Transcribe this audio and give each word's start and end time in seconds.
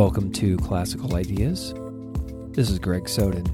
Welcome 0.00 0.32
to 0.32 0.56
Classical 0.56 1.14
Ideas. 1.14 1.74
This 2.52 2.70
is 2.70 2.78
Greg 2.78 3.06
Soden. 3.06 3.44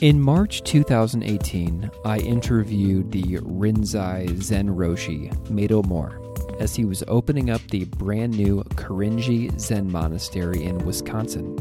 In 0.00 0.20
March 0.20 0.64
2018, 0.64 1.88
I 2.04 2.18
interviewed 2.18 3.12
the 3.12 3.38
Rinzai 3.38 4.42
Zen 4.42 4.66
Roshi, 4.66 5.32
Meido 5.50 5.86
Moore, 5.86 6.20
as 6.58 6.74
he 6.74 6.84
was 6.84 7.04
opening 7.06 7.48
up 7.48 7.60
the 7.68 7.84
brand 7.84 8.36
new 8.36 8.64
Korinji 8.70 9.56
Zen 9.60 9.88
Monastery 9.88 10.64
in 10.64 10.78
Wisconsin. 10.78 11.54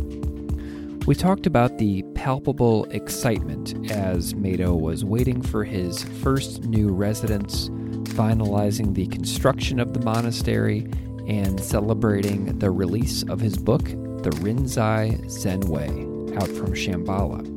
We 1.05 1.13
talked 1.13 1.45
about 1.45 1.77
the 1.77 2.01
palpable 2.15 2.85
excitement 2.85 3.91
as 3.91 4.33
Meido 4.33 4.79
was 4.79 5.05
waiting 5.05 5.43
for 5.43 5.63
his 5.63 6.03
first 6.23 6.63
new 6.63 6.89
residence, 6.89 7.69
finalizing 8.15 8.95
the 8.95 9.05
construction 9.05 9.79
of 9.79 9.93
the 9.93 9.99
monastery, 9.99 10.87
and 11.31 11.61
celebrating 11.61 12.59
the 12.59 12.69
release 12.69 13.23
of 13.23 13.39
his 13.39 13.55
book, 13.55 13.85
The 13.85 14.31
Rinzai 14.41 15.29
Zen 15.29 15.61
Way, 15.61 15.87
out 16.35 16.49
from 16.49 16.73
Shambhala. 16.73 17.47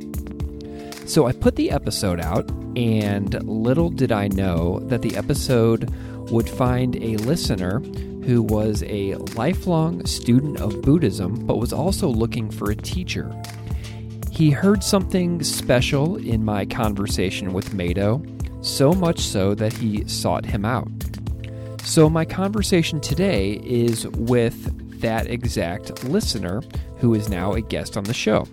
So 1.08 1.26
I 1.26 1.32
put 1.32 1.56
the 1.56 1.72
episode 1.72 2.20
out, 2.20 2.48
and 2.76 3.34
little 3.42 3.90
did 3.90 4.12
I 4.12 4.28
know 4.28 4.78
that 4.84 5.02
the 5.02 5.16
episode 5.16 5.92
would 6.30 6.48
find 6.48 6.94
a 7.02 7.16
listener 7.16 7.80
who 8.24 8.42
was 8.42 8.84
a 8.86 9.16
lifelong 9.34 10.06
student 10.06 10.60
of 10.60 10.80
Buddhism 10.82 11.44
but 11.44 11.56
was 11.56 11.72
also 11.72 12.06
looking 12.06 12.52
for 12.52 12.70
a 12.70 12.76
teacher. 12.76 13.34
He 14.30 14.50
heard 14.50 14.84
something 14.84 15.42
special 15.42 16.16
in 16.16 16.44
my 16.44 16.64
conversation 16.64 17.52
with 17.52 17.74
Meido, 17.74 18.24
so 18.64 18.92
much 18.92 19.18
so 19.18 19.52
that 19.56 19.72
he 19.72 20.06
sought 20.08 20.46
him 20.46 20.64
out. 20.64 20.88
So, 21.84 22.08
my 22.08 22.24
conversation 22.24 22.98
today 22.98 23.60
is 23.62 24.08
with 24.08 25.00
that 25.00 25.28
exact 25.28 26.02
listener 26.04 26.62
who 26.96 27.12
is 27.12 27.28
now 27.28 27.52
a 27.52 27.60
guest 27.60 27.98
on 27.98 28.04
the 28.04 28.14
show. 28.14 28.48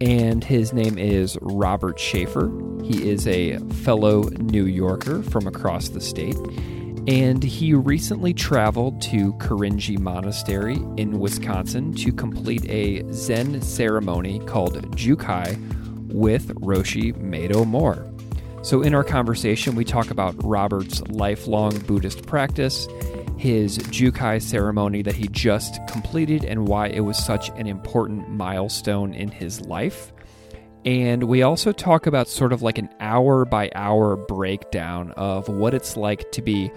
And 0.00 0.42
his 0.44 0.72
name 0.72 0.96
is 0.96 1.36
Robert 1.42 1.98
Schaefer. 1.98 2.52
He 2.84 3.10
is 3.10 3.26
a 3.26 3.58
fellow 3.82 4.22
New 4.38 4.66
Yorker 4.66 5.24
from 5.24 5.48
across 5.48 5.88
the 5.88 6.00
state. 6.00 6.36
And 7.08 7.42
he 7.42 7.74
recently 7.74 8.32
traveled 8.32 9.02
to 9.02 9.32
Korinji 9.34 9.98
Monastery 9.98 10.76
in 10.96 11.18
Wisconsin 11.18 11.92
to 11.94 12.12
complete 12.12 12.64
a 12.70 13.02
Zen 13.12 13.60
ceremony 13.62 14.38
called 14.46 14.80
Jukai 14.96 15.58
with 16.12 16.54
Roshi 16.54 17.12
Meido 17.14 17.66
Moore. 17.66 18.13
So, 18.64 18.80
in 18.80 18.94
our 18.94 19.04
conversation, 19.04 19.74
we 19.74 19.84
talk 19.84 20.10
about 20.10 20.42
Robert's 20.42 21.02
lifelong 21.08 21.78
Buddhist 21.80 22.24
practice, 22.24 22.88
his 23.36 23.76
Jukai 23.76 24.40
ceremony 24.40 25.02
that 25.02 25.14
he 25.14 25.28
just 25.28 25.78
completed, 25.86 26.46
and 26.46 26.66
why 26.66 26.86
it 26.86 27.00
was 27.00 27.22
such 27.22 27.50
an 27.50 27.66
important 27.66 28.30
milestone 28.30 29.12
in 29.12 29.30
his 29.30 29.60
life. 29.60 30.14
And 30.86 31.24
we 31.24 31.42
also 31.42 31.72
talk 31.72 32.06
about 32.06 32.26
sort 32.26 32.54
of 32.54 32.62
like 32.62 32.78
an 32.78 32.88
hour 33.00 33.44
by 33.44 33.70
hour 33.74 34.16
breakdown 34.16 35.10
of 35.10 35.46
what 35.48 35.74
it's 35.74 35.98
like 35.98 36.32
to 36.32 36.40
be 36.40 36.72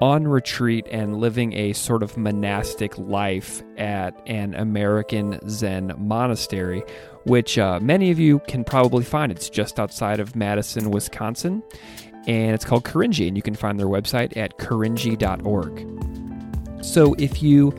on 0.00 0.26
retreat 0.26 0.86
and 0.90 1.20
living 1.20 1.52
a 1.52 1.72
sort 1.72 2.02
of 2.02 2.16
monastic 2.16 2.96
life 2.98 3.62
at 3.76 4.20
an 4.26 4.54
American 4.54 5.38
Zen 5.48 5.94
monastery, 5.98 6.82
which 7.28 7.58
uh, 7.58 7.78
many 7.80 8.10
of 8.10 8.18
you 8.18 8.40
can 8.40 8.64
probably 8.64 9.04
find. 9.04 9.30
It's 9.30 9.50
just 9.50 9.78
outside 9.78 10.18
of 10.18 10.34
Madison, 10.34 10.90
Wisconsin, 10.90 11.62
and 12.26 12.54
it's 12.54 12.64
called 12.64 12.84
Korinji, 12.84 13.28
and 13.28 13.36
you 13.36 13.42
can 13.42 13.54
find 13.54 13.78
their 13.78 13.86
website 13.86 14.36
at 14.36 14.58
korinji.org. 14.58 15.86
So 16.84 17.14
if 17.14 17.42
you 17.42 17.74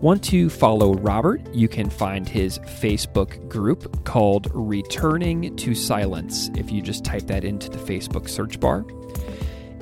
want 0.00 0.22
to 0.24 0.48
follow 0.48 0.94
Robert, 0.94 1.42
you 1.54 1.66
can 1.66 1.90
find 1.90 2.28
his 2.28 2.58
Facebook 2.60 3.48
group 3.48 4.04
called 4.04 4.48
Returning 4.52 5.56
to 5.56 5.74
Silence 5.74 6.50
if 6.56 6.70
you 6.70 6.80
just 6.82 7.04
type 7.04 7.22
that 7.22 7.44
into 7.44 7.68
the 7.68 7.78
Facebook 7.78 8.28
search 8.28 8.60
bar. 8.60 8.84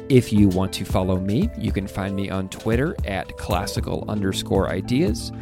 If 0.08 0.32
you 0.32 0.48
want 0.48 0.72
to 0.74 0.84
follow 0.84 1.18
me, 1.18 1.50
you 1.58 1.72
can 1.72 1.86
find 1.86 2.14
me 2.14 2.30
on 2.30 2.48
Twitter 2.48 2.96
at 3.04 3.36
classical 3.36 4.04
underscore 4.08 4.68
ideas 4.68 5.32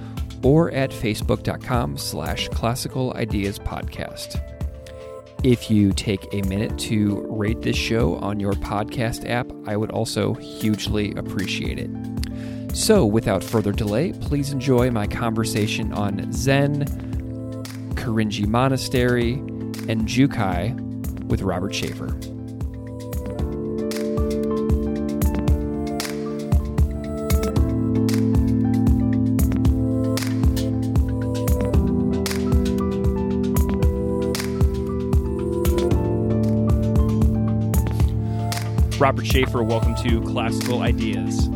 or 0.43 0.71
at 0.73 0.91
facebook.com 0.91 1.97
slash 1.97 2.49
classical 2.49 3.13
ideas 3.15 3.59
podcast. 3.59 4.41
If 5.43 5.71
you 5.71 5.93
take 5.93 6.27
a 6.35 6.43
minute 6.43 6.79
to 6.81 7.27
rate 7.31 7.63
this 7.63 7.77
show 7.77 8.17
on 8.17 8.41
your 8.41 8.53
podcast 8.53 9.29
app, 9.29 9.51
I 9.67 9.77
would 9.77 9.91
also 9.91 10.35
hugely 10.35 11.15
appreciate 11.15 11.79
it. 11.79 11.91
So, 12.77 13.07
without 13.07 13.43
further 13.43 13.73
delay, 13.73 14.13
please 14.13 14.53
enjoy 14.53 14.91
my 14.91 15.07
conversation 15.07 15.93
on 15.93 16.31
Zen, 16.33 16.85
Korinji 17.95 18.47
Monastery, 18.47 19.33
and 19.89 20.07
Jukai 20.07 20.79
with 21.27 21.43
Robert 21.43 21.75
Schaefer. 21.75 22.17
Robert 39.01 39.27
Schaefer, 39.27 39.63
welcome 39.63 39.95
to 39.95 40.21
Classical 40.21 40.83
Ideas. 40.83 41.47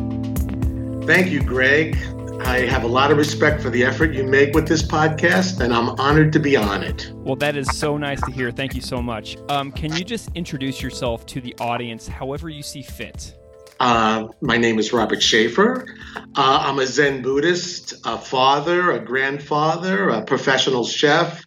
Thank 1.05 1.29
you, 1.29 1.43
Greg. 1.43 1.95
I 2.41 2.65
have 2.65 2.83
a 2.83 2.87
lot 2.87 3.11
of 3.11 3.17
respect 3.17 3.61
for 3.61 3.69
the 3.69 3.83
effort 3.83 4.15
you 4.15 4.23
make 4.23 4.55
with 4.55 4.67
this 4.67 4.81
podcast, 4.81 5.59
and 5.59 5.71
I'm 5.71 5.89
honored 5.99 6.33
to 6.33 6.39
be 6.39 6.55
on 6.55 6.81
it. 6.81 7.11
Well, 7.13 7.35
that 7.35 7.55
is 7.55 7.67
so 7.77 7.97
nice 7.97 8.19
to 8.21 8.31
hear. 8.31 8.49
Thank 8.49 8.73
you 8.73 8.81
so 8.81 8.99
much. 8.99 9.37
Um, 9.47 9.71
can 9.71 9.95
you 9.95 10.03
just 10.03 10.31
introduce 10.33 10.81
yourself 10.81 11.27
to 11.27 11.39
the 11.39 11.55
audience 11.59 12.07
however 12.07 12.49
you 12.49 12.63
see 12.63 12.81
fit? 12.81 13.37
Uh, 13.79 14.27
my 14.41 14.57
name 14.57 14.79
is 14.79 14.91
Robert 14.91 15.21
Schaefer. 15.21 15.85
Uh, 16.15 16.21
I'm 16.35 16.79
a 16.79 16.87
Zen 16.87 17.21
Buddhist, 17.21 17.93
a 18.05 18.17
father, 18.17 18.89
a 18.89 18.99
grandfather, 18.99 20.09
a 20.09 20.23
professional 20.23 20.83
chef, 20.83 21.45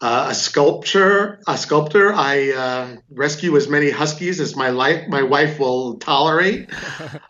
uh, 0.00 0.26
a 0.30 0.34
sculptor. 0.34 1.40
A 1.46 1.56
sculptor. 1.56 2.12
I 2.12 2.52
uh, 2.52 2.96
rescue 3.10 3.56
as 3.56 3.68
many 3.68 3.90
huskies 3.90 4.40
as 4.40 4.54
my 4.54 4.70
life, 4.70 5.08
my 5.08 5.22
wife 5.22 5.58
will 5.58 5.96
tolerate. 5.98 6.70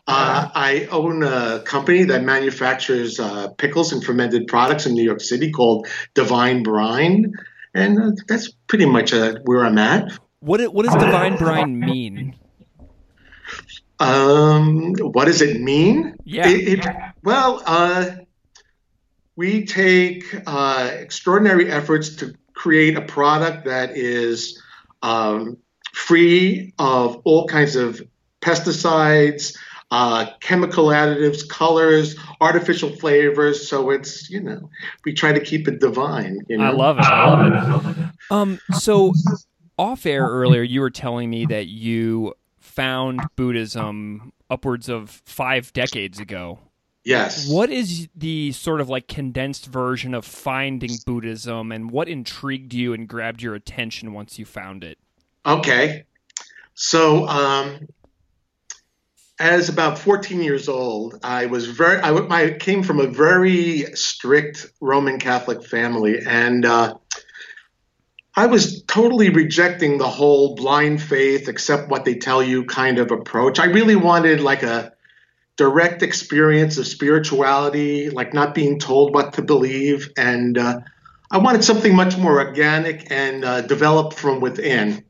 Uh, 0.08 0.48
I 0.54 0.86
own 0.92 1.24
a 1.24 1.62
company 1.64 2.04
that 2.04 2.22
manufactures 2.22 3.18
uh, 3.18 3.48
pickles 3.48 3.92
and 3.92 4.04
fermented 4.04 4.46
products 4.46 4.86
in 4.86 4.94
New 4.94 5.02
York 5.02 5.20
City 5.20 5.50
called 5.50 5.88
Divine 6.14 6.62
Brine, 6.62 7.32
and 7.74 8.00
uh, 8.00 8.12
that's 8.28 8.52
pretty 8.68 8.86
much 8.86 9.12
uh, 9.12 9.34
where 9.46 9.64
I'm 9.64 9.78
at. 9.78 10.12
What 10.38 10.72
what 10.72 10.86
does 10.86 10.94
divine 10.94 11.36
brine 11.36 11.80
mean? 11.80 12.36
Um, 13.98 14.94
what 14.94 15.24
does 15.24 15.42
it 15.42 15.60
mean? 15.60 16.14
Yeah. 16.24 16.48
It, 16.48 16.78
it, 16.78 16.86
well, 17.24 17.60
uh, 17.66 18.10
we 19.34 19.66
take 19.66 20.24
uh, 20.46 20.90
extraordinary 20.92 21.70
efforts 21.70 22.16
to 22.16 22.34
create 22.56 22.96
a 22.96 23.02
product 23.02 23.66
that 23.66 23.96
is 23.96 24.60
um, 25.02 25.56
free 25.92 26.74
of 26.78 27.20
all 27.24 27.46
kinds 27.46 27.76
of 27.76 28.02
pesticides, 28.40 29.56
uh, 29.92 30.26
chemical 30.40 30.86
additives, 30.86 31.48
colors, 31.48 32.16
artificial 32.40 32.90
flavors. 32.96 33.68
So 33.68 33.90
it's 33.90 34.28
you 34.28 34.40
know 34.40 34.68
we 35.04 35.14
try 35.14 35.32
to 35.32 35.40
keep 35.40 35.68
it 35.68 35.78
divine. 35.78 36.40
You 36.48 36.58
know? 36.58 36.64
I 36.64 36.70
love 36.70 36.98
it. 36.98 37.04
I 37.04 37.34
love 37.34 37.98
it. 37.98 38.06
Um, 38.30 38.58
so 38.72 39.12
off 39.78 40.06
air 40.06 40.26
earlier, 40.26 40.62
you 40.62 40.80
were 40.80 40.90
telling 40.90 41.30
me 41.30 41.46
that 41.46 41.66
you 41.66 42.34
found 42.58 43.20
Buddhism 43.36 44.32
upwards 44.50 44.88
of 44.88 45.10
five 45.24 45.72
decades 45.72 46.18
ago. 46.18 46.58
Yes. 47.06 47.48
What 47.48 47.70
is 47.70 48.08
the 48.16 48.50
sort 48.50 48.80
of 48.80 48.88
like 48.88 49.06
condensed 49.06 49.66
version 49.66 50.12
of 50.12 50.24
finding 50.24 50.90
Buddhism 51.06 51.70
and 51.70 51.88
what 51.88 52.08
intrigued 52.08 52.74
you 52.74 52.94
and 52.94 53.06
grabbed 53.06 53.40
your 53.40 53.54
attention 53.54 54.12
once 54.12 54.40
you 54.40 54.44
found 54.44 54.82
it? 54.82 54.98
Okay. 55.46 56.04
So, 56.74 57.28
um, 57.28 57.86
as 59.38 59.68
about 59.68 60.00
14 60.00 60.42
years 60.42 60.68
old, 60.68 61.20
I 61.22 61.46
was 61.46 61.68
very, 61.68 62.00
I, 62.00 62.12
I 62.12 62.50
came 62.58 62.82
from 62.82 62.98
a 62.98 63.06
very 63.06 63.84
strict 63.94 64.66
Roman 64.80 65.20
Catholic 65.20 65.64
family. 65.64 66.18
And, 66.26 66.64
uh, 66.64 66.94
I 68.34 68.46
was 68.46 68.82
totally 68.82 69.30
rejecting 69.30 69.98
the 69.98 70.08
whole 70.08 70.56
blind 70.56 71.00
faith, 71.00 71.46
accept 71.46 71.88
what 71.88 72.04
they 72.04 72.16
tell 72.16 72.42
you 72.42 72.64
kind 72.64 72.98
of 72.98 73.12
approach. 73.12 73.60
I 73.60 73.66
really 73.66 73.96
wanted 73.96 74.40
like 74.40 74.64
a 74.64 74.95
direct 75.56 76.02
experience 76.02 76.78
of 76.78 76.86
spirituality, 76.86 78.10
like 78.10 78.34
not 78.34 78.54
being 78.54 78.78
told 78.78 79.14
what 79.14 79.32
to 79.34 79.42
believe. 79.42 80.10
And 80.16 80.58
uh, 80.58 80.80
I 81.30 81.38
wanted 81.38 81.64
something 81.64 81.94
much 81.94 82.16
more 82.16 82.38
organic 82.40 83.10
and 83.10 83.44
uh, 83.44 83.62
developed 83.62 84.14
from 84.14 84.40
within. 84.40 85.04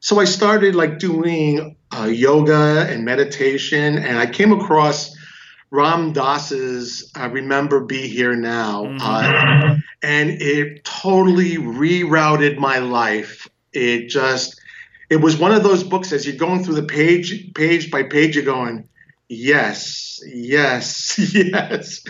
So 0.00 0.18
I 0.18 0.24
started 0.24 0.74
like 0.74 0.98
doing 0.98 1.76
uh, 1.94 2.04
yoga 2.04 2.86
and 2.88 3.04
meditation, 3.04 3.98
and 3.98 4.18
I 4.18 4.26
came 4.26 4.52
across 4.52 5.14
Ram 5.70 6.12
Dass's 6.12 7.10
"I 7.14 7.26
"Remember, 7.26 7.80
Be 7.80 8.08
Here 8.08 8.34
Now," 8.34 8.84
mm-hmm. 8.84 8.98
uh, 9.02 9.76
and 10.02 10.30
it 10.30 10.84
totally 10.84 11.56
rerouted 11.56 12.56
my 12.56 12.78
life. 12.78 13.48
It 13.72 14.08
just, 14.08 14.60
it 15.10 15.16
was 15.16 15.36
one 15.36 15.52
of 15.52 15.62
those 15.62 15.84
books 15.84 16.12
as 16.12 16.26
you're 16.26 16.36
going 16.36 16.64
through 16.64 16.74
the 16.74 16.82
page, 16.82 17.52
page 17.54 17.90
by 17.90 18.02
page, 18.02 18.34
you're 18.34 18.44
going, 18.44 18.88
yes, 19.30 20.20
yes, 20.26 21.18
yes, 21.34 22.02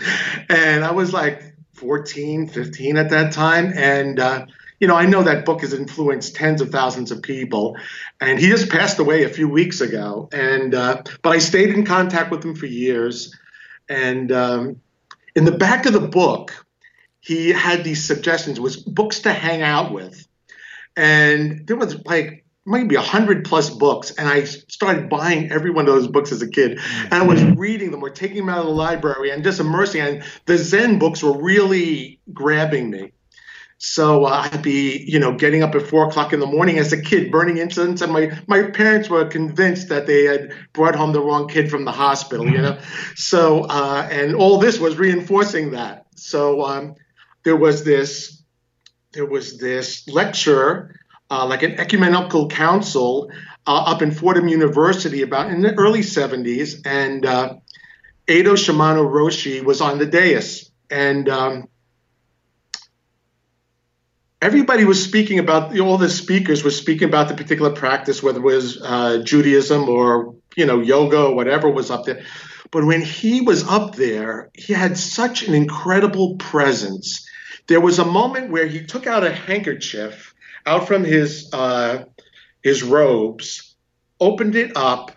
and 0.49 0.83
I 0.83 0.91
was 0.91 1.13
like 1.13 1.55
14, 1.75 2.47
15 2.47 2.97
at 2.97 3.09
that 3.11 3.31
time, 3.31 3.71
and. 3.75 4.19
Uh, 4.19 4.45
you 4.81 4.87
know, 4.87 4.95
I 4.95 5.05
know 5.05 5.21
that 5.21 5.45
book 5.45 5.61
has 5.61 5.73
influenced 5.73 6.35
tens 6.35 6.59
of 6.59 6.71
thousands 6.71 7.11
of 7.11 7.21
people, 7.21 7.77
and 8.19 8.39
he 8.39 8.47
just 8.47 8.67
passed 8.71 8.97
away 8.97 9.23
a 9.23 9.29
few 9.29 9.47
weeks 9.47 9.79
ago. 9.79 10.27
And 10.31 10.73
uh, 10.73 11.03
but 11.21 11.29
I 11.29 11.37
stayed 11.37 11.69
in 11.69 11.85
contact 11.85 12.31
with 12.31 12.43
him 12.43 12.55
for 12.55 12.65
years, 12.65 13.31
and 13.87 14.31
um, 14.31 14.81
in 15.35 15.45
the 15.45 15.51
back 15.51 15.85
of 15.85 15.93
the 15.93 15.99
book, 15.99 16.65
he 17.19 17.49
had 17.49 17.83
these 17.83 18.03
suggestions. 18.03 18.59
Was 18.59 18.77
books 18.77 19.19
to 19.19 19.31
hang 19.31 19.61
out 19.61 19.91
with, 19.91 20.27
and 20.97 21.67
there 21.67 21.75
was 21.75 22.03
like 22.03 22.40
maybe 22.65 22.95
a 22.95 23.01
hundred 23.01 23.45
plus 23.45 23.69
books, 23.69 24.11
and 24.11 24.27
I 24.27 24.43
started 24.43 25.09
buying 25.09 25.51
every 25.51 25.71
one 25.71 25.87
of 25.87 25.93
those 25.93 26.07
books 26.07 26.31
as 26.31 26.41
a 26.41 26.49
kid, 26.49 26.79
and 27.03 27.13
I 27.13 27.23
was 27.23 27.43
reading 27.43 27.91
them 27.91 28.03
or 28.03 28.09
taking 28.09 28.37
them 28.37 28.49
out 28.49 28.59
of 28.59 28.65
the 28.65 28.71
library 28.71 29.31
and 29.31 29.43
just 29.43 29.59
immersing. 29.59 30.01
And 30.01 30.23
the 30.45 30.57
Zen 30.57 30.99
books 30.99 31.23
were 31.23 31.41
really 31.41 32.19
grabbing 32.33 32.89
me. 32.89 33.11
So 33.83 34.25
uh, 34.25 34.47
I'd 34.51 34.61
be, 34.61 35.03
you 35.07 35.17
know, 35.17 35.35
getting 35.35 35.63
up 35.63 35.73
at 35.73 35.81
four 35.87 36.07
o'clock 36.07 36.33
in 36.33 36.39
the 36.39 36.45
morning 36.45 36.77
as 36.77 36.93
a 36.93 37.01
kid, 37.01 37.31
burning 37.31 37.57
incense, 37.57 38.01
and 38.01 38.13
my 38.13 38.37
my 38.45 38.61
parents 38.69 39.09
were 39.09 39.25
convinced 39.25 39.89
that 39.89 40.05
they 40.05 40.25
had 40.25 40.53
brought 40.71 40.95
home 40.95 41.13
the 41.13 41.21
wrong 41.21 41.47
kid 41.47 41.71
from 41.71 41.83
the 41.85 41.91
hospital, 41.91 42.47
you 42.47 42.59
know. 42.59 42.77
So 43.15 43.63
uh, 43.63 44.07
and 44.11 44.35
all 44.35 44.59
this 44.59 44.79
was 44.79 44.97
reinforcing 44.97 45.71
that. 45.71 46.05
So 46.15 46.61
um, 46.61 46.93
there 47.43 47.55
was 47.55 47.83
this 47.83 48.43
there 49.13 49.25
was 49.25 49.57
this 49.57 50.07
lecture, 50.07 51.00
uh, 51.31 51.45
like 51.45 51.63
an 51.63 51.79
ecumenical 51.79 52.49
council 52.49 53.31
uh, 53.65 53.83
up 53.87 54.01
in 54.01 54.11
Fordham 54.11 54.49
University 54.49 55.21
about 55.21 55.49
in 55.49 55.61
the 55.61 55.73
early 55.75 56.01
'70s, 56.01 56.85
and 56.85 57.25
uh, 57.25 57.55
Eido 58.27 58.55
Shimano 58.55 59.09
Roshi 59.09 59.63
was 59.63 59.79
on 59.79 59.97
the 59.97 60.05
dais, 60.05 60.69
and 60.89 61.29
um, 61.29 61.69
everybody 64.41 64.83
was 64.83 65.01
speaking 65.01 65.39
about 65.39 65.77
all 65.79 65.97
the 65.97 66.09
speakers 66.09 66.65
were 66.65 66.71
speaking 66.71 67.07
about 67.07 67.29
the 67.29 67.35
particular 67.35 67.71
practice, 67.71 68.21
whether 68.21 68.39
it 68.39 68.43
was 68.43 68.81
uh, 68.81 69.21
Judaism 69.23 69.87
or 69.87 70.35
you 70.57 70.65
know 70.65 70.81
yoga 70.81 71.27
or 71.27 71.33
whatever 71.33 71.69
was 71.69 71.89
up 71.89 72.03
there. 72.03 72.25
But 72.71 72.85
when 72.85 73.01
he 73.01 73.39
was 73.39 73.65
up 73.67 73.95
there, 73.95 74.49
he 74.53 74.73
had 74.73 74.97
such 74.97 75.47
an 75.47 75.53
incredible 75.53 76.35
presence. 76.35 77.25
There 77.67 77.81
was 77.81 77.99
a 77.99 78.05
moment 78.05 78.51
where 78.51 78.65
he 78.65 78.85
took 78.85 79.07
out 79.07 79.23
a 79.23 79.31
handkerchief 79.31 80.30
out 80.65 80.87
from 80.87 81.03
his 81.03 81.49
uh, 81.53 82.05
his 82.63 82.83
robes, 82.83 83.75
opened 84.19 84.55
it 84.55 84.75
up, 84.75 85.11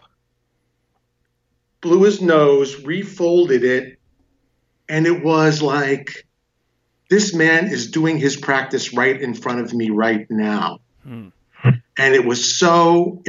blew 1.81 2.03
his 2.05 2.21
nose, 2.21 2.83
refolded 2.85 3.65
it, 3.65 3.99
and 4.89 5.07
it 5.07 5.23
was 5.23 5.63
like 5.63 6.27
this 7.11 7.35
man 7.35 7.69
is 7.69 7.91
doing 7.91 8.19
his 8.19 8.37
practice 8.37 8.95
right 8.95 9.21
in 9.21 9.35
front 9.35 9.61
of 9.61 9.73
me 9.75 9.91
right 9.91 10.27
now. 10.31 10.81
Hmm. 11.03 11.29
And 11.97 12.15
it 12.15 12.25
was 12.25 12.59
so 12.59 13.23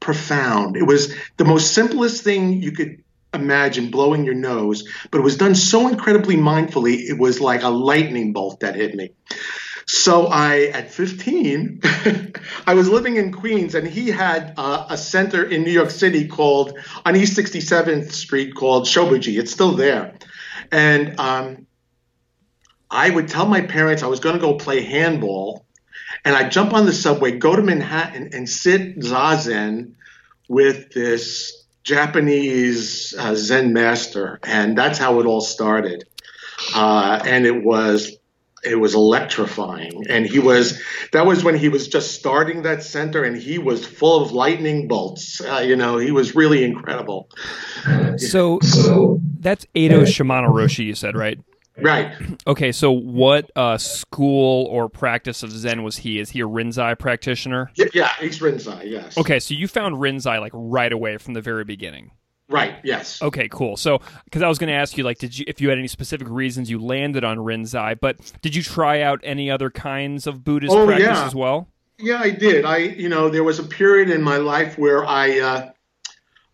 profound. 0.00 0.76
It 0.76 0.82
was 0.82 1.14
the 1.38 1.44
most 1.44 1.72
simplest 1.72 2.22
thing 2.22 2.60
you 2.60 2.72
could 2.72 3.02
imagine 3.32 3.90
blowing 3.90 4.24
your 4.24 4.34
nose, 4.34 4.86
but 5.10 5.18
it 5.18 5.24
was 5.24 5.36
done 5.36 5.54
so 5.54 5.88
incredibly 5.88 6.36
mindfully, 6.36 7.08
it 7.08 7.18
was 7.18 7.40
like 7.40 7.62
a 7.62 7.68
lightning 7.68 8.32
bolt 8.32 8.60
that 8.60 8.74
hit 8.74 8.94
me. 8.94 9.12
So 9.86 10.26
I, 10.26 10.66
at 10.72 10.90
15, 10.90 11.80
I 12.66 12.74
was 12.74 12.88
living 12.88 13.16
in 13.16 13.32
Queens, 13.32 13.74
and 13.74 13.86
he 13.86 14.08
had 14.08 14.54
uh, 14.56 14.86
a 14.88 14.96
center 14.96 15.44
in 15.44 15.62
New 15.62 15.70
York 15.70 15.90
City 15.90 16.28
called 16.28 16.78
on 17.04 17.16
East 17.16 17.36
67th 17.36 18.12
Street 18.12 18.54
called 18.54 18.86
Shobo-ji. 18.86 19.38
It's 19.38 19.52
still 19.52 19.72
there, 19.72 20.14
and 20.70 21.18
um, 21.18 21.66
I 22.90 23.10
would 23.10 23.28
tell 23.28 23.46
my 23.46 23.62
parents 23.62 24.02
I 24.02 24.06
was 24.06 24.20
going 24.20 24.34
to 24.34 24.40
go 24.40 24.54
play 24.54 24.82
handball, 24.82 25.64
and 26.24 26.36
I'd 26.36 26.52
jump 26.52 26.74
on 26.74 26.86
the 26.86 26.92
subway, 26.92 27.32
go 27.32 27.56
to 27.56 27.62
Manhattan, 27.62 28.30
and 28.32 28.48
sit 28.48 28.98
zazen 28.98 29.94
with 30.48 30.92
this 30.92 31.64
Japanese 31.82 33.14
uh, 33.18 33.34
Zen 33.34 33.72
master, 33.72 34.38
and 34.44 34.76
that's 34.78 34.98
how 34.98 35.20
it 35.20 35.26
all 35.26 35.40
started. 35.40 36.04
Uh, 36.74 37.20
and 37.24 37.44
it 37.46 37.64
was 37.64 38.16
it 38.64 38.76
was 38.76 38.94
electrifying, 38.94 40.04
and 40.08 40.26
he 40.26 40.38
was 40.38 40.80
that 41.12 41.26
was 41.26 41.44
when 41.44 41.56
he 41.56 41.68
was 41.68 41.88
just 41.88 42.14
starting 42.14 42.62
that 42.62 42.82
center, 42.82 43.24
and 43.24 43.36
he 43.36 43.58
was 43.58 43.84
full 43.84 44.22
of 44.22 44.32
lightning 44.32 44.88
bolts. 44.88 45.40
Uh, 45.40 45.58
you 45.58 45.76
know, 45.76 45.98
he 45.98 46.10
was 46.10 46.34
really 46.34 46.64
incredible. 46.64 47.28
So, 48.16 48.60
so 48.60 49.20
that's 49.40 49.66
Eido 49.74 50.02
Shimano 50.02 50.48
Roshi, 50.48 50.84
you 50.84 50.94
said, 50.94 51.16
right? 51.16 51.38
Right. 51.78 52.12
Okay, 52.46 52.70
so 52.70 52.92
what 52.92 53.50
uh, 53.56 53.78
school 53.78 54.66
or 54.66 54.88
practice 54.88 55.42
of 55.42 55.50
Zen 55.50 55.82
was 55.82 55.96
he? 55.96 56.20
Is 56.20 56.30
he 56.30 56.40
a 56.40 56.46
Rinzai 56.46 56.98
practitioner? 56.98 57.70
Yeah, 57.74 57.86
yeah, 57.94 58.10
he's 58.20 58.40
Rinzai, 58.40 58.90
yes. 58.90 59.16
Okay, 59.16 59.40
so 59.40 59.54
you 59.54 59.66
found 59.66 59.96
Rinzai 59.96 60.38
like 60.38 60.52
right 60.54 60.92
away 60.92 61.16
from 61.16 61.34
the 61.34 61.40
very 61.40 61.64
beginning. 61.64 62.10
Right. 62.52 62.76
Yes. 62.84 63.20
Okay. 63.22 63.48
Cool. 63.48 63.76
So, 63.76 64.00
because 64.24 64.42
I 64.42 64.48
was 64.48 64.58
going 64.58 64.68
to 64.68 64.74
ask 64.74 64.96
you, 64.96 65.04
like, 65.04 65.18
did 65.18 65.36
you, 65.36 65.44
if 65.48 65.60
you 65.60 65.70
had 65.70 65.78
any 65.78 65.88
specific 65.88 66.28
reasons 66.28 66.70
you 66.70 66.78
landed 66.78 67.24
on 67.24 67.38
Rinzai, 67.38 67.98
but 67.98 68.18
did 68.42 68.54
you 68.54 68.62
try 68.62 69.00
out 69.00 69.20
any 69.24 69.50
other 69.50 69.70
kinds 69.70 70.26
of 70.26 70.44
Buddhist 70.44 70.74
oh, 70.74 70.86
practice 70.86 71.06
yeah. 71.06 71.26
as 71.26 71.34
well? 71.34 71.68
Yeah, 71.98 72.20
I 72.20 72.30
did. 72.30 72.64
I, 72.64 72.78
you 72.78 73.08
know, 73.08 73.28
there 73.28 73.44
was 73.44 73.58
a 73.58 73.64
period 73.64 74.10
in 74.10 74.22
my 74.22 74.36
life 74.36 74.76
where 74.76 75.04
I, 75.04 75.38
uh, 75.38 75.70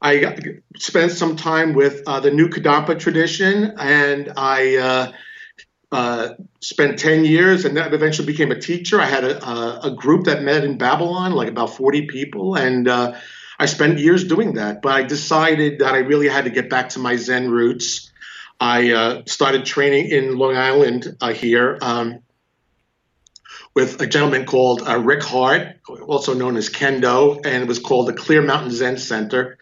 I 0.01 0.37
spent 0.77 1.13
some 1.13 1.37
time 1.37 1.75
with 1.75 2.03
uh, 2.07 2.21
the 2.21 2.31
New 2.31 2.49
Kadampa 2.49 2.99
tradition, 2.99 3.75
and 3.79 4.33
I 4.37 4.77
uh, 4.77 5.13
uh, 5.91 6.35
spent 6.61 6.99
10 6.99 7.25
years 7.25 7.65
and 7.65 7.77
then 7.77 7.93
eventually 7.93 8.27
became 8.27 8.53
a 8.53 8.59
teacher. 8.59 9.01
I 9.01 9.07
had 9.07 9.25
a, 9.25 9.87
a, 9.87 9.91
group 9.91 10.27
that 10.27 10.43
met 10.43 10.63
in 10.63 10.77
Babylon, 10.77 11.33
like 11.33 11.49
about 11.49 11.75
40 11.77 12.07
people, 12.07 12.57
and 12.57 12.87
uh, 12.87 13.15
I 13.59 13.67
spent 13.67 13.99
years 13.99 14.25
doing 14.25 14.55
that. 14.55 14.83
But 14.83 14.93
I 14.93 15.03
decided 15.03 15.81
that 15.81 15.95
I 15.95 15.99
really 15.99 16.29
had 16.29 16.45
to 16.45 16.51
get 16.51 16.71
back 16.71 16.91
to 16.91 16.99
my 16.99 17.17
Zen 17.17 17.51
roots. 17.51 18.11
I 18.61 18.93
uh, 18.93 19.23
started 19.27 19.65
training 19.65 20.11
in 20.11 20.37
Long 20.37 20.57
Island 20.57 21.17
uh, 21.21 21.33
here. 21.33 21.79
Um, 21.81 22.21
with 23.75 24.01
a 24.01 24.07
gentleman 24.09 24.45
called 24.45 24.83
uh, 24.83 24.99
Rick 24.99 25.23
Hart, 25.23 25.77
also 26.05 26.35
known 26.35 26.57
as 26.57 26.69
Kendo, 26.69 27.37
and 27.47 27.63
it 27.63 27.69
was 27.69 27.79
called 27.79 28.09
the 28.09 28.13
Clear 28.13 28.43
Mountain 28.43 28.73
Zen 28.73 28.99
Center. 28.99 29.57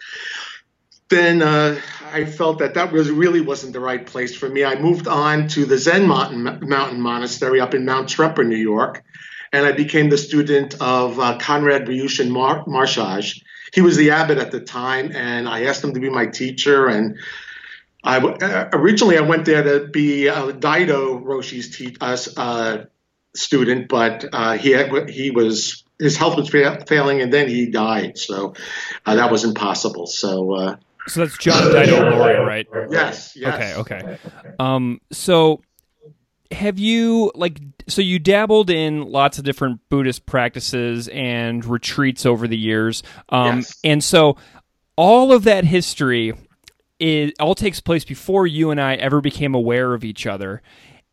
then 1.11 1.43
uh, 1.43 1.79
I 2.13 2.25
felt 2.25 2.61
that 2.61 2.75
that 2.75 2.93
was 2.93 3.11
really 3.11 3.43
wasn't 3.43 3.75
the 3.75 3.81
right 3.81 4.07
place 4.07 4.35
for 4.35 4.49
me. 4.49 4.65
I 4.65 4.81
moved 4.81 5.07
on 5.07 5.49
to 5.49 5.67
the 5.67 5.77
Zen 5.77 6.09
Mountain, 6.09 6.67
Mountain 6.67 7.01
Monastery 7.01 7.61
up 7.61 7.75
in 7.75 7.85
Mount 7.85 8.09
Tremper, 8.09 8.43
New 8.43 8.57
York, 8.57 9.05
and 9.53 9.67
I 9.67 9.73
became 9.73 10.09
the 10.09 10.17
student 10.17 10.75
of 10.81 11.21
uh, 11.21 11.37
Konrad 11.39 11.87
Ryushin 11.87 12.31
Mar- 12.31 12.65
Marchaj. 12.65 13.43
He 13.77 13.83
was 13.83 13.99
the 13.99 14.13
abbot 14.13 14.39
at 14.39 14.53
the 14.53 14.61
time, 14.61 15.13
and 15.15 15.47
I 15.47 15.65
asked 15.65 15.85
him 15.85 15.93
to 15.93 16.01
be 16.01 16.09
my 16.09 16.25
teacher. 16.25 16.87
And 16.87 17.19
I 18.03 18.17
uh, 18.17 18.71
originally 18.73 19.19
I 19.19 19.21
went 19.21 19.45
there 19.45 19.63
to 19.63 19.87
be 19.87 20.31
uh, 20.31 20.47
Daido 20.53 21.23
Roshi's 21.23 21.77
te- 21.77 21.95
uh, 22.01 22.17
uh, 22.39 22.85
student, 23.35 23.89
but 23.89 24.25
uh, 24.33 24.55
he 24.57 24.71
had, 24.71 25.11
he 25.11 25.31
was 25.31 25.85
his 25.99 26.17
health 26.17 26.39
was 26.39 26.49
failing, 26.49 27.21
and 27.21 27.31
then 27.31 27.51
he 27.51 27.67
died, 27.67 28.17
so 28.17 28.55
uh, 29.05 29.15
that 29.15 29.31
was 29.31 29.45
impossible. 29.45 30.07
So. 30.07 30.55
Uh, 30.55 30.77
so 31.07 31.21
that's 31.21 31.37
John 31.37 31.63
Daido 31.63 32.01
Loori, 32.01 32.47
right? 32.47 32.67
Yes, 32.91 33.37
yes. 33.37 33.77
Okay, 33.77 34.01
okay. 34.01 34.19
Um, 34.59 35.03
so 35.13 35.61
have 36.51 36.79
you 36.79 37.33
like 37.35 37.61
so 37.89 38.03
you 38.03 38.19
dabbled 38.19 38.71
in 38.71 39.03
lots 39.03 39.39
of 39.39 39.45
different 39.45 39.81
Buddhist 39.89 40.27
practices 40.27 41.09
and 41.09 41.65
retreats 41.65 42.27
over 42.27 42.49
the 42.49 42.59
years, 42.59 43.03
um, 43.29 43.59
yes. 43.59 43.79
and 43.85 44.03
so 44.03 44.37
all 44.97 45.33
of 45.33 45.45
that 45.45 45.65
history 45.65 46.33
it 46.99 47.35
all 47.39 47.55
takes 47.55 47.81
place 47.81 48.05
before 48.05 48.47
you 48.47 48.71
and 48.71 48.81
I 48.81 48.95
ever 48.95 49.21
became 49.21 49.55
aware 49.55 49.93
of 49.95 50.05
each 50.05 50.27
other. 50.27 50.63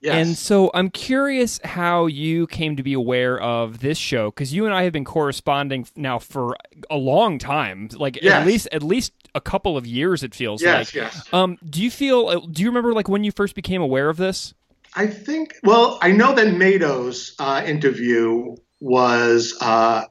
Yes. 0.04 0.28
And 0.28 0.38
so 0.38 0.70
I'm 0.74 0.90
curious 0.90 1.62
how 1.64 2.08
you 2.08 2.46
came 2.48 2.76
to 2.76 2.84
be 2.84 2.92
aware 2.92 3.40
of 3.40 3.80
this 3.80 3.98
show 3.98 4.32
because 4.32 4.54
you 4.54 4.66
and 4.66 4.74
I 4.74 4.84
have 4.84 4.92
been 4.92 5.06
corresponding 5.06 5.88
now 5.96 6.20
for 6.20 6.58
a 6.90 6.98
long 6.98 7.40
time, 7.40 7.88
like 7.94 8.22
yes. 8.22 8.34
at 8.34 8.46
least 8.46 8.68
at 8.74 8.84
least 8.84 9.14
a 9.34 9.40
couple 9.40 9.78
of 9.78 9.88
years. 9.88 10.22
It 10.22 10.36
feels 10.36 10.62
yes, 10.62 10.88
like. 10.88 10.94
Yes. 10.94 11.34
Um. 11.34 11.58
Do 11.64 11.82
you 11.82 11.90
feel? 11.90 12.28
Uh, 12.28 12.42
do 12.52 12.64
you 12.64 12.68
remember 12.68 12.92
like 12.92 13.08
when 13.08 13.24
you 13.24 13.32
first 13.32 13.56
became 13.56 13.82
aware 13.82 14.10
of 14.10 14.18
this? 14.18 14.54
I 14.96 15.08
think. 15.08 15.56
Well, 15.64 15.98
I 16.02 16.12
know 16.12 16.34
that 16.34 16.48
Meido's 16.48 17.36
uh, 17.40 17.64
interview 17.66 18.56
was. 18.80 19.56
Uh, 19.60 20.06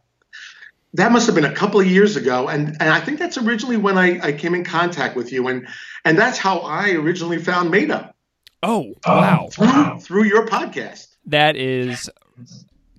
that 0.95 1.11
must 1.11 1.25
have 1.27 1.35
been 1.35 1.47
a 1.47 1.55
couple 1.55 1.81
of 1.81 1.87
years 1.87 2.17
ago, 2.17 2.49
and 2.49 2.77
and 2.81 2.91
I 2.91 3.01
think 3.01 3.19
that's 3.19 3.39
originally 3.39 3.79
when 3.79 3.97
I, 3.97 4.21
I 4.21 4.33
came 4.33 4.55
in 4.55 4.65
contact 4.65 5.17
with 5.17 5.33
you, 5.33 5.49
and 5.49 5.67
and 6.05 6.19
that's 6.19 6.39
how 6.39 6.59
I 6.59 6.91
originally 6.91 7.39
found 7.39 7.73
Meido. 7.73 8.13
Oh, 8.63 8.95
wow. 9.07 9.49
Through, 9.51 10.01
through 10.01 10.25
your 10.25 10.47
podcast. 10.47 11.09
That 11.27 11.57
is 11.57 12.09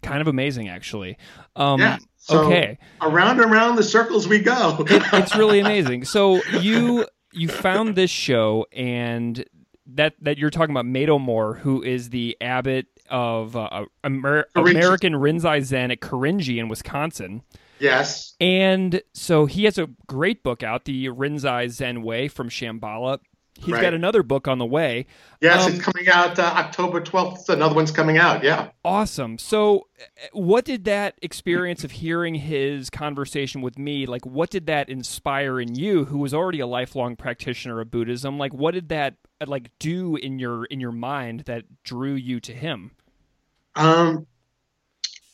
kind 0.01 0.21
of 0.21 0.27
amazing, 0.27 0.67
actually. 0.67 1.17
Um, 1.55 1.79
yeah. 1.79 1.97
So 2.17 2.45
okay. 2.45 2.77
Around 3.01 3.41
and 3.41 3.51
around 3.51 3.75
the 3.75 3.83
circles 3.83 4.27
we 4.27 4.39
go. 4.39 4.77
it, 4.79 5.03
it's 5.13 5.35
really 5.35 5.59
amazing. 5.59 6.05
So 6.05 6.41
you 6.59 7.05
you 7.33 7.49
found 7.49 7.95
this 7.95 8.09
show, 8.11 8.65
and 8.71 9.43
that 9.87 10.13
that 10.21 10.37
you're 10.37 10.49
talking 10.49 10.75
about 10.75 10.85
Meido 10.85 11.19
Moore, 11.19 11.55
who 11.55 11.81
is 11.83 12.09
the 12.09 12.37
abbot 12.41 12.87
of 13.09 13.55
uh, 13.55 13.85
Amer- 14.03 14.47
American 14.55 15.13
Rinzai 15.13 15.61
Zen 15.63 15.91
at 15.91 15.99
Korinji 15.99 16.57
in 16.57 16.67
Wisconsin. 16.67 17.43
Yes. 17.79 18.35
And 18.39 19.01
so 19.13 19.45
he 19.45 19.65
has 19.65 19.77
a 19.77 19.89
great 20.07 20.43
book 20.43 20.63
out, 20.63 20.85
the 20.85 21.07
Rinzai 21.07 21.69
Zen 21.69 22.01
Way 22.01 22.27
from 22.27 22.49
Shambhala. 22.49 23.19
He's 23.59 23.73
right. 23.73 23.81
got 23.81 23.93
another 23.93 24.23
book 24.23 24.47
on 24.47 24.57
the 24.57 24.65
way. 24.65 25.05
Yes, 25.39 25.65
um, 25.65 25.73
it's 25.73 25.81
coming 25.81 26.09
out 26.09 26.39
uh, 26.39 26.41
October 26.41 26.99
12th. 26.99 27.49
Another 27.49 27.75
one's 27.75 27.91
coming 27.91 28.17
out. 28.17 28.43
Yeah. 28.43 28.69
Awesome. 28.83 29.37
So, 29.37 29.87
uh, 29.99 30.03
what 30.33 30.65
did 30.65 30.85
that 30.85 31.15
experience 31.21 31.83
of 31.83 31.91
hearing 31.91 32.35
his 32.35 32.89
conversation 32.89 33.61
with 33.61 33.77
me, 33.77 34.05
like, 34.07 34.25
what 34.25 34.49
did 34.49 34.65
that 34.65 34.89
inspire 34.89 35.61
in 35.61 35.75
you, 35.75 36.05
who 36.05 36.17
was 36.17 36.33
already 36.33 36.59
a 36.61 36.67
lifelong 36.67 37.15
practitioner 37.15 37.79
of 37.79 37.91
Buddhism? 37.91 38.39
Like, 38.39 38.53
what 38.53 38.73
did 38.73 38.89
that 38.89 39.13
uh, 39.13 39.22
like 39.47 39.71
do 39.79 40.15
in 40.15 40.39
your 40.39 40.65
in 40.65 40.79
your 40.79 40.91
mind 40.91 41.41
that 41.41 41.63
drew 41.83 42.13
you 42.13 42.39
to 42.41 42.53
him? 42.53 42.91
Um, 43.75 44.27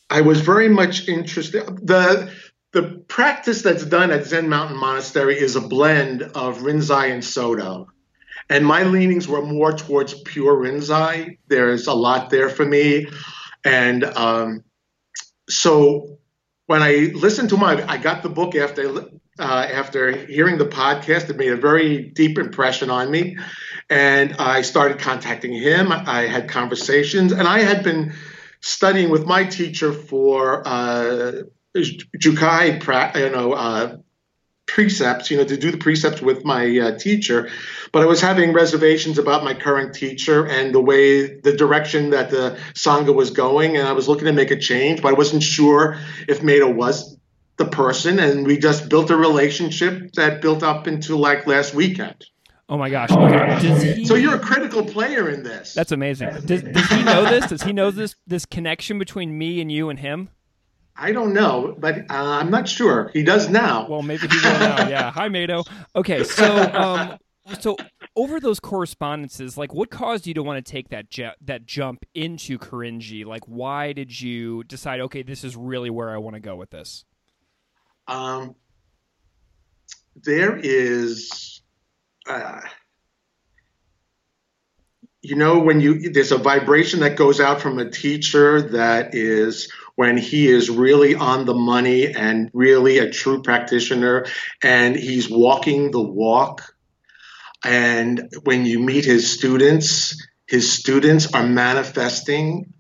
I 0.10 0.22
was 0.22 0.42
very 0.42 0.70
much 0.70 1.08
interested. 1.08 1.66
The 1.86 2.34
the 2.72 3.04
practice 3.08 3.62
that's 3.62 3.86
done 3.86 4.12
at 4.12 4.26
Zen 4.26 4.48
Mountain 4.48 4.78
Monastery 4.78 5.40
is 5.40 5.56
a 5.56 5.62
blend 5.62 6.22
of 6.22 6.60
Rinzai 6.60 7.12
and 7.12 7.24
Soto. 7.24 7.88
And 8.50 8.66
my 8.66 8.84
leanings 8.84 9.28
were 9.28 9.44
more 9.44 9.74
towards 9.74 10.14
pure 10.22 10.56
Rinzai. 10.56 11.38
There's 11.48 11.88
a 11.88 11.94
lot 11.94 12.30
there 12.30 12.50
for 12.50 12.66
me. 12.66 13.08
And 13.64 14.04
um, 14.04 14.64
so 15.50 16.20
when 16.66 16.82
I 16.82 17.12
listened 17.16 17.50
to 17.50 17.58
my, 17.58 17.84
I 17.88 17.98
got 17.98 18.24
the 18.24 18.30
book 18.30 18.56
after 18.56 19.10
uh, 19.40 19.68
after 19.72 20.12
hearing 20.28 20.58
the 20.58 20.66
podcast. 20.66 21.30
It 21.30 21.38
made 21.38 21.52
a 21.52 21.58
very 21.58 22.10
deep 22.10 22.38
impression 22.38 22.90
on 22.90 23.10
me, 23.10 23.38
and 23.90 24.36
I 24.38 24.62
started 24.62 25.00
contacting 25.00 25.54
him. 25.54 25.92
I 25.92 26.22
had 26.22 26.50
conversations, 26.50 27.32
and 27.32 27.48
I 27.48 27.60
had 27.60 27.84
been 27.84 28.14
studying 28.62 29.10
with 29.10 29.26
my 29.26 29.46
teacher 29.46 29.94
for 29.94 30.68
uh, 30.68 31.44
Jukai, 31.76 33.16
you 33.16 33.30
know, 33.30 33.54
uh, 33.54 33.98
precepts, 34.68 35.32
you 35.32 35.38
know, 35.38 35.44
to 35.44 35.58
do 35.58 35.72
the 35.72 35.78
precepts 35.78 36.22
with 36.22 36.46
my 36.46 36.78
uh, 36.78 36.98
teacher. 36.98 37.50
But 37.92 38.04
I 38.04 38.06
was 38.06 38.22
having 38.22 38.54
reservations 38.54 39.18
about 39.18 39.44
my 39.44 39.54
current 39.54 39.96
teacher 39.96 40.46
and 40.46 40.74
the 40.74 40.82
way, 40.82 41.40
the 41.40 41.56
direction 41.56 42.12
that 42.12 42.30
the 42.30 42.58
Sangha 42.74 43.14
was 43.14 43.32
going. 43.32 43.78
And 43.78 43.88
I 43.88 43.94
was 43.94 44.08
looking 44.08 44.26
to 44.26 44.34
make 44.34 44.52
a 44.52 44.60
change, 44.60 45.02
but 45.02 45.10
I 45.10 45.14
wasn't 45.14 45.44
sure 45.44 45.98
if 46.28 46.42
Meido 46.42 46.74
was 46.74 47.18
the 47.58 47.66
person. 47.66 48.20
And 48.20 48.46
we 48.46 48.58
just 48.58 48.90
built 48.90 49.10
a 49.10 49.18
relationship 49.18 50.14
that 50.14 50.42
built 50.42 50.62
up 50.62 50.88
into 50.88 51.16
like 51.16 51.48
last 51.48 51.74
weekend. 51.74 52.26
Oh 52.70 52.78
my 52.78 52.90
gosh! 52.90 53.10
Okay. 53.12 53.96
He... 53.96 54.06
So 54.06 54.14
you're 54.14 54.36
a 54.36 54.40
critical 54.40 54.86
player 54.86 55.28
in 55.30 55.42
this. 55.44 55.74
That's 55.74 55.92
amazing. 55.92 56.30
Does, 56.46 56.62
does 56.62 56.90
he 56.90 57.04
know 57.04 57.26
this? 57.26 57.48
Does 57.48 57.64
he 57.64 57.74
know 57.74 57.90
this 57.90 58.16
this 58.28 58.46
connection 58.46 59.00
between 59.00 59.36
me 59.38 59.60
and 59.60 59.72
you 59.72 59.90
and 59.90 59.98
him? 59.98 60.30
I 60.96 61.14
don't 61.14 61.34
know, 61.34 61.76
but 61.80 62.00
uh, 62.00 62.04
I'm 62.10 62.52
not 62.52 62.68
sure. 62.68 63.10
He 63.14 63.24
does 63.24 63.50
now. 63.50 63.88
Well, 63.90 64.02
maybe 64.02 64.28
he 64.28 64.36
will 64.36 64.60
now. 64.60 64.88
Yeah. 64.90 65.12
Hi, 65.12 65.30
Meido. 65.30 65.68
Okay, 65.96 66.24
so 66.24 66.62
um, 66.74 67.18
so 67.60 67.78
over 68.16 68.40
those 68.40 68.60
correspondences, 68.60 69.58
like, 69.58 69.74
what 69.74 69.90
caused 69.90 70.28
you 70.28 70.34
to 70.34 70.44
want 70.44 70.64
to 70.64 70.72
take 70.72 70.90
that 70.90 71.10
ju- 71.10 71.32
that 71.42 71.66
jump 71.66 72.06
into 72.14 72.60
Korinji? 72.60 73.26
Like, 73.26 73.46
why 73.48 73.94
did 73.94 74.20
you 74.22 74.64
decide? 74.66 75.00
Okay, 75.00 75.24
this 75.24 75.44
is 75.44 75.56
really 75.56 75.90
where 75.90 76.10
I 76.10 76.18
want 76.18 76.36
to 76.36 76.42
go 76.42 76.56
with 76.56 76.70
this. 76.70 77.06
Um, 78.08 78.56
there 80.16 80.58
is, 80.58 81.59
uh, 82.28 82.62
you 85.22 85.36
know, 85.36 85.60
when 85.60 85.82
you 85.82 86.12
there's 86.12 86.32
a 86.32 86.38
vibration 86.38 87.02
that 87.02 87.18
goes 87.18 87.40
out 87.40 87.62
from 87.62 87.78
a 87.78 87.90
teacher 87.90 88.62
that 88.62 89.14
is 89.14 89.72
when 89.96 90.18
he 90.18 90.48
is 90.48 90.70
really 90.70 91.14
on 91.14 91.46
the 91.46 91.54
money 91.54 92.14
and 92.14 92.50
really 92.54 93.00
a 93.00 93.12
true 93.12 93.42
practitioner 93.42 94.26
and 94.64 94.96
he's 94.96 95.30
walking 95.30 95.92
the 95.92 96.02
walk. 96.02 96.74
And 97.66 98.30
when 98.44 98.66
you 98.66 98.80
meet 98.80 99.04
his 99.04 99.30
students, 99.30 100.16
his 100.48 100.72
students 100.72 101.34
are 101.34 101.46
manifesting. 101.46 102.74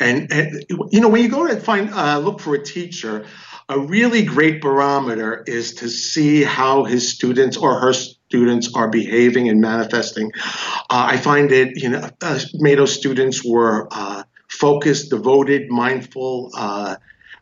And, 0.00 0.32
and 0.32 0.64
you 0.90 1.00
know, 1.00 1.10
when 1.10 1.22
you 1.22 1.28
go 1.28 1.46
to 1.46 1.60
find 1.60 1.90
uh, 1.92 2.18
look 2.18 2.40
for 2.40 2.54
a 2.54 2.64
teacher, 2.64 3.26
a 3.68 3.78
really 3.78 4.24
great 4.24 4.62
barometer 4.62 5.44
is 5.46 5.74
to 5.74 5.88
see 5.90 6.42
how 6.42 6.84
his 6.84 7.10
students 7.10 7.58
or 7.58 7.78
her 7.80 7.92
students 8.32 8.72
are 8.74 8.88
behaving 8.88 9.50
and 9.50 9.60
manifesting. 9.60 10.32
Uh, 10.88 11.12
I 11.12 11.18
find 11.18 11.52
it, 11.52 11.82
you 11.82 11.90
know, 11.90 11.98
uh, 11.98 12.38
Meido 12.54 12.88
students 12.88 13.44
were 13.44 13.88
uh, 13.90 14.22
focused, 14.48 15.10
devoted, 15.10 15.68
mindful, 15.68 16.50
uh, 16.56 16.96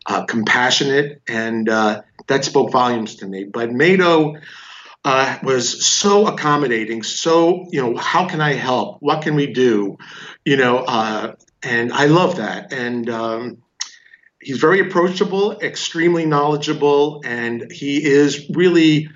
uh, 0.05 0.25
compassionate, 0.25 1.21
and 1.29 1.69
uh, 1.69 2.01
that 2.27 2.43
spoke 2.43 2.73
volumes 2.73 3.15
to 3.17 3.25
me. 3.25 3.45
But 3.45 3.69
Meido. 3.69 4.41
was 5.43 5.65
so 5.87 6.27
accommodating, 6.27 7.03
so 7.03 7.65
you 7.71 7.81
know, 7.81 7.95
how 7.95 8.27
can 8.27 8.41
I 8.41 8.53
help? 8.53 8.97
What 8.99 9.21
can 9.21 9.35
we 9.35 9.47
do? 9.47 9.97
You 10.43 10.57
know, 10.57 10.75
and 11.63 11.93
I 11.93 12.05
love 12.07 12.35
that. 12.35 12.73
And 12.73 13.09
um, 13.09 13.63
he's 14.41 14.59
very 14.59 14.81
approachable, 14.81 15.57
extremely 15.61 16.25
knowledgeable, 16.25 17.21
and 17.23 17.71
he 17.71 18.03
is 18.03 18.49
really 18.49 19.09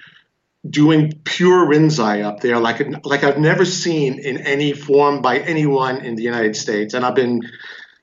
doing 0.70 1.14
pure 1.24 1.68
Rinzai 1.68 2.24
up 2.24 2.42
there, 2.42 2.60
like 2.60 2.82
like 3.06 3.24
I've 3.24 3.40
never 3.40 3.66
seen 3.66 4.20
in 4.20 4.38
any 4.38 4.74
form 4.74 5.22
by 5.22 5.40
anyone 5.40 6.04
in 6.04 6.16
the 6.16 6.24
United 6.24 6.56
States. 6.56 6.94
And 6.94 7.06
I've 7.06 7.16
been 7.16 7.42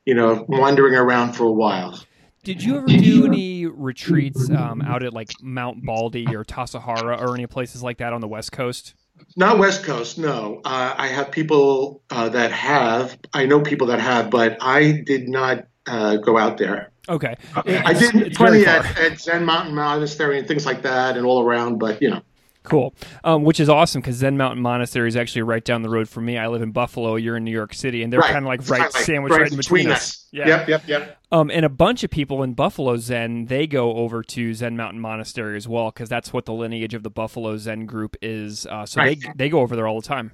you 0.05 0.15
know, 0.15 0.45
wandering 0.49 0.95
around 0.95 1.33
for 1.33 1.45
a 1.45 1.53
while. 1.53 1.99
Did 2.45 2.63
you 2.63 2.77
ever 2.77 2.87
do 2.87 3.27
any 3.27 3.67
retreats 3.67 4.51
um, 4.51 4.83
out 4.83 5.05
at 5.05 5.13
like 5.13 5.31
Mount 5.41 5.85
Baldy 5.85 6.35
or 6.35 6.45
Tassajara 6.45 7.21
or 7.21 7.35
any 7.35 7.47
places 7.47 7.83
like 7.83 7.99
that 7.99 8.13
on 8.13 8.21
the 8.21 8.27
West 8.27 8.51
Coast? 8.51 8.95
Not 9.37 9.59
West 9.59 9.85
Coast, 9.85 10.19
no. 10.19 10.61
Uh, 10.65 10.95
I 10.97 11.07
have 11.07 11.31
people 11.31 12.03
uh, 12.11 12.31
that 12.31 12.51
have. 12.51 13.17
I 13.33 13.47
know 13.47 13.61
people 13.61 13.87
that 13.89 14.01
have, 14.01 14.31
but 14.31 14.57
I 14.61 15.03
did 15.07 15.29
not 15.29 15.67
uh, 15.87 16.17
go 16.17 16.37
out 16.37 16.59
there. 16.59 16.91
Okay, 17.09 17.35
I 17.55 17.93
did 17.93 18.35
plenty 18.35 18.65
at, 18.65 18.99
at 18.99 19.21
Zen 19.21 19.45
Mountain 19.45 19.75
Monastery 19.75 20.39
and 20.39 20.47
things 20.47 20.67
like 20.67 20.83
that, 20.83 21.17
and 21.17 21.25
all 21.25 21.43
around. 21.43 21.79
But 21.79 22.03
you 22.03 22.11
know, 22.11 22.23
Cool. 22.65 22.95
Um, 23.25 23.43
which 23.43 23.59
is 23.59 23.69
awesome 23.69 24.01
because 24.01 24.17
Zen 24.17 24.37
Mountain 24.37 24.63
Monastery 24.63 25.09
is 25.09 25.17
actually 25.17 25.43
right 25.43 25.65
down 25.65 25.83
the 25.83 25.89
road 25.91 26.09
from 26.09 26.25
me. 26.25 26.39
I 26.39 26.47
live 26.47 26.63
in 26.63 26.71
Buffalo. 26.71 27.17
You're 27.17 27.37
in 27.37 27.45
New 27.45 27.51
York 27.51 27.75
City, 27.75 28.03
and 28.05 28.13
they're 28.13 28.21
Right. 28.21 28.33
kind 28.33 28.45
of 28.45 28.49
like 28.49 28.69
right 28.69 28.81
like 28.83 28.93
sandwiched 28.93 29.33
right 29.37 29.51
in 29.51 29.57
between, 29.57 29.81
between 29.87 29.93
us. 29.93 30.03
us. 30.03 30.29
Yeah. 30.31 30.47
Yep, 30.47 30.69
yep, 30.69 30.83
yep. 30.89 31.19
Um, 31.33 31.51
and 31.51 31.65
a 31.65 31.69
bunch 31.69 32.05
of 32.05 32.11
people 32.11 32.43
in 32.43 32.55
Buffalo 32.55 32.97
Zen, 32.99 33.47
they 33.47 33.67
go 33.67 33.95
over 33.97 34.23
to 34.23 34.55
Zen 34.55 34.77
Mountain 34.77 35.01
Monastery 35.01 35.57
as 35.57 35.67
well 35.67 35.91
because 35.91 36.09
that's 36.09 36.33
what 36.33 36.45
the 36.45 36.53
lineage 36.53 36.95
of 36.95 37.03
the 37.03 37.11
Buffalo 37.11 37.57
Zen 37.57 37.87
group 37.87 38.17
is. 38.23 38.65
Uh, 38.67 38.87
so 38.87 39.01
Right. 39.01 39.21
they 39.21 39.33
they 39.37 39.49
go 39.49 39.61
over 39.61 39.75
there 39.75 39.89
all 39.89 40.01
the 40.01 40.07
time. 40.07 40.33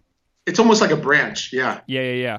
It's 0.49 0.59
almost 0.59 0.81
like 0.81 0.91
a 0.91 0.97
branch. 0.97 1.53
Yeah. 1.53 1.81
Yeah, 1.87 2.01
yeah, 2.03 2.13
yeah. 2.15 2.39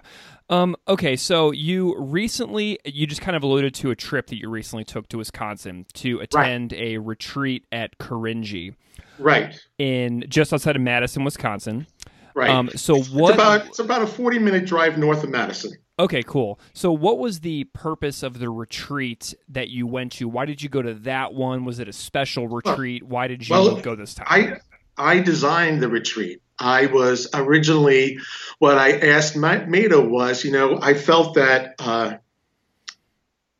Um, 0.50 0.76
okay, 0.88 1.16
so 1.16 1.52
you 1.52 1.96
recently, 2.00 2.80
you 2.84 3.06
just 3.06 3.22
kind 3.22 3.38
of 3.38 3.44
alluded 3.44 3.76
to 3.76 3.92
a 3.92 3.96
trip 3.96 4.28
that 4.28 4.38
you 4.38 4.50
recently 4.50 4.84
took 4.84 5.08
to 5.10 5.18
Wisconsin 5.20 5.86
to 5.94 6.20
attend 6.22 6.74
a 6.74 6.98
retreat 6.98 7.66
at 7.72 7.98
Korinji 8.00 8.74
Right. 9.20 9.54
in 9.78 10.26
just 10.28 10.52
outside 10.52 10.76
of 10.76 10.82
Madison, 10.82 11.24
Wisconsin. 11.24 11.86
Right. 12.34 12.50
Um, 12.50 12.70
so 12.76 12.96
It's 12.98 13.10
what? 13.12 13.34
about 13.36 13.68
it's 13.68 13.80
about 13.80 14.02
a 14.02 14.08
forty 14.08 14.40
minute 14.40 14.66
drive 14.66 14.98
north 14.98 15.24
of 15.24 15.30
Madison. 15.30 15.72
okay, 16.00 16.24
cool. 16.24 16.60
So 16.74 16.92
what 16.92 17.20
was 17.20 17.42
the 17.42 17.66
purpose 17.74 18.24
of 18.24 18.40
the 18.40 18.50
retreat 18.50 19.34
that 19.50 19.70
you 19.70 19.86
went 19.86 20.14
to? 20.14 20.28
Why 20.30 20.46
did 20.46 20.62
you 20.64 20.70
go 20.70 20.82
to 20.82 20.94
that 20.96 21.34
one? 21.34 21.64
Was 21.66 21.80
it 21.80 21.88
a 21.88 21.94
special 21.94 22.48
retreat? 22.48 23.04
Why 23.04 23.28
did 23.28 23.48
you 23.48 23.54
Well, 23.54 23.76
go 23.82 23.94
this 23.96 24.14
time? 24.16 24.28
I 24.30 24.54
I 24.98 25.20
designed 25.20 25.82
the 25.82 25.90
retreat. 25.90 26.42
I 26.60 26.88
was 26.88 27.30
originally 27.34 28.20
what 28.60 28.78
I 28.78 29.00
asked 29.00 29.36
Ma- 29.36 29.66
Meido 29.66 30.08
was, 30.08 30.44
you 30.44 30.52
know, 30.52 30.80
I 30.82 30.94
felt 30.94 31.36
that 31.36 31.76
uh, 31.80 32.16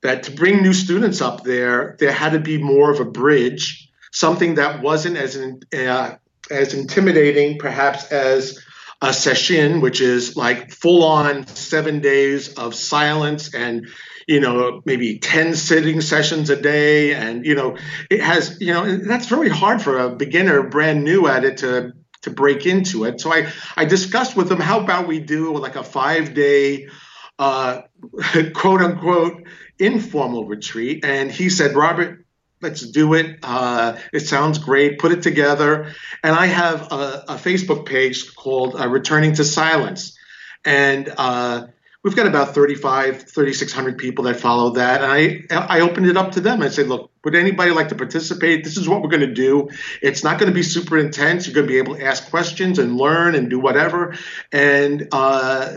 that 0.02 0.24
to 0.24 0.32
bring 0.32 0.62
new 0.62 0.74
students 0.74 1.22
up 1.22 1.44
there, 1.44 1.96
there 2.00 2.12
had 2.12 2.34
to 2.34 2.40
be 2.40 2.58
more 2.58 2.92
of 2.92 3.00
a 3.00 3.06
bridge, 3.06 3.90
something 4.12 4.56
that 4.56 4.82
wasn't 4.82 5.18
as 5.18 5.36
in, 5.36 5.62
uh, 5.78 6.16
as 6.50 6.74
intimidating, 6.74 7.58
perhaps 7.58 8.12
as 8.12 8.64
a 9.02 9.14
session, 9.14 9.82
which 9.82 10.02
is 10.02 10.36
like 10.36 10.72
full 10.72 11.04
on 11.04 11.48
seven 11.48 12.00
days 12.00 12.54
of 12.56 12.76
silence 12.76 13.54
and 13.54 13.88
you 14.28 14.40
know 14.40 14.82
maybe 14.86 15.18
10 15.18 15.56
sitting 15.56 16.02
sessions 16.02 16.52
a 16.52 16.62
day 16.62 17.16
and 17.16 17.46
you 17.46 17.56
know 17.56 17.78
it 18.12 18.22
has 18.22 18.58
you 18.62 18.72
know 18.72 18.98
that's 18.98 19.26
very 19.26 19.50
hard 19.50 19.82
for 19.82 19.98
a 19.98 20.16
beginner 20.16 20.62
brand 20.62 21.04
new 21.04 21.28
at 21.28 21.44
it 21.44 21.58
to 21.58 21.94
to 22.22 22.30
break 22.30 22.66
into 22.66 23.06
it. 23.06 23.22
So 23.22 23.32
i 23.34 23.52
i 23.76 23.86
discussed 23.86 24.36
with 24.36 24.50
them 24.50 24.60
how 24.60 24.80
about 24.80 25.08
we 25.08 25.20
do 25.20 25.58
like 25.58 25.76
a 25.76 25.84
five 25.84 26.34
day 26.34 26.90
uh, 27.38 27.82
quote 28.54 28.82
unquote 28.82 29.44
informal 29.78 30.46
retreat? 30.46 31.06
And 31.06 31.32
he 31.32 31.50
said 31.50 31.76
robert 31.76 32.26
let's 32.62 32.82
do 32.82 33.14
it. 33.14 33.40
Uh, 33.42 33.96
it 34.12 34.20
sounds 34.20 34.58
great. 34.58 35.00
Put 35.00 35.14
it 35.14 35.22
together. 35.22 35.94
And 36.24 36.36
i 36.36 36.46
have 36.46 36.92
a, 36.92 37.24
a 37.30 37.36
facebook 37.36 37.86
page 37.86 38.36
called 38.36 38.76
uh, 38.80 38.88
returning 38.88 39.34
to 39.36 39.44
silence. 39.44 40.18
And 40.66 41.12
uh, 41.18 41.68
we've 42.04 42.16
got 42.16 42.28
about 42.28 42.56
35 42.56 43.24
3600 43.24 43.98
people 43.98 44.24
that 44.26 44.40
follow 44.40 44.72
that. 44.72 45.02
And 45.02 45.12
i 45.52 45.78
i 45.78 45.82
opened 45.82 46.08
it 46.08 46.18
up 46.18 46.32
to 46.34 46.42
them. 46.42 46.62
I 46.62 46.70
said 46.70 46.88
look 46.88 47.12
would 47.24 47.36
anybody 47.36 47.72
like 47.72 47.90
to 47.90 47.96
participate? 47.96 48.64
This 48.64 48.78
is 48.78 48.88
what 48.88 49.02
we're 49.02 49.10
going 49.10 49.28
to 49.28 49.34
do. 49.34 49.70
It's 50.02 50.24
not 50.24 50.40
going 50.40 50.50
to 50.50 50.56
be 50.56 50.64
super 50.64 50.98
intense. 50.98 51.46
You're 51.46 51.56
going 51.56 51.68
to 51.68 51.72
be 51.72 51.78
able 51.78 51.96
to 51.96 52.06
ask 52.06 52.30
questions 52.30 52.80
and 52.80 52.96
learn 52.96 53.36
and 53.36 53.50
do 53.50 53.60
whatever. 53.60 54.16
And 54.52 55.08
uh, 55.12 55.74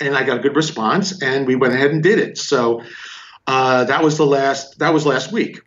and 0.00 0.16
i 0.16 0.22
got 0.22 0.38
a 0.38 0.40
good 0.40 0.56
response 0.56 1.22
and 1.22 1.46
we 1.46 1.56
went 1.56 1.74
ahead 1.74 1.90
and 1.90 2.02
did 2.02 2.18
it. 2.18 2.38
So 2.38 2.82
uh, 3.46 3.84
that 3.84 4.02
was 4.02 4.16
the 4.16 4.26
last 4.26 4.78
that 4.78 4.92
was 4.94 5.06
last 5.06 5.32
week. 5.32 5.60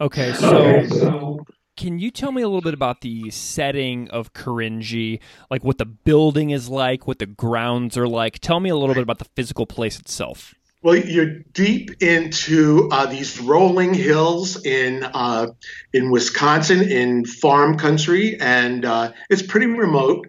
Okay, 0.00 0.32
so 0.34 1.46
can 1.76 1.98
you 1.98 2.10
tell 2.10 2.32
me 2.32 2.42
a 2.42 2.46
little 2.46 2.60
bit 2.60 2.74
about 2.74 3.00
the 3.00 3.30
setting 3.30 4.08
of 4.10 4.32
Korinji, 4.32 5.20
like 5.50 5.64
what 5.64 5.78
the 5.78 5.84
building 5.84 6.50
is 6.50 6.68
like, 6.68 7.06
what 7.06 7.18
the 7.18 7.26
grounds 7.26 7.96
are 7.96 8.08
like? 8.08 8.38
Tell 8.38 8.60
me 8.60 8.70
a 8.70 8.76
little 8.76 8.94
bit 8.94 9.02
about 9.02 9.18
the 9.18 9.26
physical 9.36 9.66
place 9.66 9.98
itself. 9.98 10.54
Well, 10.82 10.96
you're 10.96 11.38
deep 11.54 12.02
into 12.02 12.90
uh, 12.92 13.06
these 13.06 13.40
rolling 13.40 13.94
hills 13.94 14.62
in 14.66 15.02
uh, 15.02 15.46
in 15.94 16.10
Wisconsin, 16.10 16.82
in 16.82 17.24
farm 17.24 17.78
country, 17.78 18.38
and 18.38 18.84
uh, 18.84 19.12
it's 19.30 19.40
pretty 19.40 19.66
remote. 19.66 20.28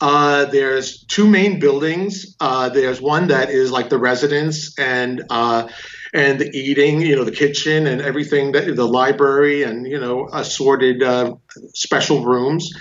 Uh, 0.00 0.44
there's 0.44 1.02
two 1.04 1.26
main 1.26 1.58
buildings. 1.58 2.36
Uh, 2.38 2.68
there's 2.68 3.00
one 3.00 3.28
that 3.28 3.50
is 3.50 3.72
like 3.72 3.88
the 3.88 3.98
residence 3.98 4.78
and 4.78 5.24
uh, 5.30 5.68
and 6.16 6.38
the 6.40 6.48
eating, 6.56 7.02
you 7.02 7.14
know, 7.14 7.24
the 7.24 7.30
kitchen 7.30 7.86
and 7.86 8.00
everything, 8.00 8.52
that, 8.52 8.74
the 8.74 8.88
library 8.88 9.62
and 9.62 9.86
you 9.86 10.00
know 10.00 10.28
assorted 10.32 11.02
uh, 11.02 11.34
special 11.74 12.24
rooms, 12.24 12.72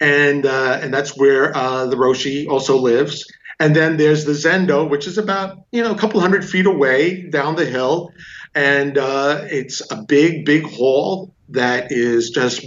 and 0.00 0.46
uh, 0.46 0.80
and 0.82 0.92
that's 0.92 1.16
where 1.16 1.54
uh, 1.54 1.86
the 1.86 1.96
Roshi 1.96 2.48
also 2.48 2.78
lives. 2.78 3.30
And 3.60 3.76
then 3.76 3.98
there's 3.98 4.24
the 4.24 4.32
Zendo, 4.32 4.88
which 4.88 5.06
is 5.06 5.18
about 5.18 5.58
you 5.70 5.82
know 5.82 5.92
a 5.92 5.98
couple 5.98 6.20
hundred 6.20 6.42
feet 6.42 6.66
away 6.66 7.28
down 7.28 7.54
the 7.54 7.66
hill, 7.66 8.12
and 8.54 8.96
uh, 8.96 9.42
it's 9.44 9.82
a 9.92 10.02
big, 10.02 10.46
big 10.46 10.64
hall 10.64 11.34
that 11.50 11.92
is 11.92 12.30
just 12.30 12.64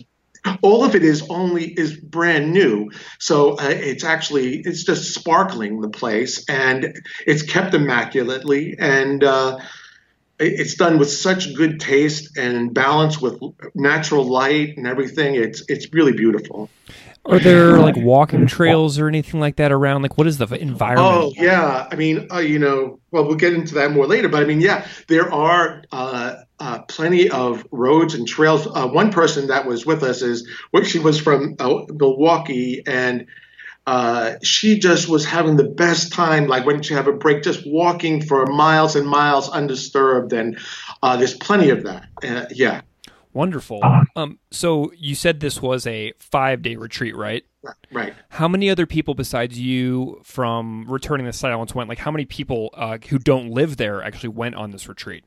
all 0.62 0.84
of 0.84 0.94
it 0.94 1.04
is 1.04 1.26
only 1.30 1.66
is 1.66 1.96
brand 1.96 2.52
new. 2.52 2.92
So 3.18 3.54
uh, 3.54 3.70
it's 3.70 4.04
actually 4.04 4.58
it's 4.58 4.84
just 4.84 5.14
sparkling 5.16 5.82
the 5.82 5.90
place. 5.90 6.44
And 6.50 7.02
it's 7.26 7.42
kept 7.44 7.74
immaculately. 7.74 8.76
And 8.78 9.24
uh, 9.24 9.58
it's 10.48 10.76
done 10.76 11.00
with 11.00 11.12
such 11.12 11.54
good 11.56 11.80
taste 11.80 12.38
and 12.38 12.74
balance 12.74 13.22
with 13.22 13.40
natural 13.76 14.24
light 14.24 14.78
and 14.78 14.88
everything 14.88 15.36
it's 15.36 15.64
it's 15.68 15.92
really 15.94 16.14
beautiful 16.14 16.70
Are 17.26 17.40
there 17.40 17.80
like 17.80 17.96
walking 17.96 18.48
trails 18.48 19.00
or 19.00 19.08
anything 19.08 19.40
like 19.40 19.56
that 19.56 19.72
around? 19.72 20.02
Like, 20.02 20.18
what 20.18 20.28
is 20.28 20.40
the 20.40 20.48
environment? 20.56 21.08
Oh 21.08 21.32
yeah, 21.42 21.88
I 21.90 21.96
mean, 21.96 22.28
uh, 22.30 22.40
you 22.40 22.60
know, 22.60 23.00
well, 23.12 23.26
we'll 23.26 23.38
get 23.38 23.54
into 23.54 23.76
that 23.76 23.92
more 23.92 24.06
later. 24.08 24.28
But 24.28 24.44
I 24.44 24.46
mean, 24.46 24.60
yeah, 24.60 24.86
there 25.08 25.32
are 25.32 25.84
uh, 25.94 26.36
uh, 26.60 26.80
plenty 26.90 27.30
of 27.30 27.66
roads 27.72 28.14
and 28.14 28.28
trails. 28.28 28.68
Uh, 28.68 28.90
one 28.90 29.10
person 29.10 29.48
that 29.48 29.66
was 29.66 29.86
with 29.86 30.04
us 30.04 30.22
is, 30.22 30.46
well, 30.74 30.84
she 30.84 31.00
was 31.00 31.18
from 31.18 31.56
uh, 31.60 31.84
Milwaukee, 31.88 32.84
and 32.86 33.28
uh, 33.86 34.36
she 34.44 34.80
just 34.80 35.10
was 35.10 35.26
having 35.26 35.58
the 35.58 35.64
best 35.64 36.14
time. 36.14 36.48
Like 36.48 36.66
when 36.66 36.82
she 36.82 36.94
have 36.94 37.08
a 37.08 37.14
break, 37.14 37.44
just 37.44 37.66
walking 37.66 38.22
for 38.22 38.46
miles 38.46 38.96
and 38.96 39.08
miles 39.08 39.50
undisturbed. 39.50 40.34
And 40.34 40.58
uh, 41.02 41.18
there's 41.18 41.36
plenty 41.36 41.70
of 41.70 41.84
that. 41.84 42.08
Uh, 42.24 42.46
yeah, 42.52 42.82
Wonderful. 43.34 43.82
Um, 44.16 44.38
so 44.52 44.92
you 44.96 45.16
said 45.16 45.40
this 45.40 45.60
was 45.60 45.88
a 45.88 46.14
five 46.20 46.62
day 46.62 46.76
retreat, 46.76 47.16
right? 47.16 47.44
right. 47.92 48.14
How 48.30 48.48
many 48.48 48.70
other 48.70 48.86
people 48.86 49.16
besides 49.16 49.60
you 49.60 50.22
from 50.24 50.86
Returning 50.88 51.26
the 51.26 51.34
Silence 51.34 51.74
went? 51.74 51.90
Like, 51.90 51.98
how 51.98 52.12
many 52.12 52.26
people 52.26 52.70
uh, 52.76 53.00
who 53.10 53.18
don't 53.18 53.50
live 53.50 53.78
there 53.78 54.04
actually 54.04 54.30
went 54.30 54.54
on 54.56 54.70
this 54.70 54.88
retreat? 54.88 55.24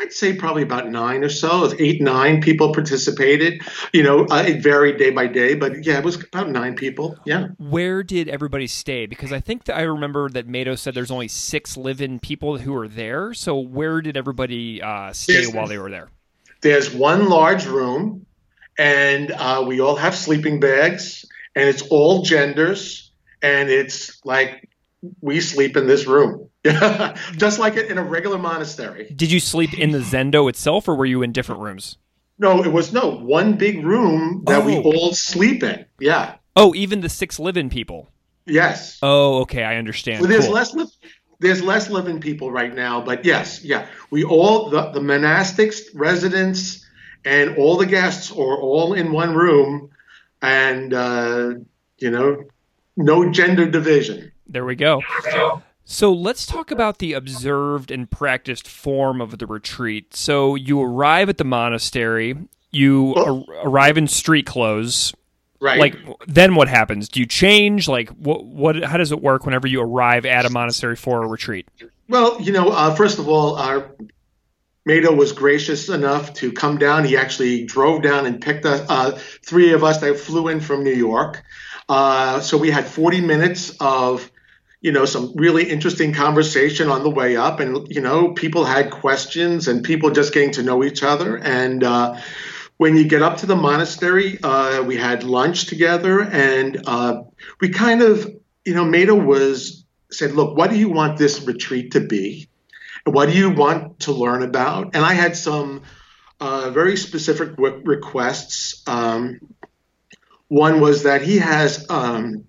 I'd 0.00 0.12
say 0.12 0.34
probably 0.34 0.62
about 0.62 0.88
nine 0.90 1.22
or 1.22 1.28
so. 1.28 1.72
Eight, 1.78 2.00
nine 2.00 2.40
people 2.40 2.72
participated. 2.72 3.62
You 3.92 4.02
know, 4.02 4.26
uh, 4.30 4.44
it 4.46 4.62
varied 4.62 4.96
day 4.96 5.10
by 5.10 5.26
day, 5.26 5.54
but 5.54 5.84
yeah, 5.84 5.98
it 5.98 6.04
was 6.04 6.16
about 6.22 6.48
nine 6.50 6.74
people. 6.74 7.18
Yeah. 7.26 7.48
Where 7.58 8.02
did 8.02 8.28
everybody 8.28 8.66
stay? 8.66 9.06
Because 9.06 9.32
I 9.32 9.40
think 9.40 9.64
that 9.64 9.76
I 9.76 9.82
remember 9.82 10.28
that 10.30 10.48
Meido 10.48 10.78
said 10.78 10.94
there's 10.94 11.10
only 11.10 11.28
six 11.28 11.76
live-in 11.76 12.18
people 12.18 12.58
who 12.58 12.72
were 12.72 12.88
there. 12.88 13.34
So 13.34 13.58
where 13.58 14.00
did 14.00 14.16
everybody 14.16 14.82
uh, 14.82 15.12
stay 15.12 15.42
Yes. 15.42 15.54
while 15.54 15.66
they 15.66 15.78
were 15.78 15.90
there? 15.90 16.08
There's 16.62 16.92
one 16.92 17.28
large 17.28 17.66
room, 17.66 18.26
and 18.78 19.30
uh, 19.30 19.64
we 19.66 19.80
all 19.80 19.96
have 19.96 20.14
sleeping 20.14 20.60
bags, 20.60 21.24
and 21.54 21.68
it's 21.68 21.82
all 21.82 22.22
genders, 22.22 23.12
and 23.42 23.70
it's 23.70 24.20
like 24.24 24.68
we 25.20 25.40
sleep 25.40 25.76
in 25.76 25.86
this 25.86 26.06
room, 26.06 26.49
just 27.36 27.58
like 27.58 27.76
in 27.76 27.96
a 27.98 28.02
regular 28.02 28.38
monastery. 28.38 29.12
Did 29.16 29.30
you 29.32 29.40
sleep 29.40 29.72
in 29.78 29.90
the 29.92 29.98
Zendo 29.98 30.48
itself, 30.48 30.88
or 30.88 30.94
were 30.94 31.06
you 31.06 31.22
in 31.22 31.32
different 31.32 31.60
rooms? 31.62 31.96
No, 32.38 32.62
it 32.62 32.72
was 32.72 32.92
no 32.92 33.10
one 33.10 33.54
big 33.56 33.84
room 33.84 34.42
that 34.46 34.64
we 34.64 34.76
Oh. 34.76 34.82
all 34.82 35.12
sleep 35.12 35.62
in. 35.62 35.84
Yeah. 35.98 36.34
Oh, 36.56 36.74
even 36.74 37.00
the 37.00 37.08
six 37.08 37.38
live-in 37.38 37.70
people. 37.70 38.08
Yes. 38.46 38.98
Oh, 39.02 39.40
okay, 39.42 39.62
I 39.62 39.76
understand. 39.76 40.20
Well, 40.20 40.28
there's 40.30 40.46
Cool. 40.46 40.54
less 40.54 40.74
li- 40.74 40.86
there's 41.38 41.62
less 41.62 41.88
living 41.88 42.20
people 42.20 42.50
right 42.50 42.74
now, 42.74 43.00
but 43.00 43.24
yes, 43.24 43.64
yeah, 43.64 43.86
we 44.10 44.24
all 44.24 44.68
the, 44.68 44.90
the 44.90 45.00
monastics, 45.00 45.80
residents, 45.94 46.84
and 47.24 47.56
all 47.56 47.76
the 47.78 47.86
guests 47.86 48.30
are 48.30 48.36
all 48.60 48.92
in 48.94 49.12
one 49.12 49.34
room, 49.34 49.90
and 50.42 50.92
uh, 50.92 51.52
you 51.98 52.10
know, 52.10 52.44
no 52.96 53.30
gender 53.30 53.66
division. 53.70 54.32
There 54.46 54.64
we 54.66 54.74
go. 54.74 55.00
So 55.84 56.12
let's 56.12 56.46
talk 56.46 56.70
about 56.70 56.98
the 56.98 57.14
observed 57.14 57.90
and 57.90 58.10
practiced 58.10 58.68
form 58.68 59.20
of 59.20 59.38
the 59.38 59.46
retreat. 59.46 60.14
So 60.14 60.54
you 60.54 60.80
arrive 60.80 61.28
at 61.28 61.38
the 61.38 61.44
monastery, 61.44 62.36
you 62.70 63.14
ar- 63.16 63.44
arrive 63.64 63.98
in 63.98 64.06
street 64.06 64.46
clothes. 64.46 65.12
Right. 65.60 65.78
Like 65.78 65.96
then 66.26 66.54
what 66.54 66.68
happens? 66.68 67.08
Do 67.08 67.20
you 67.20 67.26
change? 67.26 67.86
Like 67.88 68.08
what 68.10 68.44
what 68.44 68.82
how 68.82 68.96
does 68.96 69.12
it 69.12 69.20
work 69.20 69.44
whenever 69.44 69.66
you 69.66 69.82
arrive 69.82 70.24
at 70.24 70.46
a 70.46 70.50
monastery 70.50 70.96
for 70.96 71.22
a 71.22 71.26
retreat? 71.26 71.68
Well, 72.08 72.40
you 72.40 72.52
know, 72.52 72.70
uh, 72.70 72.94
first 72.94 73.18
of 73.18 73.28
all, 73.28 73.56
our 73.56 73.94
Meido 74.88 75.14
was 75.14 75.32
gracious 75.32 75.88
enough 75.88 76.34
to 76.34 76.52
come 76.52 76.78
down. 76.78 77.04
He 77.04 77.16
actually 77.16 77.64
drove 77.66 78.02
down 78.02 78.26
and 78.26 78.40
picked 78.40 78.64
us, 78.64 78.84
uh, 78.88 79.18
three 79.44 79.72
of 79.72 79.84
us 79.84 79.98
that 80.00 80.18
flew 80.18 80.48
in 80.48 80.60
from 80.60 80.82
New 80.82 80.94
York. 80.94 81.42
Uh, 81.88 82.40
so 82.40 82.56
we 82.56 82.70
had 82.70 82.86
40 82.86 83.20
minutes 83.20 83.76
of, 83.80 84.30
you 84.80 84.92
know, 84.92 85.04
some 85.04 85.32
really 85.34 85.68
interesting 85.68 86.12
conversation 86.14 86.88
on 86.88 87.02
the 87.02 87.10
way 87.10 87.36
up, 87.36 87.60
and 87.60 87.86
you 87.92 88.00
know, 88.00 88.32
people 88.32 88.64
had 88.64 88.90
questions 88.90 89.68
and 89.68 89.84
people 89.84 90.10
just 90.10 90.32
getting 90.32 90.52
to 90.52 90.62
know 90.62 90.82
each 90.82 91.02
other. 91.02 91.36
And 91.36 91.84
uh, 91.84 92.18
when 92.78 92.96
you 92.96 93.04
get 93.04 93.22
up 93.22 93.38
to 93.38 93.46
the 93.46 93.56
monastery, 93.56 94.38
uh, 94.42 94.82
we 94.82 94.96
had 94.96 95.22
lunch 95.22 95.66
together, 95.66 96.22
and 96.22 96.82
uh, 96.86 97.22
we 97.60 97.68
kind 97.68 98.00
of, 98.00 98.26
you 98.64 98.74
know, 98.74 98.84
Meido 98.84 99.22
was 99.22 99.84
said, 100.10 100.32
"Look, 100.32 100.56
what 100.56 100.70
do 100.70 100.78
you 100.78 100.88
want 100.88 101.18
this 101.18 101.42
retreat 101.42 101.92
to 101.92 102.00
be?" 102.00 102.48
What 103.04 103.30
do 103.30 103.36
you 103.36 103.50
want 103.50 104.00
to 104.00 104.12
learn 104.12 104.42
about? 104.42 104.94
And 104.94 105.04
I 105.04 105.14
had 105.14 105.34
some 105.36 105.82
uh, 106.38 106.70
very 106.70 106.96
specific 106.96 107.56
w- 107.56 107.82
requests. 107.84 108.82
Um, 108.86 109.40
one 110.48 110.80
was 110.80 111.04
that 111.04 111.22
he 111.22 111.38
has 111.38 111.86
um, 111.88 112.44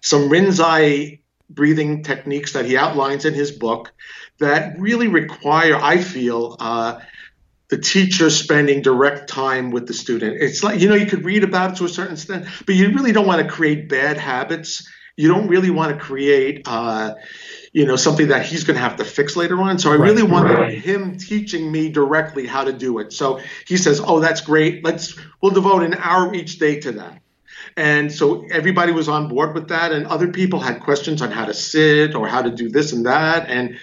some 0.00 0.30
Rinzai 0.30 1.20
breathing 1.50 2.02
techniques 2.02 2.52
that 2.52 2.66
he 2.66 2.76
outlines 2.76 3.24
in 3.24 3.34
his 3.34 3.50
book 3.50 3.92
that 4.38 4.78
really 4.78 5.08
require, 5.08 5.76
I 5.76 5.98
feel, 5.98 6.56
uh, 6.58 7.00
the 7.68 7.78
teacher 7.78 8.30
spending 8.30 8.82
direct 8.82 9.28
time 9.28 9.70
with 9.70 9.86
the 9.86 9.94
student. 9.94 10.40
It's 10.40 10.62
like, 10.62 10.80
you 10.80 10.88
know, 10.88 10.94
you 10.94 11.06
could 11.06 11.24
read 11.24 11.44
about 11.44 11.72
it 11.72 11.76
to 11.78 11.84
a 11.84 11.88
certain 11.88 12.14
extent, 12.14 12.46
but 12.64 12.74
you 12.74 12.92
really 12.92 13.12
don't 13.12 13.26
want 13.26 13.46
to 13.46 13.48
create 13.48 13.88
bad 13.88 14.16
habits. 14.16 14.88
You 15.16 15.28
don't 15.28 15.48
really 15.48 15.70
want 15.70 15.92
to 15.92 16.02
create, 16.02 16.62
uh, 16.66 17.14
you 17.72 17.84
know, 17.84 17.96
something 17.96 18.28
that 18.28 18.46
he's 18.46 18.64
going 18.64 18.76
to 18.76 18.80
have 18.80 18.96
to 18.96 19.04
fix 19.04 19.36
later 19.36 19.60
on. 19.60 19.78
So 19.78 19.90
I 19.90 19.96
really 19.96 20.22
wanted 20.22 20.54
right. 20.54 20.78
him 20.78 21.18
teaching 21.18 21.70
me 21.70 21.90
directly 21.90 22.46
how 22.46 22.64
to 22.64 22.72
do 22.72 23.00
it. 23.00 23.12
So 23.12 23.40
he 23.66 23.76
says, 23.76 24.00
"Oh, 24.02 24.20
that's 24.20 24.40
great. 24.40 24.84
Let's 24.84 25.18
we'll 25.42 25.52
devote 25.52 25.82
an 25.82 25.94
hour 25.94 26.32
each 26.32 26.58
day 26.58 26.80
to 26.80 26.92
that." 26.92 27.20
And 27.78 28.12
so 28.12 28.44
everybody 28.50 28.90
was 28.90 29.08
on 29.08 29.28
board 29.28 29.54
with 29.54 29.68
that, 29.68 29.92
and 29.92 30.04
other 30.08 30.26
people 30.26 30.58
had 30.58 30.80
questions 30.80 31.22
on 31.22 31.30
how 31.30 31.44
to 31.44 31.54
sit 31.54 32.16
or 32.16 32.26
how 32.26 32.42
to 32.42 32.50
do 32.50 32.68
this 32.68 32.92
and 32.92 33.06
that, 33.06 33.48
and 33.48 33.78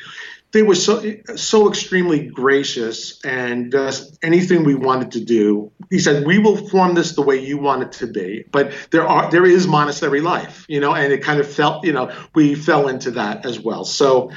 they 0.52 0.64
were 0.64 0.76
so 0.76 1.02
so 1.38 1.70
extremely 1.70 2.28
gracious 2.28 3.24
and 3.24 3.74
uh, 3.74 3.94
anything 4.22 4.66
we 4.66 4.76
wanted 4.76 5.14
to 5.14 5.24
do. 5.24 5.72
He 5.90 6.00
said 6.00 6.26
we 6.26 6.40
will 6.40 6.58
form 6.68 6.94
this 6.94 7.14
the 7.14 7.22
way 7.22 7.38
you 7.38 7.58
want 7.58 7.84
it 7.84 7.92
to 7.94 8.08
be 8.08 8.46
but 8.52 8.74
there 8.92 9.08
are 9.08 9.30
there 9.32 9.46
is 9.46 9.68
monastery 9.68 10.22
life 10.22 10.66
you 10.70 10.80
know 10.80 10.96
and 10.96 11.12
it 11.12 11.22
kind 11.24 11.40
of 11.40 11.48
felt 11.48 11.86
you 11.86 11.92
know 11.92 12.12
we 12.34 12.56
fell 12.56 12.88
into 12.88 13.12
that 13.12 13.46
as 13.46 13.60
well. 13.60 13.84
So 13.86 14.32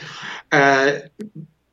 uh, 0.53 0.99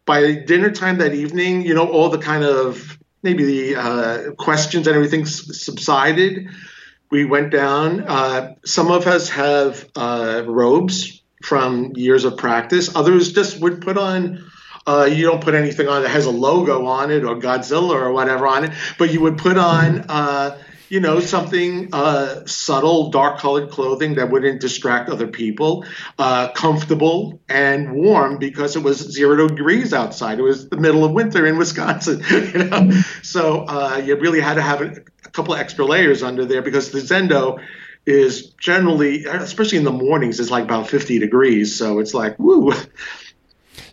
by 0.06 0.36
dinner 0.36 0.71
time 0.71 1.00
that 1.00 1.13
evening 1.13 1.63
you 1.63 1.74
know 1.74 1.88
all 1.88 2.10
the 2.10 2.19
kind 2.19 2.43
of 2.43 3.00
maybe 3.21 3.45
the 3.45 3.76
uh, 3.76 4.32
questions 4.34 4.88
and 4.88 4.95
everything 4.95 5.26
subsided 5.26 6.50
we 7.12 7.26
went 7.26 7.52
down 7.52 8.02
uh, 8.02 8.56
some 8.65 8.91
of 8.91 9.08
us 9.08 9.30
have 9.30 9.88
uh, 9.96 10.44
robes 10.46 11.22
from 11.44 11.94
years 11.96 12.26
of 12.26 12.38
practice. 12.38 12.96
Others 12.96 13.34
just 13.34 13.60
would 13.60 13.82
put 13.82 13.98
on. 13.98 14.50
Uh, 14.88 15.08
you 15.12 15.26
don't 15.26 15.44
put 15.44 15.56
anything 15.56 15.88
on 15.88 16.04
that 16.04 16.10
has 16.10 16.26
a 16.26 16.32
logo 16.32 16.86
on 16.86 17.12
it 17.12 17.24
or 17.24 17.36
Godzilla 17.36 17.96
or 17.96 18.12
whatever 18.12 18.48
on 18.48 18.65
it, 18.65 18.72
but 19.00 19.12
you 19.12 19.22
would 19.22 19.38
put 19.38 19.58
on, 19.58 20.06
uh, 20.10 20.58
you 20.89 21.00
know, 21.00 21.19
something 21.19 21.89
uh, 21.93 22.45
subtle, 22.45 23.10
dark 23.10 23.39
colored 23.39 23.69
clothing 23.69 24.15
that 24.15 24.32
wouldn't 24.32 24.62
distract 24.62 25.10
other 25.10 25.28
people, 25.28 25.86
uh, 26.19 26.52
comfortable 26.52 27.39
and 27.50 27.93
warm 27.93 28.38
because 28.38 28.76
it 28.76 28.84
was 28.84 28.98
zero 28.98 29.48
degrees 29.48 29.93
outside. 29.93 30.39
It 30.39 30.43
was 30.43 30.69
the 30.69 30.78
middle 30.78 31.04
of 31.04 31.12
winter 31.12 31.45
in 31.45 31.58
Wisconsin, 31.58 32.24
you 32.30 32.63
know. 32.65 32.91
So 33.24 33.65
uh, 33.67 34.02
you 34.04 34.15
really 34.15 34.41
had 34.41 34.56
to 34.56 34.62
have 34.62 34.82
a, 34.82 35.04
a 35.26 35.30
couple 35.30 35.56
extra 35.56 35.86
layers 35.86 36.24
under 36.24 36.45
there 36.45 36.62
because 36.62 36.91
the 36.91 37.00
Zendo 37.00 37.60
is 38.06 38.52
generally, 38.52 39.26
especially 39.26 39.80
in 39.80 39.84
the 39.84 39.91
mornings, 39.91 40.39
it's 40.39 40.52
like 40.52 40.63
about 40.63 40.88
50 40.88 41.19
degrees. 41.19 41.76
So 41.76 42.00
it's 42.00 42.13
like, 42.13 42.38
woo. 42.38 42.74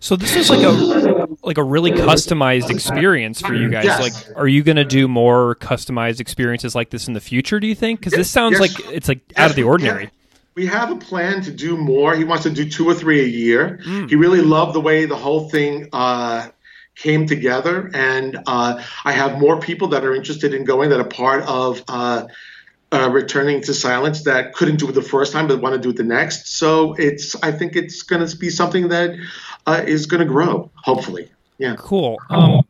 So 0.02 0.16
this 0.16 0.34
is 0.34 0.50
like 0.50 0.64
a 0.64 1.28
like 1.44 1.58
a 1.58 1.62
really 1.62 1.92
customized 1.92 2.70
experience 2.70 3.40
for 3.40 3.54
you 3.54 3.70
guys. 3.70 3.84
Yes. 3.84 4.00
Like, 4.00 4.36
are 4.36 4.48
you 4.48 4.64
going 4.64 4.76
to 4.76 4.84
do 4.84 5.06
more 5.06 5.54
customized 5.54 6.18
experiences 6.18 6.74
like 6.74 6.90
this 6.90 7.06
in 7.06 7.14
the 7.14 7.20
future? 7.20 7.60
Do 7.60 7.68
you 7.68 7.76
think? 7.76 8.00
Because 8.00 8.12
this 8.12 8.28
sounds 8.28 8.58
yes. 8.58 8.60
like 8.60 8.92
it's 8.92 9.06
like 9.06 9.20
yes. 9.28 9.38
out 9.38 9.50
of 9.50 9.56
the 9.56 9.62
ordinary. 9.62 10.10
We 10.56 10.66
have 10.66 10.90
a 10.90 10.96
plan 10.96 11.40
to 11.42 11.52
do 11.52 11.76
more. 11.76 12.16
He 12.16 12.24
wants 12.24 12.42
to 12.42 12.50
do 12.50 12.68
two 12.68 12.88
or 12.88 12.94
three 12.94 13.20
a 13.20 13.28
year. 13.28 13.78
Mm. 13.86 14.10
He 14.10 14.16
really 14.16 14.40
loved 14.40 14.74
the 14.74 14.80
way 14.80 15.06
the 15.06 15.16
whole 15.16 15.48
thing 15.48 15.88
uh, 15.92 16.48
came 16.96 17.26
together, 17.26 17.88
and 17.94 18.40
uh, 18.48 18.82
I 19.04 19.12
have 19.12 19.38
more 19.38 19.60
people 19.60 19.86
that 19.88 20.04
are 20.04 20.16
interested 20.16 20.52
in 20.52 20.64
going 20.64 20.90
that 20.90 20.98
are 20.98 21.04
part 21.04 21.44
of. 21.44 21.80
Uh, 21.86 22.26
uh, 22.92 23.08
returning 23.08 23.62
to 23.62 23.72
silence 23.72 24.24
that 24.24 24.52
couldn't 24.52 24.76
do 24.76 24.86
it 24.86 24.92
the 24.92 25.00
first 25.00 25.32
time 25.32 25.48
but 25.48 25.62
want 25.62 25.74
to 25.74 25.80
do 25.80 25.88
it 25.88 25.96
the 25.96 26.04
next. 26.04 26.58
So 26.58 26.92
it's 26.98 27.34
I 27.42 27.50
think 27.50 27.74
it's 27.74 28.02
going 28.02 28.26
to 28.26 28.36
be 28.36 28.50
something 28.50 28.88
that 28.88 29.16
uh, 29.66 29.82
is 29.86 30.06
going 30.06 30.20
to 30.20 30.26
grow 30.26 30.70
hopefully. 30.76 31.30
Yeah. 31.58 31.76
Cool. 31.78 32.18
Um, 32.30 32.62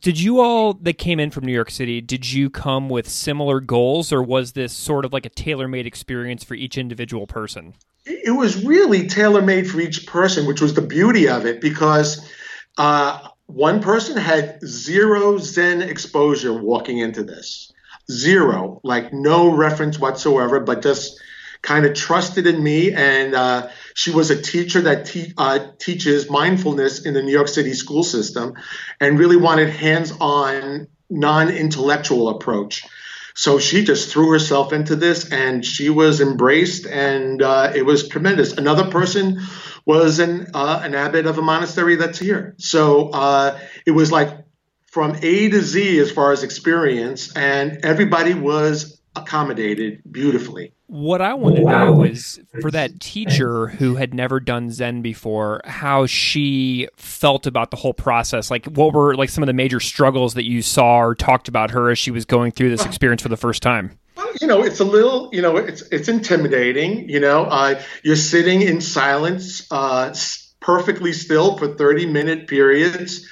did 0.00 0.20
you 0.20 0.40
all 0.40 0.74
that 0.74 0.98
came 0.98 1.18
in 1.18 1.30
from 1.30 1.44
New 1.44 1.52
York 1.52 1.70
City? 1.70 2.00
Did 2.00 2.30
you 2.30 2.50
come 2.50 2.88
with 2.88 3.08
similar 3.08 3.58
goals, 3.60 4.12
or 4.12 4.22
was 4.22 4.52
this 4.52 4.72
sort 4.72 5.04
of 5.04 5.12
like 5.12 5.24
a 5.24 5.30
tailor-made 5.30 5.86
experience 5.86 6.44
for 6.44 6.54
each 6.54 6.76
individual 6.76 7.26
person? 7.26 7.74
It 8.04 8.36
was 8.36 8.64
really 8.64 9.06
tailor-made 9.06 9.68
for 9.68 9.80
each 9.80 10.06
person, 10.06 10.46
which 10.46 10.60
was 10.60 10.74
the 10.74 10.82
beauty 10.82 11.28
of 11.28 11.46
it, 11.46 11.60
because 11.60 12.30
uh, 12.76 13.28
one 13.46 13.80
person 13.80 14.16
had 14.16 14.60
zero 14.64 15.38
Zen 15.38 15.80
exposure 15.82 16.52
walking 16.52 16.98
into 16.98 17.24
this 17.24 17.72
zero, 18.10 18.80
like 18.84 19.12
no 19.12 19.50
reference 19.54 19.98
whatsoever, 19.98 20.60
but 20.60 20.82
just 20.82 21.18
kind 21.62 21.84
of 21.84 21.94
trusted 21.94 22.46
in 22.46 22.62
me. 22.62 22.92
And 22.92 23.34
uh, 23.34 23.68
she 23.98 24.12
was 24.12 24.30
a 24.30 24.40
teacher 24.40 24.82
that 24.82 25.06
te- 25.06 25.32
uh, 25.36 25.58
teaches 25.80 26.30
mindfulness 26.30 27.04
in 27.04 27.14
the 27.14 27.22
New 27.22 27.32
York 27.32 27.48
City 27.48 27.74
school 27.74 28.04
system 28.04 28.54
and 29.00 29.18
really 29.18 29.36
wanted 29.36 29.70
hands 29.70 30.12
on, 30.20 30.86
non 31.10 31.48
intellectual 31.50 32.28
approach. 32.28 32.84
So 33.34 33.58
she 33.58 33.82
just 33.82 34.12
threw 34.12 34.30
herself 34.30 34.72
into 34.72 34.94
this 34.94 35.32
and 35.32 35.66
she 35.66 35.90
was 35.90 36.20
embraced, 36.20 36.86
and 36.86 37.42
uh, 37.42 37.72
it 37.74 37.84
was 37.84 38.06
tremendous. 38.06 38.52
Another 38.52 38.88
person 38.88 39.40
was 39.84 40.20
an, 40.20 40.46
uh, 40.54 40.80
an 40.84 40.94
abbot 40.94 41.26
of 41.26 41.38
a 41.38 41.42
monastery 41.42 41.96
that's 41.96 42.20
here. 42.20 42.54
So 42.58 43.08
uh, 43.08 43.58
it 43.84 43.90
was 43.90 44.12
like 44.12 44.30
from 44.92 45.16
A 45.22 45.48
to 45.48 45.60
Z 45.60 45.98
as 45.98 46.12
far 46.12 46.30
as 46.30 46.44
experience, 46.44 47.34
and 47.34 47.84
everybody 47.84 48.34
was 48.34 49.00
accommodated 49.16 50.02
beautifully. 50.08 50.72
What 50.88 51.20
I 51.20 51.34
want 51.34 51.56
to 51.56 51.62
know 51.62 52.02
is 52.02 52.40
for 52.62 52.70
that 52.70 52.98
teacher 52.98 53.66
who 53.66 53.96
had 53.96 54.14
never 54.14 54.40
done 54.40 54.70
Zen 54.70 55.02
before, 55.02 55.60
how 55.64 56.06
she 56.06 56.88
felt 56.96 57.46
about 57.46 57.70
the 57.70 57.76
whole 57.76 57.92
process. 57.92 58.50
Like, 58.50 58.64
what 58.64 58.94
were 58.94 59.14
like 59.14 59.28
some 59.28 59.42
of 59.42 59.48
the 59.48 59.52
major 59.52 59.80
struggles 59.80 60.32
that 60.32 60.44
you 60.48 60.62
saw 60.62 61.00
or 61.00 61.14
talked 61.14 61.46
about 61.46 61.72
her 61.72 61.90
as 61.90 61.98
she 61.98 62.10
was 62.10 62.24
going 62.24 62.52
through 62.52 62.70
this 62.70 62.86
experience 62.86 63.20
for 63.20 63.28
the 63.28 63.36
first 63.36 63.62
time? 63.62 63.98
You 64.40 64.46
know, 64.46 64.62
it's 64.62 64.80
a 64.80 64.84
little, 64.84 65.28
you 65.30 65.42
know, 65.42 65.58
it's 65.58 65.82
it's 65.92 66.08
intimidating. 66.08 67.06
You 67.06 67.20
know, 67.20 67.44
uh, 67.44 67.82
you're 68.02 68.16
sitting 68.16 68.62
in 68.62 68.80
silence, 68.80 69.70
uh, 69.70 70.14
perfectly 70.60 71.12
still 71.12 71.58
for 71.58 71.68
30 71.68 72.06
minute 72.06 72.48
periods. 72.48 73.28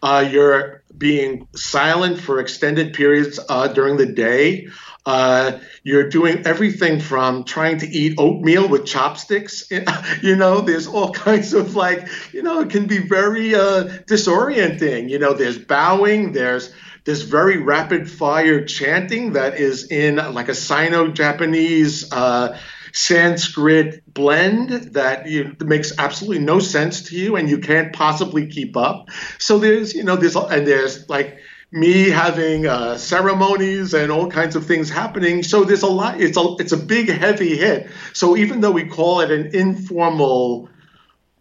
Uh, 0.00 0.26
you're 0.30 0.84
being 0.96 1.48
silent 1.56 2.20
for 2.20 2.38
extended 2.38 2.94
periods 2.94 3.40
uh, 3.48 3.66
during 3.68 3.96
the 3.96 4.06
day. 4.06 4.68
Uh, 5.06 5.58
you're 5.82 6.08
doing 6.08 6.46
everything 6.46 7.00
from 7.00 7.44
trying 7.44 7.78
to 7.78 7.86
eat 7.86 8.18
oatmeal 8.18 8.68
with 8.68 8.84
chopsticks. 8.84 9.70
you 10.22 10.36
know, 10.36 10.60
there's 10.60 10.86
all 10.86 11.12
kinds 11.26 11.54
of 11.54 11.74
like, 11.74 12.08
you 12.32 12.42
know, 12.42 12.60
it 12.60 12.70
can 12.70 12.86
be 12.86 12.98
very 12.98 13.54
uh, 13.54 13.84
disorienting. 14.06 15.08
You 15.08 15.18
know, 15.18 15.32
there's 15.32 15.58
bowing, 15.58 16.32
there's 16.32 16.72
this 17.04 17.22
very 17.22 17.56
rapid 17.56 18.10
fire 18.10 18.64
chanting 18.64 19.32
that 19.32 19.58
is 19.58 19.90
in 19.90 20.16
like 20.16 20.48
a 20.48 20.54
Sino-Japanese 20.54 22.12
uh, 22.12 22.58
Sanskrit 22.92 24.02
blend 24.12 24.70
that 24.94 25.26
you, 25.26 25.56
makes 25.60 25.96
absolutely 25.98 26.44
no 26.44 26.58
sense 26.58 27.02
to 27.04 27.16
you 27.16 27.36
and 27.36 27.48
you 27.48 27.58
can't 27.58 27.92
possibly 27.92 28.46
keep 28.48 28.76
up. 28.76 29.08
So 29.38 29.58
there's, 29.58 29.94
you 29.94 30.04
know, 30.04 30.16
there's, 30.16 30.36
and 30.36 30.66
there's 30.66 31.08
like 31.08 31.38
me 31.72 32.10
having 32.10 32.66
uh, 32.66 32.96
ceremonies 32.96 33.94
and 33.94 34.10
all 34.10 34.28
kinds 34.28 34.56
of 34.56 34.66
things 34.66 34.90
happening. 34.90 35.42
So 35.42 35.64
there's 35.64 35.82
a 35.82 35.88
lot, 35.88 36.20
it's 36.20 36.36
a, 36.36 36.56
it's 36.58 36.72
a 36.72 36.76
big, 36.76 37.08
heavy 37.08 37.56
hit. 37.56 37.90
So 38.12 38.36
even 38.36 38.60
though 38.60 38.72
we 38.72 38.86
call 38.86 39.20
it 39.20 39.30
an 39.30 39.54
informal 39.54 40.68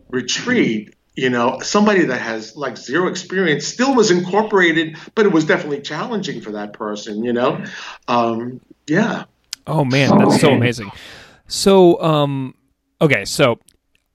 retreat, 0.10 0.96
you 1.16 1.30
know, 1.30 1.60
somebody 1.62 2.06
that 2.06 2.22
has 2.22 2.56
like 2.56 2.78
zero 2.78 3.08
experience 3.08 3.68
still 3.68 3.96
was 3.96 4.12
incorporated, 4.12 4.98
but 5.16 5.26
it 5.26 5.32
was 5.32 5.46
definitely 5.46 5.82
challenging 5.82 6.42
for 6.42 6.52
that 6.52 6.74
person, 6.74 7.24
you 7.24 7.34
know? 7.34 7.64
Um, 8.08 8.62
yeah. 8.88 9.26
Oh 9.68 9.84
man, 9.84 10.18
that's 10.18 10.40
so 10.40 10.52
amazing. 10.52 10.92
So, 11.48 12.02
um, 12.02 12.56
okay, 13.02 13.26
so 13.26 13.60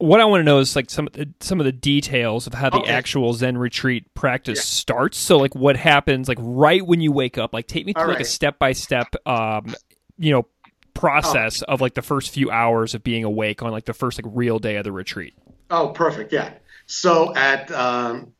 what 0.05 0.21
I 0.21 0.25
want 0.25 0.41
to 0.41 0.45
know 0.45 0.59
is 0.59 0.77
like 0.77 0.91
some 0.91 1.07
of 1.07 1.13
the, 1.15 1.29
some 1.41 1.61
of 1.61 1.67
the 1.67 1.73
details 1.73 2.47
of 2.47 2.55
how 2.55 2.71
the 2.71 2.79
Okay. 2.79 2.93
actual 2.93 3.33
Zen 3.35 3.57
retreat 3.59 4.13
practice 4.15 4.59
Yeah. 4.59 4.63
starts. 4.63 5.19
So 5.19 5.39
like 5.39 5.55
what 5.55 5.77
happens 5.77 6.29
like 6.29 6.39
right 6.41 6.85
when 6.87 7.01
you 7.01 7.13
wake 7.13 7.39
up? 7.39 7.53
Like 7.55 7.67
take 7.67 7.87
me 7.87 7.93
through 7.93 8.03
All 8.03 8.09
like 8.09 8.21
a 8.21 8.25
step 8.25 8.59
by 8.59 8.73
step, 8.73 9.15
um, 9.27 9.75
you 10.19 10.33
know, 10.33 10.47
process 10.95 11.63
of 11.63 11.81
like 11.81 11.95
the 11.95 12.03
first 12.03 12.31
few 12.33 12.51
hours 12.51 12.95
of 12.95 13.03
being 13.03 13.25
awake 13.25 13.63
on 13.63 13.73
like 13.73 13.85
the 13.85 13.93
first 13.95 14.23
like 14.23 14.33
real 14.37 14.59
day 14.59 14.77
of 14.77 14.85
the 14.85 14.93
retreat. 14.93 15.35
Oh, 15.71 15.89
perfect. 15.89 16.33
Yeah. 16.33 16.53
So 16.87 17.35
at 17.35 17.71
um, 17.73 18.33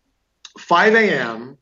5 0.59 0.95
a.m., 0.95 1.59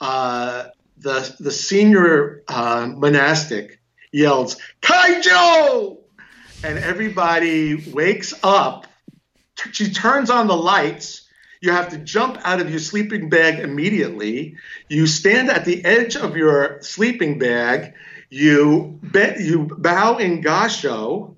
uh, 0.00 0.64
the 0.96 1.34
the 1.40 1.50
senior 1.50 2.42
uh, 2.48 2.88
monastic 2.96 3.80
yells 4.12 4.56
"Kaijo," 4.82 5.98
and 6.62 6.78
everybody 6.78 7.90
wakes 7.90 8.32
up. 8.42 8.86
She 9.72 9.90
turns 9.92 10.30
on 10.30 10.46
the 10.46 10.56
lights. 10.56 11.28
You 11.60 11.72
have 11.72 11.90
to 11.90 11.98
jump 11.98 12.38
out 12.42 12.60
of 12.60 12.70
your 12.70 12.80
sleeping 12.80 13.28
bag 13.28 13.58
immediately. 13.58 14.56
You 14.88 15.06
stand 15.06 15.50
at 15.50 15.64
the 15.64 15.84
edge 15.84 16.16
of 16.16 16.36
your 16.36 16.80
sleeping 16.80 17.38
bag. 17.38 17.94
You 18.30 19.00
you 19.12 19.68
bow 19.78 20.16
in 20.18 20.42
gasho 20.42 21.34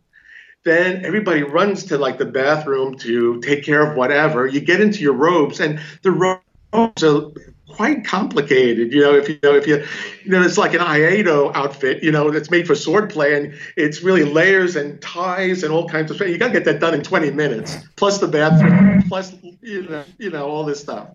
then 0.64 1.04
everybody 1.04 1.42
runs 1.42 1.84
to 1.86 1.98
like 1.98 2.18
the 2.18 2.24
bathroom 2.24 2.96
to 2.96 3.40
take 3.40 3.64
care 3.64 3.84
of 3.84 3.96
whatever. 3.96 4.46
You 4.46 4.60
get 4.60 4.80
into 4.80 5.00
your 5.00 5.14
robes, 5.14 5.60
and 5.60 5.80
the 6.02 6.12
robes 6.12 7.02
are 7.02 7.32
quite 7.72 8.04
complicated. 8.04 8.92
You 8.92 9.00
know, 9.00 9.14
if 9.14 9.28
you 9.28 9.38
know, 9.42 9.54
if 9.54 9.66
you, 9.66 9.84
you 10.24 10.30
know, 10.30 10.42
it's 10.42 10.58
like 10.58 10.74
an 10.74 10.80
Iaido 10.80 11.52
outfit. 11.54 12.02
You 12.02 12.12
know, 12.12 12.30
that's 12.30 12.50
made 12.50 12.66
for 12.66 12.74
swordplay, 12.74 13.36
and 13.36 13.54
it's 13.76 14.02
really 14.02 14.24
layers 14.24 14.76
and 14.76 15.00
ties 15.00 15.62
and 15.62 15.72
all 15.72 15.88
kinds 15.88 16.10
of 16.10 16.16
stuff. 16.16 16.28
You 16.28 16.38
got 16.38 16.48
to 16.48 16.52
get 16.52 16.64
that 16.64 16.80
done 16.80 16.94
in 16.94 17.02
20 17.02 17.30
minutes, 17.30 17.76
plus 17.96 18.18
the 18.18 18.28
bathroom, 18.28 19.02
plus 19.08 19.34
you 19.60 19.82
know, 19.82 20.04
you 20.18 20.30
know, 20.30 20.48
all 20.48 20.64
this 20.64 20.80
stuff. 20.80 21.08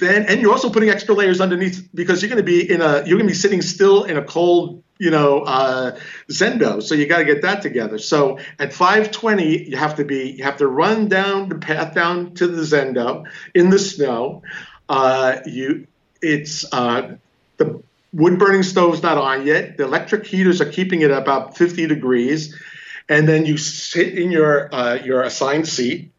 Then, 0.00 0.26
and 0.26 0.40
you're 0.40 0.52
also 0.52 0.70
putting 0.70 0.90
extra 0.90 1.14
layers 1.14 1.40
underneath 1.40 1.88
because 1.94 2.22
you're 2.22 2.30
going 2.30 2.38
to 2.38 2.42
be 2.42 2.70
in 2.70 2.80
a, 2.80 2.98
you're 3.06 3.18
going 3.18 3.20
to 3.20 3.26
be 3.26 3.34
sitting 3.34 3.62
still 3.62 4.04
in 4.04 4.16
a 4.16 4.24
cold 4.24 4.82
you 4.98 5.10
know, 5.10 5.40
uh, 5.40 5.98
Zendo. 6.30 6.82
So 6.82 6.94
you 6.94 7.06
got 7.06 7.18
to 7.18 7.24
get 7.24 7.42
that 7.42 7.62
together. 7.62 7.98
So 7.98 8.38
at 8.58 8.70
5:20, 8.70 9.68
you 9.68 9.76
have 9.76 9.96
to 9.96 10.04
be, 10.04 10.30
you 10.30 10.44
have 10.44 10.58
to 10.58 10.68
run 10.68 11.08
down 11.08 11.48
the 11.48 11.56
path 11.56 11.94
down 11.94 12.34
to 12.34 12.46
the 12.46 12.62
Zendo 12.62 13.24
in 13.54 13.70
the 13.70 13.78
snow. 13.78 14.42
Uh, 14.88 15.38
you, 15.46 15.86
it's 16.20 16.64
uh, 16.72 17.16
the 17.56 17.82
wood 18.12 18.38
burning 18.38 18.62
stove's 18.62 19.02
not 19.02 19.18
on 19.18 19.46
yet. 19.46 19.76
The 19.76 19.84
electric 19.84 20.26
heaters 20.26 20.60
are 20.60 20.70
keeping 20.70 21.02
it 21.02 21.10
about 21.10 21.56
50 21.56 21.86
degrees, 21.86 22.60
and 23.08 23.28
then 23.28 23.46
you 23.46 23.56
sit 23.56 24.18
in 24.18 24.30
your 24.30 24.74
uh, 24.74 24.94
your 24.94 25.22
assigned 25.22 25.68
seat. 25.68 26.10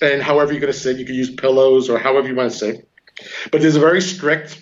And 0.00 0.20
however 0.20 0.52
you're 0.52 0.60
going 0.60 0.72
to 0.72 0.78
sit, 0.78 0.98
you 0.98 1.04
can 1.04 1.14
use 1.14 1.30
pillows 1.30 1.88
or 1.88 1.96
however 1.96 2.26
you 2.26 2.34
want 2.34 2.50
to 2.50 2.58
sit. 2.58 2.88
But 3.52 3.60
there's 3.60 3.76
a 3.76 3.80
very 3.80 4.00
strict 4.00 4.58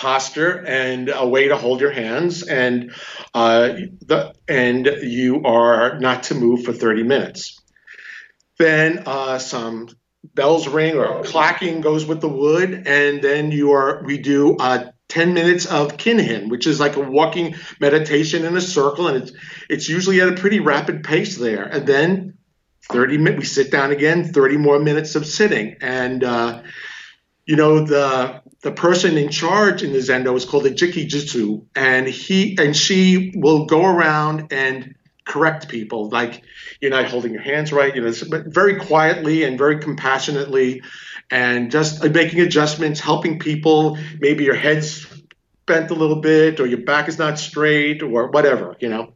posture 0.00 0.64
and 0.66 1.10
a 1.14 1.28
way 1.28 1.48
to 1.48 1.56
hold 1.58 1.82
your 1.82 1.90
hands 1.90 2.42
and 2.42 2.92
uh, 3.34 3.74
the 4.06 4.34
and 4.48 4.86
you 5.02 5.44
are 5.44 5.98
not 6.00 6.22
to 6.22 6.34
move 6.34 6.64
for 6.64 6.72
30 6.72 7.02
minutes 7.02 7.60
then 8.56 9.02
uh, 9.04 9.38
some 9.38 9.88
bells 10.34 10.68
ring 10.68 10.96
or 10.96 11.22
clacking 11.24 11.80
goes 11.80 12.04
with 12.04 12.20
the 12.20 12.28
wood 12.28 12.86
and 12.86 13.22
then 13.22 13.50
you 13.50 13.72
are 13.72 14.02
we 14.04 14.18
do 14.18 14.56
uh, 14.56 14.90
10 15.08 15.34
minutes 15.34 15.66
of 15.66 15.96
kinhin 15.96 16.50
which 16.50 16.66
is 16.66 16.78
like 16.78 16.96
a 16.96 17.00
walking 17.00 17.54
meditation 17.80 18.44
in 18.44 18.56
a 18.56 18.60
circle 18.60 19.08
and 19.08 19.16
it's 19.22 19.32
it's 19.70 19.88
usually 19.88 20.20
at 20.20 20.28
a 20.28 20.32
pretty 20.32 20.60
rapid 20.60 21.04
pace 21.04 21.36
there. 21.36 21.62
And 21.62 21.86
then 21.86 22.34
30 22.90 23.18
minutes 23.18 23.38
we 23.38 23.44
sit 23.44 23.70
down 23.70 23.92
again 23.92 24.32
30 24.32 24.56
more 24.56 24.80
minutes 24.80 25.14
of 25.14 25.24
sitting. 25.24 25.76
And 25.80 26.24
uh, 26.24 26.62
you 27.46 27.56
know 27.56 27.84
the 27.86 28.42
the 28.62 28.72
person 28.72 29.16
in 29.16 29.30
charge 29.30 29.82
in 29.82 29.92
the 29.92 29.98
zendo 29.98 30.36
is 30.36 30.44
called 30.44 30.64
the 30.64 30.70
jikijitsu 30.70 31.64
and 31.74 32.06
he 32.06 32.56
and 32.58 32.76
she 32.76 33.32
will 33.34 33.64
go 33.64 33.84
around 33.84 34.52
and 34.52 34.94
correct 35.24 35.68
people 35.68 36.08
like 36.08 36.42
you're 36.80 36.90
not 36.90 37.04
holding 37.04 37.32
your 37.32 37.42
hands 37.42 37.72
right 37.72 37.94
you 37.94 38.02
know 38.02 38.12
but 38.28 38.46
very 38.46 38.76
quietly 38.76 39.44
and 39.44 39.58
very 39.58 39.78
compassionately 39.78 40.82
and 41.30 41.70
just 41.70 42.02
making 42.02 42.40
adjustments 42.40 43.00
helping 43.00 43.38
people. 43.38 43.98
Maybe 44.18 44.44
your 44.44 44.54
head's 44.54 45.06
bent 45.66 45.90
a 45.90 45.94
little 45.94 46.20
bit 46.20 46.58
or 46.58 46.66
your 46.66 46.80
back 46.80 47.08
is 47.08 47.18
not 47.18 47.38
straight 47.38 48.02
or 48.02 48.28
whatever 48.28 48.76
you 48.80 48.88
know. 48.88 49.14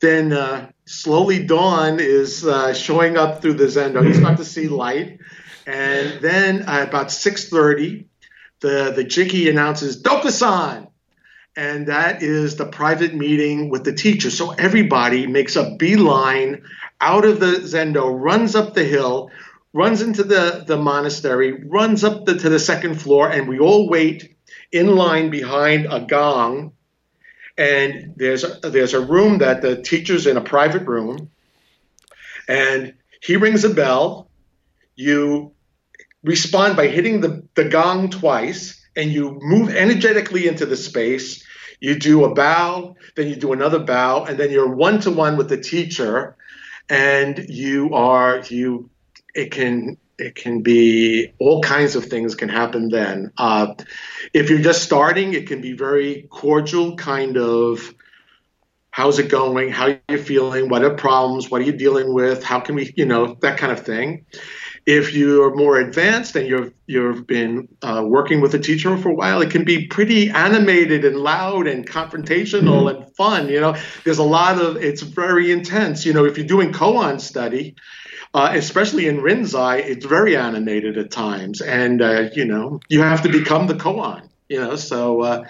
Then 0.00 0.32
uh, 0.32 0.70
slowly 0.86 1.44
dawn 1.44 1.98
is 1.98 2.44
uh, 2.44 2.74
showing 2.74 3.16
up 3.16 3.42
through 3.42 3.54
the 3.54 3.64
zendo 3.64 4.06
you 4.06 4.14
start 4.14 4.36
to 4.38 4.44
see 4.44 4.68
light. 4.68 5.18
And 5.66 6.20
then 6.20 6.62
about 6.62 7.08
6.30 7.08 8.06
the, 8.60 8.92
the 8.94 9.04
jiki 9.04 9.50
announces 9.50 10.02
dokusan 10.02 10.88
and 11.56 11.86
that 11.86 12.22
is 12.22 12.56
the 12.56 12.66
private 12.66 13.14
meeting 13.14 13.68
with 13.68 13.84
the 13.84 13.92
teacher. 13.92 14.30
So 14.30 14.50
everybody 14.52 15.26
makes 15.26 15.56
a 15.56 15.76
beeline 15.76 16.64
out 17.00 17.24
of 17.24 17.40
the 17.40 17.58
zendo 17.58 18.10
runs 18.12 18.54
up 18.54 18.74
the 18.74 18.84
hill 18.84 19.30
runs 19.72 20.00
into 20.02 20.22
the, 20.22 20.64
the 20.66 20.76
monastery 20.76 21.64
runs 21.64 22.04
up 22.04 22.24
the, 22.24 22.38
to 22.38 22.48
the 22.48 22.58
second 22.58 23.00
floor 23.00 23.28
and 23.30 23.48
we 23.48 23.58
all 23.58 23.88
wait 23.88 24.34
in 24.72 24.96
line 24.96 25.30
behind 25.30 25.86
a 25.90 26.00
gong. 26.00 26.72
And 27.58 28.14
there's 28.16 28.44
a, 28.44 28.70
there's 28.70 28.94
a 28.94 29.04
room 29.04 29.38
that 29.38 29.62
the 29.62 29.82
teacher's 29.82 30.26
in 30.26 30.36
a 30.36 30.40
private 30.40 30.86
room. 30.86 31.30
And 32.48 32.94
he 33.20 33.36
rings 33.36 33.64
a 33.64 33.70
bell. 33.70 34.28
You 34.96 35.52
respond 36.22 36.76
by 36.76 36.88
hitting 36.88 37.20
the, 37.20 37.44
the 37.54 37.68
gong 37.68 38.10
twice 38.10 38.83
and 38.96 39.10
you 39.10 39.38
move 39.42 39.70
energetically 39.70 40.46
into 40.46 40.66
the 40.66 40.76
space 40.76 41.44
you 41.80 41.98
do 41.98 42.24
a 42.24 42.34
bow 42.34 42.96
then 43.16 43.28
you 43.28 43.36
do 43.36 43.52
another 43.52 43.78
bow 43.78 44.24
and 44.24 44.38
then 44.38 44.50
you're 44.50 44.74
one 44.74 45.00
to 45.00 45.10
one 45.10 45.36
with 45.36 45.48
the 45.48 45.58
teacher 45.58 46.36
and 46.88 47.46
you 47.48 47.94
are 47.94 48.42
you 48.48 48.90
it 49.34 49.50
can 49.50 49.96
it 50.18 50.34
can 50.34 50.62
be 50.62 51.32
all 51.38 51.60
kinds 51.60 51.96
of 51.96 52.04
things 52.04 52.36
can 52.36 52.48
happen 52.48 52.88
then. 52.88 53.32
Uh, 53.36 53.74
if 54.32 54.48
you're 54.48 54.60
just 54.60 54.82
starting 54.82 55.34
it 55.34 55.46
can 55.46 55.60
be 55.60 55.72
very 55.72 56.26
cordial 56.30 56.96
kind 56.96 57.36
of 57.36 57.94
how's 58.90 59.18
it 59.18 59.28
going? 59.28 59.70
How 59.70 59.88
are 59.88 60.00
you 60.08 60.18
feeling? 60.18 60.68
What 60.68 60.84
are 60.84 60.94
problems? 60.94 61.50
What 61.50 61.60
are 61.60 61.64
you 61.64 61.72
dealing 61.72 62.14
with? 62.14 62.44
How 62.44 62.60
can 62.60 62.76
we 62.76 62.92
you 62.96 63.06
know 63.06 63.36
that 63.40 63.58
kind 63.58 63.72
of 63.72 63.84
thing 63.84 64.26
if 64.86 65.14
you're 65.14 65.54
more 65.54 65.78
advanced 65.78 66.36
and 66.36 66.46
you've 66.46 66.72
you've 66.86 67.26
been 67.26 67.68
uh, 67.82 68.02
working 68.06 68.40
with 68.40 68.54
a 68.54 68.58
teacher 68.58 68.96
for 68.98 69.10
a 69.10 69.14
while, 69.14 69.40
it 69.40 69.50
can 69.50 69.64
be 69.64 69.86
pretty 69.86 70.28
animated 70.30 71.04
and 71.04 71.16
loud 71.16 71.66
and 71.66 71.88
confrontational 71.88 72.94
and 72.94 73.14
fun. 73.16 73.48
You 73.48 73.60
know, 73.60 73.76
there's 74.04 74.18
a 74.18 74.24
lot 74.24 74.60
of 74.60 74.76
it's 74.76 75.00
very 75.02 75.50
intense. 75.50 76.04
You 76.04 76.12
know, 76.12 76.26
if 76.26 76.36
you're 76.36 76.46
doing 76.46 76.72
koan 76.72 77.18
study, 77.18 77.76
uh, 78.34 78.50
especially 78.52 79.06
in 79.06 79.18
Rinzai, 79.18 79.78
it's 79.78 80.04
very 80.04 80.36
animated 80.36 80.98
at 80.98 81.10
times, 81.10 81.62
and 81.62 82.02
uh, 82.02 82.28
you 82.34 82.44
know 82.44 82.80
you 82.88 83.00
have 83.00 83.22
to 83.22 83.30
become 83.30 83.66
the 83.66 83.74
koan. 83.74 84.28
You 84.50 84.60
know, 84.60 84.76
so 84.76 85.22
uh, 85.22 85.44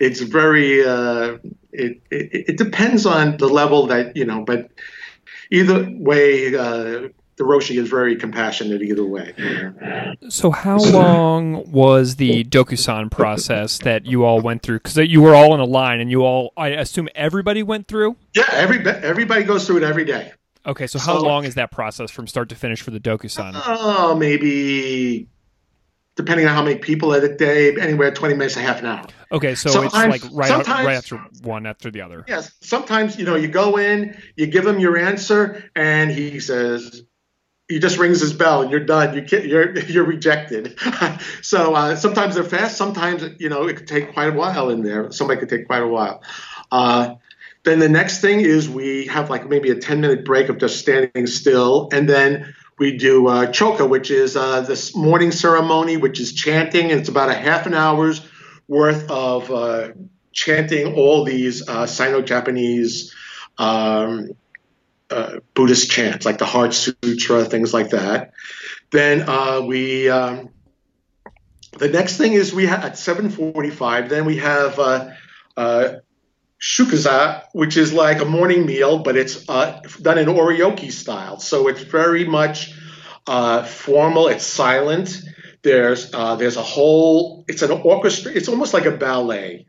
it's 0.00 0.20
very 0.20 0.84
uh, 0.84 1.38
it, 1.70 2.00
it 2.10 2.48
it 2.48 2.58
depends 2.58 3.06
on 3.06 3.36
the 3.36 3.46
level 3.48 3.86
that 3.86 4.16
you 4.16 4.24
know, 4.24 4.44
but 4.44 4.70
either 5.52 5.88
way. 5.96 7.10
Uh, 7.40 7.44
the 7.44 7.50
Roshi 7.50 7.78
is 7.80 7.88
very 7.88 8.16
compassionate 8.16 8.82
either 8.82 9.04
way. 9.04 9.34
So, 10.28 10.50
how 10.50 10.78
long 10.78 11.70
was 11.70 12.16
the 12.16 12.44
Dokusan 12.44 13.10
process 13.10 13.78
that 13.78 14.06
you 14.06 14.24
all 14.24 14.40
went 14.40 14.62
through? 14.62 14.80
Because 14.80 14.96
you 14.98 15.22
were 15.22 15.34
all 15.34 15.54
in 15.54 15.60
a 15.60 15.64
line, 15.64 16.00
and 16.00 16.10
you 16.10 16.22
all, 16.22 16.52
I 16.56 16.68
assume, 16.68 17.08
everybody 17.14 17.62
went 17.62 17.88
through. 17.88 18.16
Yeah, 18.34 18.44
every 18.52 18.78
everybody 18.86 19.44
goes 19.44 19.66
through 19.66 19.78
it 19.78 19.82
every 19.82 20.04
day. 20.04 20.32
Okay, 20.66 20.86
so 20.86 20.98
how 20.98 21.18
So- 21.18 21.22
long 21.24 21.44
is 21.44 21.54
that 21.54 21.70
process 21.70 22.10
from 22.10 22.26
start 22.26 22.50
to 22.50 22.54
finish 22.54 22.82
for 22.82 22.90
the 22.90 23.00
Dokusan? 23.00 23.60
Oh, 23.66 24.14
maybe 24.14 25.26
depending 26.16 26.46
on 26.46 26.54
how 26.54 26.62
many 26.62 26.76
people 26.76 27.14
at 27.14 27.24
a 27.24 27.34
day, 27.34 27.74
anywhere 27.80 28.10
twenty 28.10 28.34
minutes 28.34 28.54
to 28.54 28.60
half 28.60 28.80
an 28.80 28.86
hour. 28.86 29.06
Okay, 29.32 29.54
so 29.54 29.70
Sometimes- 29.70 30.16
it's 30.16 30.24
like 30.24 30.32
right, 30.34 30.50
out- 30.50 30.66
right 30.84 30.96
after 30.96 31.16
one 31.42 31.64
after 31.64 31.90
the 31.90 32.02
other. 32.02 32.24
Yes, 32.28 32.52
sometimes 32.60 33.18
you 33.18 33.24
know 33.24 33.36
you 33.36 33.48
go 33.48 33.78
in, 33.78 34.14
you 34.36 34.46
give 34.46 34.66
him 34.66 34.78
your 34.78 34.98
answer, 34.98 35.64
and 35.74 36.10
he 36.10 36.40
says. 36.40 37.04
He 37.70 37.78
just 37.78 37.98
rings 37.98 38.20
his 38.20 38.32
bell 38.32 38.62
and 38.62 38.70
you're 38.70 38.84
done. 38.84 39.14
You 39.14 39.22
can't, 39.22 39.46
you're 39.46 39.78
you're 39.86 40.04
rejected. 40.04 40.76
so 41.42 41.74
uh, 41.74 41.94
sometimes 41.94 42.34
they're 42.34 42.42
fast. 42.42 42.76
Sometimes 42.76 43.24
you 43.38 43.48
know 43.48 43.68
it 43.68 43.76
could 43.76 43.86
take 43.86 44.12
quite 44.12 44.28
a 44.28 44.32
while 44.32 44.70
in 44.70 44.82
there. 44.82 45.12
Somebody 45.12 45.38
could 45.38 45.48
take 45.48 45.66
quite 45.66 45.82
a 45.82 45.86
while. 45.86 46.20
Uh, 46.72 47.14
then 47.62 47.78
the 47.78 47.88
next 47.88 48.20
thing 48.20 48.40
is 48.40 48.68
we 48.68 49.06
have 49.06 49.30
like 49.30 49.48
maybe 49.48 49.70
a 49.70 49.76
10 49.76 50.00
minute 50.00 50.24
break 50.24 50.48
of 50.48 50.58
just 50.58 50.80
standing 50.80 51.28
still, 51.28 51.88
and 51.92 52.08
then 52.08 52.54
we 52.80 52.96
do 52.96 53.28
uh, 53.28 53.46
choka, 53.46 53.88
which 53.88 54.10
is 54.10 54.36
uh, 54.36 54.62
this 54.62 54.96
morning 54.96 55.30
ceremony, 55.30 55.96
which 55.96 56.18
is 56.18 56.32
chanting, 56.32 56.90
and 56.90 57.00
it's 57.00 57.08
about 57.08 57.28
a 57.28 57.34
half 57.34 57.66
an 57.66 57.74
hour's 57.74 58.20
worth 58.66 59.08
of 59.10 59.48
uh, 59.50 59.90
chanting 60.32 60.94
all 60.94 61.22
these 61.24 61.68
uh, 61.68 61.86
Sino-Japanese 61.86 63.14
um, 63.58 64.30
uh, 65.10 65.40
Buddhist 65.54 65.90
chants, 65.90 66.24
like 66.24 66.38
the 66.38 66.44
Heart 66.44 66.74
Sutra, 66.74 67.44
things 67.44 67.74
like 67.74 67.90
that. 67.90 68.32
Then 68.90 69.28
uh, 69.28 69.60
we, 69.60 70.08
um, 70.08 70.50
the 71.78 71.88
next 71.88 72.16
thing 72.16 72.32
is 72.32 72.52
we 72.52 72.66
have 72.66 72.84
at 72.84 72.92
7:45. 72.92 74.08
Then 74.08 74.24
we 74.24 74.38
have 74.38 74.78
uh, 74.78 75.10
uh, 75.56 75.88
shukuza, 76.60 77.44
which 77.52 77.76
is 77.76 77.92
like 77.92 78.20
a 78.20 78.24
morning 78.24 78.66
meal, 78.66 78.98
but 78.98 79.16
it's 79.16 79.48
uh, 79.48 79.80
done 80.00 80.18
in 80.18 80.26
oryoki 80.26 80.92
style. 80.92 81.38
So 81.40 81.68
it's 81.68 81.82
very 81.82 82.24
much 82.24 82.72
uh, 83.26 83.64
formal. 83.64 84.28
It's 84.28 84.46
silent. 84.46 85.22
There's 85.62 86.12
uh, 86.12 86.36
there's 86.36 86.56
a 86.56 86.62
whole. 86.62 87.44
It's 87.48 87.62
an 87.62 87.70
orchestra. 87.70 88.32
It's 88.32 88.48
almost 88.48 88.74
like 88.74 88.86
a 88.86 88.92
ballet. 88.92 89.66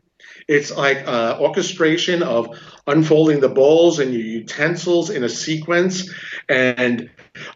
It's 0.48 0.70
like 0.70 1.06
uh, 1.06 1.38
orchestration 1.40 2.22
of 2.22 2.58
unfolding 2.86 3.40
the 3.40 3.48
bowls 3.48 3.98
and 3.98 4.12
your 4.12 4.22
utensils 4.22 5.10
in 5.10 5.24
a 5.24 5.28
sequence, 5.28 6.12
and 6.48 7.10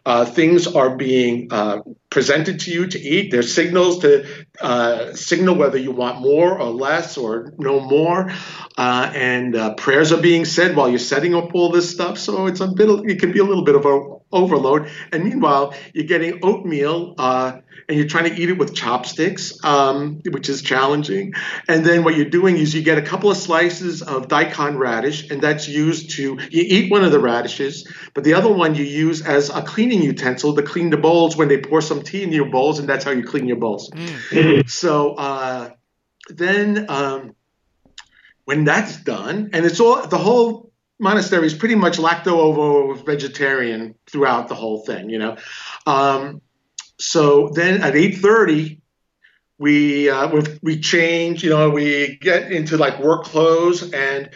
uh, 0.05 0.25
things 0.25 0.67
are 0.67 0.97
being 0.97 1.49
uh, 1.51 1.83
presented 2.11 2.61
to 2.61 2.71
you 2.71 2.87
to 2.87 2.99
eat. 2.99 3.31
There's 3.31 3.53
signals 3.55 4.01
to 4.01 4.27
uh, 4.61 5.13
signal 5.15 5.57
whether 5.57 5.79
you 5.79 5.91
want 5.91 6.21
more 6.21 6.59
or 6.59 6.71
less 6.71 7.17
or 7.17 7.53
no 7.59 7.81
more, 7.81 8.31
uh, 8.79 9.11
and 9.15 9.55
uh, 9.55 9.75
prayers 9.75 10.13
are 10.13 10.21
being 10.21 10.45
said 10.45 10.77
while 10.77 10.89
you're 10.89 10.99
setting 10.99 11.35
up 11.35 11.55
all 11.55 11.71
this 11.71 11.91
stuff. 11.91 12.19
So 12.19 12.47
it's 12.47 12.61
a 12.61 12.69
bit. 12.69 12.89
It 13.11 13.21
can 13.21 13.33
be 13.33 13.41
a 13.41 13.45
little 13.45 13.65
bit 13.65 13.75
of 13.75 13.85
a 13.85 14.17
overload. 14.33 14.91
And 15.13 15.25
meanwhile, 15.25 15.75
you're 15.93 16.07
getting 16.07 16.41
oatmeal 16.43 17.15
uh, 17.19 17.61
and 17.89 17.97
you're 17.97 18.09
trying 18.09 18.35
to 18.35 18.41
eat 18.41 18.49
it 18.49 18.59
with 18.59 18.75
chopsticks, 18.75 19.63
um, 19.65 20.21
which 20.25 20.49
is 20.49 20.63
challenging. 20.63 21.35
And 21.69 21.85
then 21.85 22.03
what 22.03 22.17
you're 22.17 22.31
doing 22.31 22.57
is 22.57 22.75
you 22.75 22.83
get 22.83 22.99
a 22.99 23.03
couple 23.03 23.31
of 23.31 23.37
slices 23.37 24.03
of 24.03 24.29
daikon 24.29 24.77
radish, 24.77 25.31
and 25.31 25.41
that's 25.41 25.69
used 25.69 26.11
to 26.13 26.23
you 26.23 26.39
eat 26.51 26.91
one 26.91 27.05
of 27.05 27.13
the 27.13 27.21
radishes, 27.21 27.89
but 28.13 28.25
the 28.25 28.35
other 28.35 28.53
one 28.53 28.75
you 28.75 28.85
use 28.85 29.23
as 29.23 29.51
a 29.51 29.63
cleaning 29.67 30.03
utensil 30.03 30.55
to 30.55 30.63
clean 30.63 30.91
the 30.91 30.97
bowls 30.97 31.37
when 31.37 31.49
they 31.49 31.59
pour 31.59 31.81
some 31.81 32.03
tea 32.03 32.23
into 32.23 32.37
your 32.37 32.51
bowls, 32.51 32.79
and 32.79 32.89
that's 32.89 33.05
how 33.05 33.11
you 33.11 33.25
clean 33.25 33.47
your 33.47 33.59
bowls. 33.59 33.91
Mm. 33.91 34.69
So 34.71 35.15
uh, 35.15 35.71
then. 36.31 36.87
Um, 36.89 37.37
when 38.47 38.65
that's 38.65 38.97
done, 38.97 39.51
and 39.53 39.67
it's 39.67 39.81
all 39.81 40.07
the 40.07 40.17
whole 40.17 40.73
monastery 40.99 41.47
is 41.47 41.55
pretty 41.55 41.75
much 41.75 41.99
lacto-ovo 41.99 42.95
vegetarian 42.95 43.97
throughout 44.07 44.49
the 44.49 44.55
whole 44.55 44.85
thing, 44.87 45.11
you 45.11 45.19
know. 45.19 45.37
Um, 45.85 46.41
so 46.99 47.51
then 47.53 47.83
at 47.83 47.95
8:30, 47.95 48.81
we 49.59 50.09
uh, 50.09 50.43
we 50.63 50.81
change, 50.81 51.43
you 51.43 51.51
know, 51.51 51.71
we 51.71 52.19
get 52.21 52.53
into 52.53 52.77
like 52.77 53.01
work 53.01 53.25
clothes 53.25 53.93
and 53.93 54.31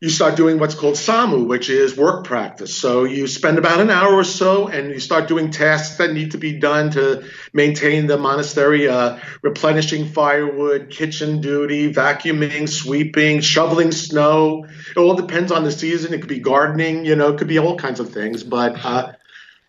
you 0.00 0.10
start 0.10 0.36
doing 0.36 0.58
what's 0.58 0.74
called 0.74 0.94
samu, 0.94 1.46
which 1.46 1.70
is 1.70 1.96
work 1.96 2.26
practice. 2.26 2.76
So 2.76 3.04
you 3.04 3.26
spend 3.26 3.56
about 3.56 3.80
an 3.80 3.90
hour 3.90 4.12
or 4.12 4.24
so, 4.24 4.68
and 4.68 4.90
you 4.90 5.00
start 5.00 5.26
doing 5.26 5.50
tasks 5.50 5.96
that 5.96 6.12
need 6.12 6.32
to 6.32 6.38
be 6.38 6.58
done 6.58 6.90
to 6.90 7.24
maintain 7.54 8.06
the 8.06 8.18
monastery, 8.18 8.88
uh, 8.88 9.18
replenishing 9.40 10.06
firewood, 10.08 10.90
kitchen 10.90 11.40
duty, 11.40 11.90
vacuuming, 11.92 12.68
sweeping, 12.68 13.40
shoveling 13.40 13.90
snow. 13.90 14.66
It 14.90 14.98
all 14.98 15.14
depends 15.14 15.50
on 15.50 15.64
the 15.64 15.72
season. 15.72 16.12
It 16.12 16.18
could 16.18 16.28
be 16.28 16.40
gardening, 16.40 17.06
you 17.06 17.16
know, 17.16 17.32
it 17.32 17.38
could 17.38 17.48
be 17.48 17.58
all 17.58 17.78
kinds 17.78 17.98
of 17.98 18.12
things. 18.12 18.42
But 18.42 18.84
uh, 18.84 19.12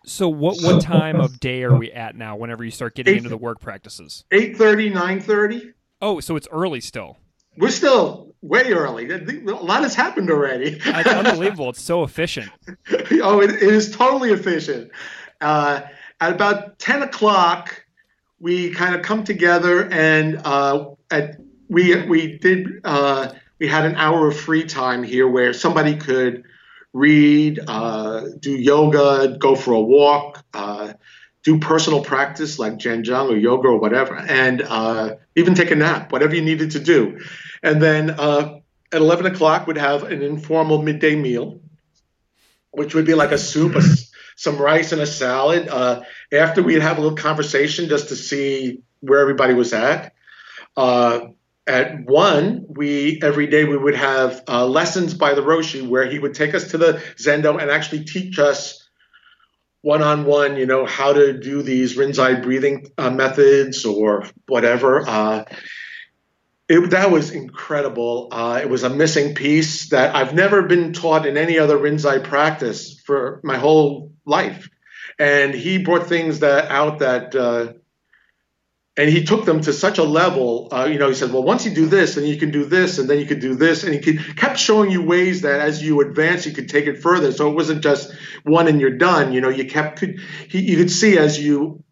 so 0.04 0.28
what 0.28 0.58
what 0.60 0.82
time 0.82 1.20
of 1.20 1.40
day 1.40 1.62
are 1.62 1.74
we 1.74 1.90
at 1.90 2.16
now? 2.16 2.36
Whenever 2.36 2.64
you 2.64 2.70
start 2.70 2.94
getting 2.94 3.14
8, 3.14 3.16
into 3.16 3.28
the 3.30 3.38
work 3.38 3.60
practices, 3.60 4.24
eight 4.30 4.58
thirty, 4.58 4.90
nine 4.90 5.22
thirty. 5.22 5.72
Oh, 6.02 6.20
so 6.20 6.36
it's 6.36 6.48
early 6.52 6.82
still. 6.82 7.16
We're 7.56 7.70
still 7.70 8.27
way 8.42 8.72
early. 8.72 9.10
A 9.10 9.18
lot 9.54 9.82
has 9.82 9.94
happened 9.94 10.30
already. 10.30 10.78
it's 10.84 11.08
unbelievable. 11.08 11.70
It's 11.70 11.82
so 11.82 12.04
efficient. 12.04 12.50
oh, 13.22 13.40
it, 13.40 13.50
it 13.50 13.62
is 13.62 13.90
totally 13.94 14.30
efficient. 14.30 14.90
Uh, 15.40 15.82
at 16.20 16.32
about 16.32 16.78
10 16.78 17.02
o'clock, 17.02 17.84
we 18.40 18.70
kind 18.70 18.94
of 18.94 19.02
come 19.02 19.24
together 19.24 19.88
and 19.90 20.40
uh, 20.44 20.90
at, 21.10 21.36
we, 21.68 22.00
we 22.06 22.38
did, 22.38 22.80
uh, 22.84 23.32
we 23.58 23.66
had 23.66 23.84
an 23.84 23.96
hour 23.96 24.28
of 24.28 24.38
free 24.38 24.64
time 24.64 25.02
here 25.02 25.28
where 25.28 25.52
somebody 25.52 25.96
could 25.96 26.44
read, 26.92 27.60
uh, 27.66 28.26
do 28.38 28.52
yoga, 28.52 29.36
go 29.38 29.54
for 29.54 29.72
a 29.72 29.80
walk, 29.80 30.44
uh, 30.54 30.92
do 31.42 31.58
personal 31.58 32.02
practice 32.02 32.58
like 32.58 32.74
zhan 32.74 33.04
zhuang 33.04 33.30
or 33.30 33.36
yoga 33.36 33.68
or 33.68 33.78
whatever, 33.78 34.16
and 34.16 34.62
uh, 34.62 35.14
even 35.36 35.54
take 35.54 35.70
a 35.70 35.76
nap, 35.76 36.12
whatever 36.12 36.34
you 36.34 36.42
needed 36.42 36.72
to 36.72 36.80
do. 36.80 37.20
And 37.62 37.82
then 37.82 38.10
uh, 38.10 38.58
at 38.92 39.00
11 39.00 39.26
o'clock, 39.26 39.66
we'd 39.66 39.76
have 39.76 40.04
an 40.04 40.22
informal 40.22 40.82
midday 40.82 41.16
meal, 41.16 41.60
which 42.70 42.94
would 42.94 43.06
be 43.06 43.14
like 43.14 43.32
a 43.32 43.38
soup, 43.38 43.74
a, 43.74 43.82
some 44.36 44.58
rice, 44.58 44.92
and 44.92 45.00
a 45.00 45.06
salad. 45.06 45.68
Uh, 45.68 46.02
after 46.32 46.62
we'd 46.62 46.82
have 46.82 46.98
a 46.98 47.00
little 47.00 47.16
conversation 47.16 47.88
just 47.88 48.08
to 48.08 48.16
see 48.16 48.82
where 49.00 49.20
everybody 49.20 49.54
was 49.54 49.72
at. 49.72 50.14
Uh, 50.76 51.20
at 51.66 52.06
one, 52.06 52.64
we 52.68 53.20
every 53.22 53.46
day 53.46 53.64
we 53.64 53.76
would 53.76 53.94
have 53.94 54.42
uh, 54.48 54.66
lessons 54.66 55.12
by 55.12 55.34
the 55.34 55.42
Roshi 55.42 55.86
where 55.86 56.08
he 56.08 56.18
would 56.18 56.34
take 56.34 56.54
us 56.54 56.70
to 56.70 56.78
the 56.78 57.02
Zendo 57.16 57.60
and 57.60 57.70
actually 57.70 58.04
teach 58.04 58.38
us 58.38 58.88
one 59.82 60.02
on 60.02 60.24
one, 60.24 60.56
you 60.56 60.66
know, 60.66 60.86
how 60.86 61.12
to 61.12 61.38
do 61.38 61.62
these 61.62 61.96
Rinzai 61.96 62.42
breathing 62.42 62.90
uh, 62.96 63.10
methods 63.10 63.84
or 63.84 64.24
whatever. 64.46 65.06
Uh, 65.06 65.44
it, 66.68 66.90
that 66.90 67.10
was 67.10 67.30
incredible. 67.30 68.28
Uh, 68.30 68.60
it 68.62 68.68
was 68.68 68.82
a 68.82 68.90
missing 68.90 69.34
piece 69.34 69.88
that 69.88 70.14
I've 70.14 70.34
never 70.34 70.62
been 70.62 70.92
taught 70.92 71.24
in 71.24 71.38
any 71.38 71.58
other 71.58 71.78
Rinzai 71.78 72.22
practice 72.22 73.00
for 73.00 73.40
my 73.42 73.56
whole 73.56 74.12
life. 74.26 74.68
And 75.18 75.54
he 75.54 75.78
brought 75.78 76.06
things 76.06 76.40
that 76.40 76.70
out 76.70 76.98
that, 76.98 77.34
uh, 77.34 77.72
and 78.98 79.08
he 79.08 79.24
took 79.24 79.44
them 79.46 79.62
to 79.62 79.72
such 79.72 79.98
a 79.98 80.04
level. 80.04 80.68
Uh, 80.70 80.88
you 80.90 80.98
know, 80.98 81.08
he 81.08 81.14
said, 81.14 81.32
"Well, 81.32 81.42
once 81.42 81.64
you 81.64 81.70
do 81.72 81.86
this, 81.86 82.16
then 82.16 82.24
you 82.24 82.36
can 82.36 82.50
do 82.50 82.64
this, 82.64 82.98
and 82.98 83.08
then 83.08 83.18
you 83.18 83.26
could 83.26 83.40
do 83.40 83.54
this," 83.54 83.84
and 83.84 83.94
he 83.94 84.00
could, 84.00 84.36
kept 84.36 84.58
showing 84.58 84.90
you 84.90 85.02
ways 85.02 85.42
that 85.42 85.60
as 85.60 85.82
you 85.82 86.00
advance, 86.00 86.46
you 86.46 86.52
could 86.52 86.68
take 86.68 86.86
it 86.86 87.00
further. 87.00 87.32
So 87.32 87.48
it 87.48 87.54
wasn't 87.54 87.82
just 87.82 88.12
one 88.42 88.68
and 88.68 88.80
you're 88.80 88.98
done. 88.98 89.32
You 89.32 89.40
know, 89.40 89.48
you 89.48 89.64
kept 89.64 90.00
could 90.00 90.20
he, 90.48 90.60
you 90.60 90.76
could 90.76 90.90
see 90.90 91.16
as 91.16 91.40
you 91.40 91.82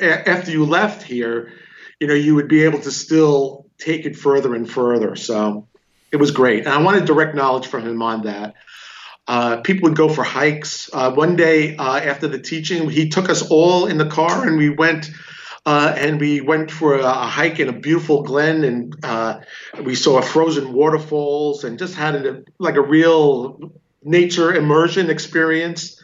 after 0.00 0.50
you 0.50 0.64
left 0.64 1.02
here, 1.02 1.52
you 2.00 2.06
know, 2.06 2.14
you 2.14 2.34
would 2.34 2.48
be 2.48 2.64
able 2.64 2.80
to 2.80 2.90
still 2.90 3.69
take 3.80 4.06
it 4.06 4.16
further 4.16 4.54
and 4.54 4.70
further. 4.70 5.16
So 5.16 5.66
it 6.12 6.16
was 6.16 6.30
great. 6.30 6.66
And 6.66 6.68
I 6.68 6.82
wanted 6.82 7.04
direct 7.04 7.34
knowledge 7.34 7.66
from 7.66 7.86
him 7.86 8.02
on 8.02 8.22
that. 8.22 8.54
Uh, 9.26 9.58
people 9.58 9.88
would 9.88 9.96
go 9.96 10.08
for 10.08 10.24
hikes. 10.24 10.90
Uh, 10.92 11.12
one 11.12 11.36
day 11.36 11.76
uh, 11.76 11.98
after 11.98 12.26
the 12.26 12.38
teaching, 12.38 12.90
he 12.90 13.08
took 13.08 13.28
us 13.28 13.48
all 13.48 13.86
in 13.86 13.96
the 13.96 14.06
car 14.06 14.46
and 14.46 14.56
we 14.56 14.70
went. 14.70 15.10
Uh, 15.66 15.94
and 15.94 16.18
we 16.18 16.40
went 16.40 16.70
for 16.70 16.96
a, 16.96 17.04
a, 17.04 17.26
hike 17.26 17.60
in 17.60 17.68
a 17.68 17.72
beautiful 17.72 18.22
glen, 18.22 18.64
and 18.64 19.04
uh, 19.04 19.40
we 19.84 19.94
saw 19.94 20.18
frozen 20.22 20.72
waterfalls, 20.72 21.64
and 21.64 21.78
just 21.78 21.94
had 21.94 22.14
a, 22.14 22.42
like 22.58 22.76
a 22.76 22.80
real 22.80 23.70
nature 24.02 24.54
immersion 24.54 25.10
experience. 25.10 26.02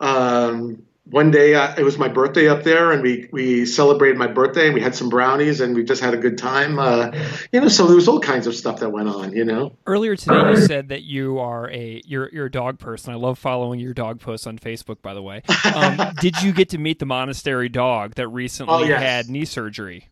Um, 0.00 0.82
one 1.10 1.30
day 1.30 1.54
uh, 1.54 1.74
it 1.76 1.82
was 1.82 1.96
my 1.96 2.08
birthday 2.08 2.48
up 2.48 2.64
there 2.64 2.92
and 2.92 3.02
we 3.02 3.28
we 3.32 3.64
celebrated 3.64 4.18
my 4.18 4.26
birthday 4.26 4.66
and 4.66 4.74
we 4.74 4.80
had 4.80 4.94
some 4.94 5.08
brownies 5.08 5.60
and 5.60 5.74
we 5.74 5.82
just 5.82 6.02
had 6.02 6.12
a 6.12 6.16
good 6.16 6.36
time 6.36 6.78
uh, 6.78 7.10
you 7.52 7.60
know 7.60 7.68
so 7.68 7.86
there 7.86 7.96
was 7.96 8.08
all 8.08 8.20
kinds 8.20 8.46
of 8.46 8.54
stuff 8.54 8.80
that 8.80 8.90
went 8.90 9.08
on 9.08 9.32
you 9.32 9.44
know? 9.44 9.76
Earlier 9.86 10.16
today 10.16 10.50
you 10.50 10.56
said 10.58 10.88
that 10.90 11.02
you 11.02 11.38
are 11.38 11.70
a 11.70 12.02
you're 12.04 12.28
you're 12.32 12.46
a 12.46 12.50
dog 12.50 12.78
person. 12.78 13.12
I 13.12 13.16
love 13.16 13.38
following 13.38 13.80
your 13.80 13.94
dog 13.94 14.20
posts 14.20 14.46
on 14.46 14.58
facebook 14.58 15.00
by 15.02 15.14
the 15.14 15.22
way. 15.22 15.42
Um, 15.74 16.14
did 16.20 16.42
you 16.42 16.52
get 16.52 16.70
to 16.70 16.78
meet 16.78 16.98
the 16.98 17.06
monastery 17.06 17.68
dog 17.68 18.14
that 18.16 18.28
recently 18.28 18.74
oh, 18.74 18.82
yes. 18.84 19.00
had 19.00 19.28
knee 19.30 19.44
surgery? 19.44 20.08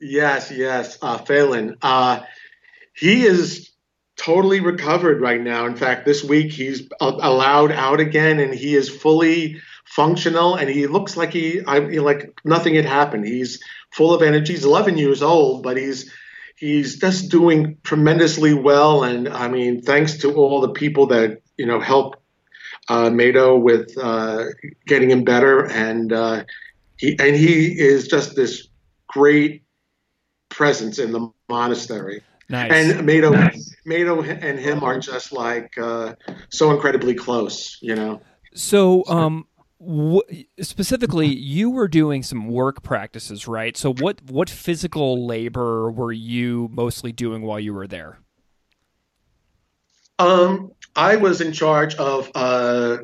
Yes 0.00 0.50
yes 0.50 0.98
uh, 1.00 1.18
Phelan 1.18 1.76
uh, 1.82 2.20
he 2.94 3.24
is 3.24 3.70
totally 4.16 4.60
recovered 4.60 5.20
right 5.20 5.40
now. 5.40 5.66
In 5.66 5.76
fact 5.76 6.04
this 6.04 6.24
week 6.24 6.52
he's 6.52 6.88
allowed 7.00 7.70
out 7.70 8.00
again 8.00 8.40
and 8.40 8.52
he 8.52 8.74
is 8.74 8.88
fully 8.88 9.60
functional, 9.90 10.54
and 10.54 10.70
he 10.70 10.86
looks 10.86 11.16
like 11.16 11.32
he, 11.32 11.60
I, 11.66 11.78
like 11.78 12.40
nothing 12.44 12.76
had 12.76 12.84
happened. 12.84 13.26
He's 13.26 13.62
full 13.90 14.14
of 14.14 14.22
energy. 14.22 14.52
He's 14.52 14.64
11 14.64 14.96
years 14.96 15.22
old, 15.22 15.62
but 15.62 15.76
he's 15.76 16.10
he's 16.56 16.98
just 16.98 17.30
doing 17.30 17.76
tremendously 17.82 18.54
well. 18.54 19.02
And 19.02 19.28
I 19.28 19.48
mean, 19.48 19.82
thanks 19.82 20.18
to 20.18 20.32
all 20.34 20.60
the 20.60 20.70
people 20.70 21.06
that 21.08 21.42
you 21.56 21.66
know 21.66 21.80
help 21.80 22.22
uh, 22.88 23.10
Meido 23.10 23.60
with 23.60 23.96
uh, 23.98 24.44
getting 24.86 25.10
him 25.10 25.24
better, 25.24 25.66
and 25.66 26.12
uh, 26.12 26.44
he 26.96 27.16
and 27.18 27.34
he 27.34 27.66
is 27.78 28.06
just 28.06 28.36
this 28.36 28.68
great 29.08 29.64
presence 30.50 30.98
in 30.98 31.10
the 31.10 31.28
monastery. 31.48 32.22
Nice. 32.48 32.70
And 32.72 33.08
Meido, 33.08 33.32
nice. 33.32 33.74
Meido 33.86 34.24
and 34.42 34.58
him 34.58 34.82
are 34.82 34.98
just 34.98 35.32
like 35.32 35.76
uh, 35.78 36.14
so 36.48 36.72
incredibly 36.72 37.14
close, 37.14 37.78
you 37.80 37.94
know. 37.94 38.20
So, 38.54 39.04
um, 39.06 39.46
specifically 40.60 41.26
you 41.26 41.70
were 41.70 41.88
doing 41.88 42.22
some 42.22 42.48
work 42.48 42.82
practices 42.82 43.48
right 43.48 43.76
so 43.76 43.94
what 43.94 44.20
what 44.30 44.50
physical 44.50 45.26
labor 45.26 45.90
were 45.90 46.12
you 46.12 46.68
mostly 46.70 47.12
doing 47.12 47.42
while 47.42 47.58
you 47.58 47.72
were 47.72 47.86
there 47.86 48.18
um, 50.18 50.70
i 50.94 51.16
was 51.16 51.40
in 51.40 51.52
charge 51.52 51.94
of 51.94 52.30
uh, 52.34 52.98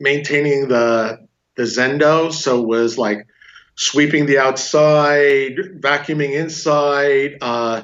maintaining 0.00 0.66
the 0.68 1.26
the 1.56 1.62
zendo, 1.64 2.32
so 2.32 2.62
it 2.62 2.66
was 2.66 2.96
like 2.96 3.26
sweeping 3.74 4.26
the 4.26 4.38
outside, 4.38 5.56
vacuuming 5.80 6.34
inside, 6.34 7.38
uh, 7.40 7.82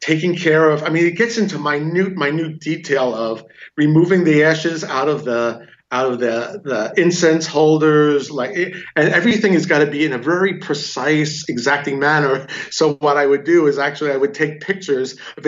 taking 0.00 0.36
care 0.36 0.70
of. 0.70 0.82
I 0.82 0.90
mean, 0.90 1.06
it 1.06 1.16
gets 1.16 1.38
into 1.38 1.58
minute, 1.58 2.14
minute 2.14 2.60
detail 2.60 3.14
of 3.14 3.44
removing 3.76 4.24
the 4.24 4.44
ashes 4.44 4.84
out 4.84 5.08
of 5.08 5.24
the 5.24 5.66
out 5.92 6.12
of 6.12 6.18
the 6.18 6.60
the 6.64 7.00
incense 7.00 7.46
holders, 7.46 8.30
like, 8.30 8.56
and 8.56 8.74
everything 8.96 9.52
has 9.52 9.66
got 9.66 9.78
to 9.78 9.86
be 9.86 10.04
in 10.04 10.12
a 10.12 10.18
very 10.18 10.58
precise, 10.58 11.48
exacting 11.48 11.98
manner. 11.98 12.46
So 12.70 12.94
what 12.94 13.16
I 13.16 13.26
would 13.26 13.44
do 13.44 13.66
is 13.66 13.78
actually 13.78 14.12
I 14.12 14.16
would 14.16 14.34
take 14.34 14.60
pictures 14.60 15.16
of 15.36 15.46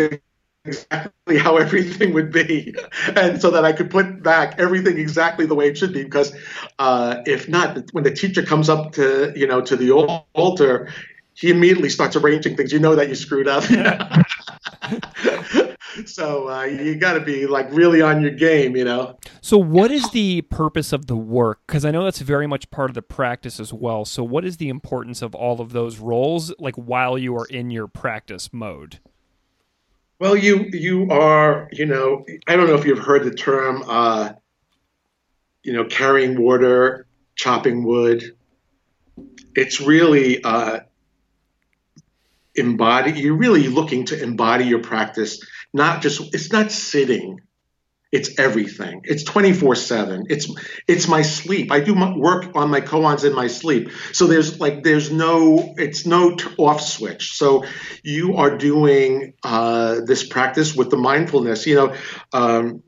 exactly 0.64 1.39
how 1.39 1.57
everything 1.57 2.14
would 2.14 2.30
be, 2.30 2.74
and 3.16 3.41
so 3.41 3.51
that 3.51 3.64
I 3.64 3.72
could 3.72 3.91
put 3.91 4.22
back 4.22 4.59
everything 4.59 4.99
exactly 4.99 5.47
the 5.47 5.55
way 5.55 5.68
it 5.68 5.78
should 5.78 5.93
be. 5.93 6.05
Because 6.05 6.32
uh, 6.78 7.16
if 7.26 7.49
not, 7.49 7.78
when 7.93 8.05
the 8.05 8.12
teacher 8.12 8.43
comes 8.43 8.68
up 8.68 8.93
to 8.93 9.32
you 9.34 9.47
know 9.47 9.61
to 9.62 9.76
the 9.76 9.91
altar, 10.34 10.93
he 11.34 11.51
immediately 11.51 11.89
starts 11.89 12.14
arranging 12.14 12.57
things. 12.57 12.72
You 12.72 12.78
know 12.78 12.95
that 12.95 13.09
you 13.09 13.16
screwed 13.16 13.49
up. 13.49 13.64
so 16.07 16.49
uh, 16.49 16.64
you 16.64 16.96
got 16.96 17.14
to 17.14 17.20
be 17.20 17.46
like 17.46 17.70
really 17.72 18.01
on 18.03 18.20
your 18.20 18.32
game, 18.32 18.76
you 18.76 18.84
know. 18.84 19.18
So 19.40 19.59
what 19.59 19.90
is 19.90 20.11
the 20.11 20.42
purpose 20.42 20.92
of 20.92 21.07
the 21.07 21.16
work? 21.16 21.61
Because 21.66 21.84
I 21.84 21.90
know 21.90 22.05
that's 22.05 22.20
very 22.20 22.46
much 22.46 22.70
part 22.70 22.90
of 22.90 22.94
the 22.94 23.03
practice 23.03 23.59
as 23.59 23.72
well. 23.72 24.05
So 24.05 24.22
what 24.22 24.44
is 24.44 24.59
the 24.59 24.68
importance 24.68 25.22
of 25.22 25.34
all 25.34 25.61
of 25.61 25.72
those 25.72 25.99
roles, 25.99 26.53
like 26.59 26.74
while 26.76 27.18
you 27.18 27.36
are 27.36 27.46
in 27.46 27.70
your 27.70 27.88
practice 27.88 28.53
mode? 28.53 28.99
Well, 30.20 30.36
you 30.36 30.68
you 30.72 31.11
are, 31.11 31.68
you 31.72 31.86
know, 31.86 32.26
I 32.49 32.57
don't 32.57 32.66
know 32.66 32.74
if 32.74 32.84
you've 32.84 32.99
heard 32.99 33.24
the 33.24 33.34
term, 33.34 33.84
uh, 33.86 34.32
you 35.62 35.72
know, 35.72 35.84
carrying 35.84 36.40
water, 36.40 37.07
chopping 37.36 37.84
wood. 37.84 38.36
It's 39.55 39.80
really 39.80 40.42
uh, 40.42 40.80
embody. 42.59 43.12
You're 43.12 43.36
really 43.36 43.68
looking 43.68 44.07
to 44.07 44.20
embody 44.20 44.64
your 44.64 44.80
practice. 44.80 45.40
Not 45.73 46.03
just. 46.03 46.35
It's 46.35 46.53
not 46.53 46.73
sitting. 46.73 47.41
It's 48.11 48.39
everything. 48.39 49.03
It's 49.05 49.23
24 49.25 49.75
seven. 49.75 50.25
It's 50.31 50.51
it's 50.87 51.09
my 51.09 51.21
sleep. 51.21 51.71
I 51.71 51.81
do 51.81 51.95
my 51.95 52.16
work 52.16 52.57
on 52.57 52.71
my 52.71 52.81
koans 52.81 53.25
in 53.25 53.35
my 53.35 53.49
sleep. 53.49 53.91
So 54.12 54.27
there's 54.27 54.59
like 54.59 54.83
there's 54.83 55.12
no 55.12 55.75
it's 55.77 56.07
no 56.07 56.35
off 56.57 56.81
switch. 56.81 57.37
So 57.37 57.64
you 58.03 58.37
are 58.37 58.57
doing 58.57 59.35
uh, 59.43 60.01
this 60.07 60.27
practice 60.27 60.75
with 60.75 60.89
the 60.89 60.97
mindfulness. 60.97 61.66
You 61.66 61.75
know, 61.75 61.95
um, 62.33 62.83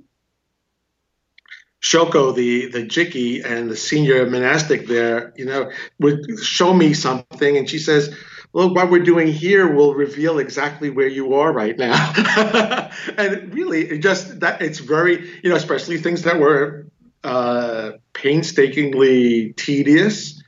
Shoko, 1.82 2.34
the 2.34 2.66
the 2.66 2.86
jiki 2.86 3.44
and 3.44 3.70
the 3.70 3.76
senior 3.76 4.24
monastic 4.28 4.86
there, 4.86 5.34
you 5.36 5.44
know, 5.46 5.70
would 5.98 6.38
show 6.42 6.72
me 6.72 6.94
something, 6.94 7.58
and 7.58 7.68
she 7.68 7.78
says, 7.78 8.14
well, 8.52 8.74
what 8.74 8.90
we're 8.90 9.04
doing 9.04 9.28
here 9.28 9.72
will 9.72 9.94
reveal 9.94 10.38
exactly 10.38 10.90
where 10.90 11.06
you 11.06 11.34
are 11.34 11.52
right 11.52 11.78
now. 11.78 12.12
and 13.16 13.54
really, 13.54 13.88
it 13.88 13.98
just 13.98 14.40
that 14.40 14.60
it's 14.60 14.80
very, 14.80 15.30
you 15.42 15.50
know, 15.50 15.56
especially 15.56 15.98
things 15.98 16.22
that 16.22 16.40
were 16.40 16.86
uh, 17.22 17.92
painstakingly 18.12 19.52
tedious, 19.52 20.42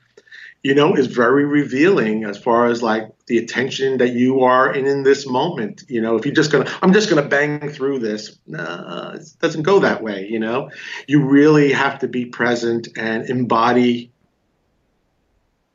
you 0.65 0.75
know, 0.75 0.95
is 0.95 1.07
very 1.07 1.45
revealing 1.45 2.25
as 2.25 2.39
far 2.39 2.67
as 2.67 2.83
like 2.83 3.09
the 3.27 3.39
attention 3.39 3.99
that 3.99 4.15
you 4.15 4.41
are 4.41 4.75
in 4.75 4.87
in 4.87 5.05
this 5.05 5.25
moment. 5.25 5.85
You 5.87 6.01
know, 6.01 6.17
if 6.17 6.27
you're 6.27 6.35
just 6.35 6.51
gonna, 6.51 6.69
I'm 6.83 6.93
just 6.93 7.09
gonna 7.09 7.29
bang 7.29 7.69
through 7.71 8.01
this. 8.01 8.37
Nah, 8.49 9.13
it 9.13 9.29
doesn't 9.39 9.63
go 9.63 9.79
that 9.79 10.03
way. 10.03 10.27
You 10.29 10.41
know, 10.41 10.71
you 11.07 11.25
really 11.25 11.73
have 11.73 12.01
to 12.01 12.09
be 12.09 12.25
present 12.25 12.89
and 12.97 13.31
embody 13.31 14.13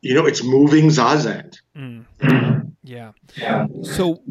you 0.01 0.13
know, 0.13 0.25
it's 0.25 0.43
moving 0.43 0.88
zazen. 0.88 1.59
Mm. 1.75 1.97
Yeah. 2.88 3.11
yeah. 3.35 3.67
So, 3.83 4.21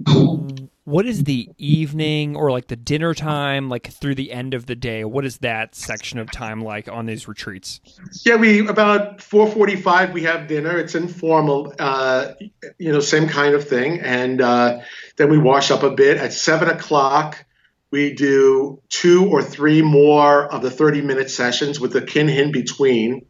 what 0.84 1.04
is 1.04 1.24
the 1.24 1.50
evening 1.59 2.36
or 2.36 2.50
like 2.50 2.68
the 2.68 2.76
dinner 2.76 3.12
time, 3.12 3.68
like 3.68 3.88
through 3.88 4.14
the 4.14 4.32
end 4.32 4.54
of 4.54 4.64
the 4.64 4.74
day? 4.74 5.04
What 5.04 5.26
is 5.26 5.38
that 5.38 5.74
section 5.74 6.18
of 6.18 6.30
time 6.30 6.62
like 6.62 6.88
on 6.88 7.04
these 7.04 7.28
retreats? 7.28 7.80
Yeah, 8.24 8.36
we 8.36 8.66
about 8.66 9.20
four 9.20 9.46
forty-five. 9.46 10.14
We 10.14 10.22
have 10.22 10.48
dinner. 10.48 10.78
It's 10.78 10.94
informal, 10.94 11.74
uh, 11.78 12.32
you 12.78 12.92
know, 12.92 13.00
same 13.00 13.28
kind 13.28 13.54
of 13.54 13.68
thing, 13.68 14.00
and 14.00 14.40
uh, 14.40 14.78
then 15.18 15.28
we 15.28 15.36
wash 15.36 15.70
up 15.70 15.82
a 15.82 15.90
bit. 15.90 16.16
At 16.16 16.32
seven 16.32 16.70
o'clock, 16.70 17.44
we 17.90 18.14
do 18.14 18.80
two 18.88 19.26
or 19.26 19.42
three 19.42 19.82
more 19.82 20.46
of 20.46 20.62
the 20.62 20.70
thirty-minute 20.70 21.28
sessions 21.28 21.78
with 21.78 21.92
the 21.92 22.00
kinhin 22.00 22.52
between 22.52 23.26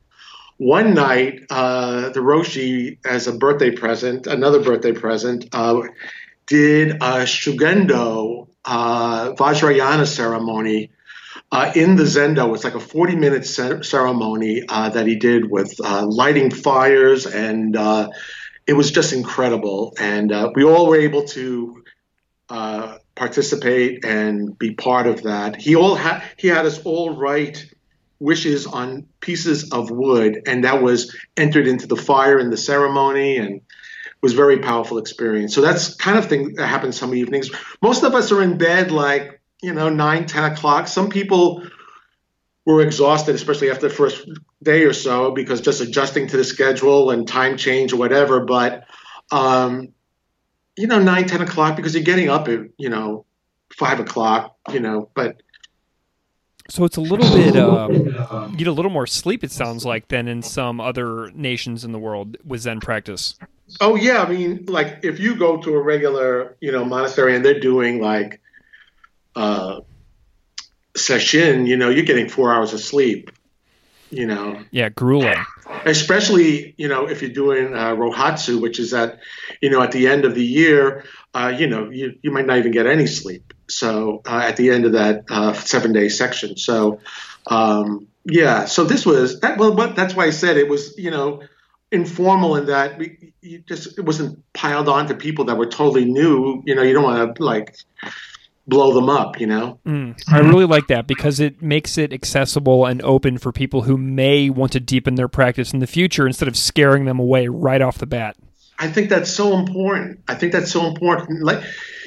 one 0.58 0.94
night, 0.94 1.42
uh, 1.50 2.10
the 2.10 2.20
Roshi, 2.20 2.98
as 3.04 3.26
a 3.26 3.32
birthday 3.32 3.70
present, 3.70 4.26
another 4.26 4.62
birthday 4.62 4.92
present, 4.92 5.46
uh, 5.52 5.82
did 6.46 6.92
a 6.92 7.24
Shugendo 7.24 8.48
uh, 8.64 9.32
Vajrayana 9.32 10.06
ceremony 10.06 10.90
uh, 11.52 11.72
in 11.74 11.96
the 11.96 12.04
Zendo. 12.04 12.54
It's 12.54 12.64
like 12.64 12.74
a 12.74 12.80
40 12.80 13.16
minute 13.16 13.46
ceremony 13.46 14.62
uh, 14.68 14.88
that 14.90 15.06
he 15.06 15.16
did 15.16 15.50
with 15.50 15.74
uh, 15.84 16.06
lighting 16.06 16.50
fires, 16.50 17.26
and 17.26 17.76
it 18.66 18.72
was 18.72 18.90
just 18.90 19.12
incredible. 19.12 19.94
And 20.00 20.32
we 20.54 20.64
all 20.64 20.88
were 20.88 21.00
able 21.00 21.24
to 21.28 21.82
participate 22.48 24.04
and 24.04 24.58
be 24.58 24.74
part 24.74 25.06
of 25.06 25.22
that. 25.24 25.56
He 25.56 25.76
all 25.76 25.96
had 25.96 26.22
he 26.36 26.48
had 26.48 26.66
us 26.66 26.78
all 26.84 27.16
write 27.16 27.66
wishes 28.18 28.66
on 28.66 29.06
pieces 29.20 29.72
of 29.72 29.90
wood, 29.90 30.42
and 30.46 30.64
that 30.64 30.82
was 30.82 31.14
entered 31.36 31.66
into 31.66 31.86
the 31.86 31.96
fire 31.96 32.38
in 32.38 32.50
the 32.50 32.56
ceremony, 32.56 33.36
and 33.36 33.60
was 34.22 34.32
very 34.32 34.58
powerful 34.58 34.98
experience. 34.98 35.54
So 35.54 35.60
that's 35.60 35.94
kind 35.94 36.18
of 36.18 36.26
thing 36.26 36.54
that 36.54 36.66
happens 36.66 36.98
some 36.98 37.14
evenings. 37.14 37.50
Most 37.82 38.02
of 38.02 38.14
us 38.14 38.32
are 38.32 38.42
in 38.42 38.58
bed 38.58 38.90
like 38.90 39.40
you 39.62 39.72
know 39.72 39.88
nine, 39.88 40.26
ten 40.26 40.50
o'clock. 40.50 40.88
Some 40.88 41.10
people 41.10 41.62
were 42.64 42.80
exhausted, 42.80 43.34
especially 43.34 43.70
after 43.70 43.88
the 43.88 43.94
first 43.94 44.28
day 44.62 44.82
or 44.82 44.92
so, 44.92 45.30
because 45.30 45.60
just 45.60 45.80
adjusting 45.80 46.26
to 46.26 46.36
the 46.36 46.44
schedule 46.44 47.10
and 47.10 47.28
time 47.28 47.56
change 47.56 47.92
or 47.92 47.96
whatever. 47.96 48.44
But 48.44 48.86
um, 49.30 49.88
you 50.76 50.86
know, 50.86 51.00
nine, 51.00 51.26
ten 51.26 51.40
o'clock 51.40 51.76
because 51.76 51.94
you're 51.94 52.04
getting 52.04 52.28
up 52.28 52.48
at 52.48 52.60
you 52.76 52.88
know 52.88 53.24
five 53.72 54.00
o'clock. 54.00 54.56
You 54.72 54.80
know, 54.80 55.10
but 55.14 55.42
so 56.68 56.84
it's 56.84 56.96
a 56.96 57.00
little 57.00 57.30
bit 57.34 57.56
um, 57.56 58.50
you 58.50 58.56
get 58.56 58.66
a 58.66 58.72
little 58.72 58.90
more 58.90 59.06
sleep. 59.06 59.44
It 59.44 59.52
sounds 59.52 59.84
like 59.84 60.08
than 60.08 60.28
in 60.28 60.42
some 60.42 60.80
other 60.80 61.30
nations 61.32 61.84
in 61.84 61.92
the 61.92 61.98
world 61.98 62.36
with 62.44 62.62
Zen 62.62 62.80
practice. 62.80 63.34
Oh 63.80 63.96
yeah, 63.96 64.22
I 64.22 64.28
mean, 64.28 64.66
like 64.66 65.00
if 65.02 65.18
you 65.18 65.36
go 65.36 65.60
to 65.62 65.74
a 65.74 65.80
regular, 65.80 66.56
you 66.60 66.72
know, 66.72 66.84
monastery 66.84 67.34
and 67.34 67.44
they're 67.44 67.60
doing 67.60 68.00
like 68.00 68.40
uh, 69.34 69.80
sesshin, 70.94 71.66
you 71.66 71.76
know, 71.76 71.90
you're 71.90 72.04
getting 72.04 72.28
four 72.28 72.52
hours 72.52 72.72
of 72.72 72.80
sleep. 72.80 73.30
You 74.10 74.26
know. 74.26 74.62
Yeah, 74.70 74.88
grueling. 74.88 75.44
Especially, 75.84 76.74
you 76.78 76.86
know, 76.86 77.08
if 77.08 77.22
you're 77.22 77.32
doing 77.32 77.74
uh, 77.74 77.90
rohatsu, 77.96 78.60
which 78.60 78.78
is 78.78 78.94
at, 78.94 79.18
you 79.60 79.68
know, 79.68 79.82
at 79.82 79.90
the 79.90 80.06
end 80.06 80.24
of 80.24 80.36
the 80.36 80.44
year, 80.44 81.04
uh, 81.34 81.52
you 81.56 81.66
know, 81.66 81.90
you, 81.90 82.16
you 82.22 82.30
might 82.30 82.46
not 82.46 82.58
even 82.58 82.70
get 82.70 82.86
any 82.86 83.06
sleep. 83.06 83.52
So 83.68 84.22
uh, 84.26 84.42
at 84.44 84.56
the 84.56 84.70
end 84.70 84.84
of 84.84 84.92
that 84.92 85.24
uh, 85.30 85.52
seven 85.54 85.92
day 85.92 86.08
section. 86.08 86.56
So 86.56 87.00
um, 87.46 88.08
yeah, 88.24 88.64
so 88.64 88.84
this 88.84 89.06
was 89.06 89.40
that. 89.40 89.58
Well, 89.58 89.74
but 89.74 89.96
that's 89.96 90.14
why 90.14 90.24
I 90.24 90.30
said 90.30 90.56
it 90.56 90.68
was 90.68 90.96
you 90.98 91.10
know 91.10 91.42
informal 91.92 92.56
in 92.56 92.66
that 92.66 92.98
we, 92.98 93.32
you 93.40 93.58
just 93.60 93.98
it 93.98 94.04
wasn't 94.04 94.42
piled 94.52 94.88
on 94.88 95.06
to 95.08 95.14
people 95.14 95.46
that 95.46 95.56
were 95.56 95.66
totally 95.66 96.04
new. 96.04 96.62
You 96.66 96.74
know, 96.74 96.82
you 96.82 96.92
don't 96.92 97.04
want 97.04 97.36
to 97.36 97.44
like 97.44 97.76
blow 98.66 98.92
them 98.92 99.08
up, 99.08 99.38
you 99.40 99.46
know? 99.46 99.78
Mm, 99.86 100.20
I 100.28 100.40
really 100.40 100.66
like 100.66 100.88
that 100.88 101.06
because 101.06 101.38
it 101.40 101.62
makes 101.62 101.96
it 101.96 102.12
accessible 102.12 102.84
and 102.84 103.00
open 103.02 103.38
for 103.38 103.52
people 103.52 103.82
who 103.82 103.96
may 103.96 104.50
want 104.50 104.72
to 104.72 104.80
deepen 104.80 105.14
their 105.14 105.28
practice 105.28 105.72
in 105.72 105.78
the 105.78 105.86
future 105.86 106.26
instead 106.26 106.48
of 106.48 106.56
scaring 106.56 107.04
them 107.04 107.18
away 107.18 107.46
right 107.48 107.80
off 107.80 107.98
the 107.98 108.06
bat. 108.06 108.36
I 108.78 108.88
think 108.88 109.08
that's 109.08 109.30
so 109.30 109.56
important. 109.56 110.20
I 110.28 110.34
think 110.34 110.52
that's 110.52 110.70
so 110.70 110.86
important. 110.86 111.42
Like, 111.42 111.62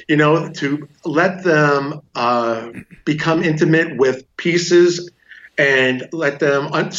you 0.08 0.16
know, 0.16 0.50
to 0.50 0.88
let 1.04 1.42
them 1.44 2.00
uh, 2.14 2.70
become 3.04 3.42
intimate 3.42 3.96
with 3.96 4.24
pieces 4.36 5.10
and 5.58 6.08
let 6.12 6.38
them 6.40 6.68
un- 6.72 6.92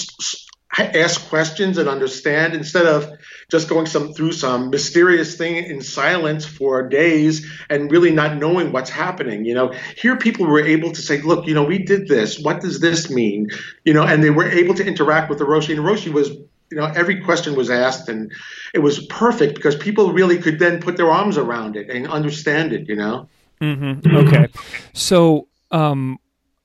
ask 0.77 1.27
questions 1.27 1.77
and 1.77 1.89
understand 1.89 2.53
instead 2.53 2.85
of 2.85 3.09
just 3.49 3.67
going 3.67 3.85
some 3.85 4.13
through 4.13 4.31
some 4.31 4.69
mysterious 4.69 5.35
thing 5.35 5.57
in 5.57 5.81
silence 5.81 6.45
for 6.45 6.87
days 6.87 7.45
and 7.69 7.91
really 7.91 8.11
not 8.11 8.37
knowing 8.37 8.71
what's 8.71 8.89
happening 8.89 9.43
you 9.43 9.53
know 9.53 9.73
here 9.97 10.15
people 10.15 10.45
were 10.45 10.65
able 10.65 10.91
to 10.91 11.01
say 11.01 11.21
look 11.21 11.45
you 11.45 11.53
know 11.53 11.63
we 11.63 11.77
did 11.77 12.07
this 12.07 12.39
what 12.39 12.61
does 12.61 12.79
this 12.79 13.09
mean 13.09 13.49
you 13.83 13.93
know 13.93 14.03
and 14.03 14.23
they 14.23 14.29
were 14.29 14.47
able 14.49 14.73
to 14.73 14.85
interact 14.85 15.29
with 15.29 15.39
the 15.39 15.45
roshi 15.45 15.75
and 15.75 15.85
roshi 15.85 16.11
was 16.11 16.31
you 16.71 16.77
know 16.77 16.85
every 16.95 17.19
question 17.21 17.55
was 17.55 17.69
asked 17.69 18.09
and 18.09 18.31
it 18.73 18.79
was 18.79 19.05
perfect 19.07 19.55
because 19.55 19.75
people 19.75 20.13
really 20.13 20.37
could 20.37 20.57
then 20.59 20.81
put 20.81 20.97
their 20.97 21.11
arms 21.11 21.37
around 21.37 21.75
it 21.75 21.89
and 21.89 22.07
understand 22.07 22.73
it 22.73 22.87
you 22.87 22.95
know 22.95 23.27
mm-hmm. 23.59 24.15
okay 24.15 24.47
so 24.93 25.47
um 25.71 26.17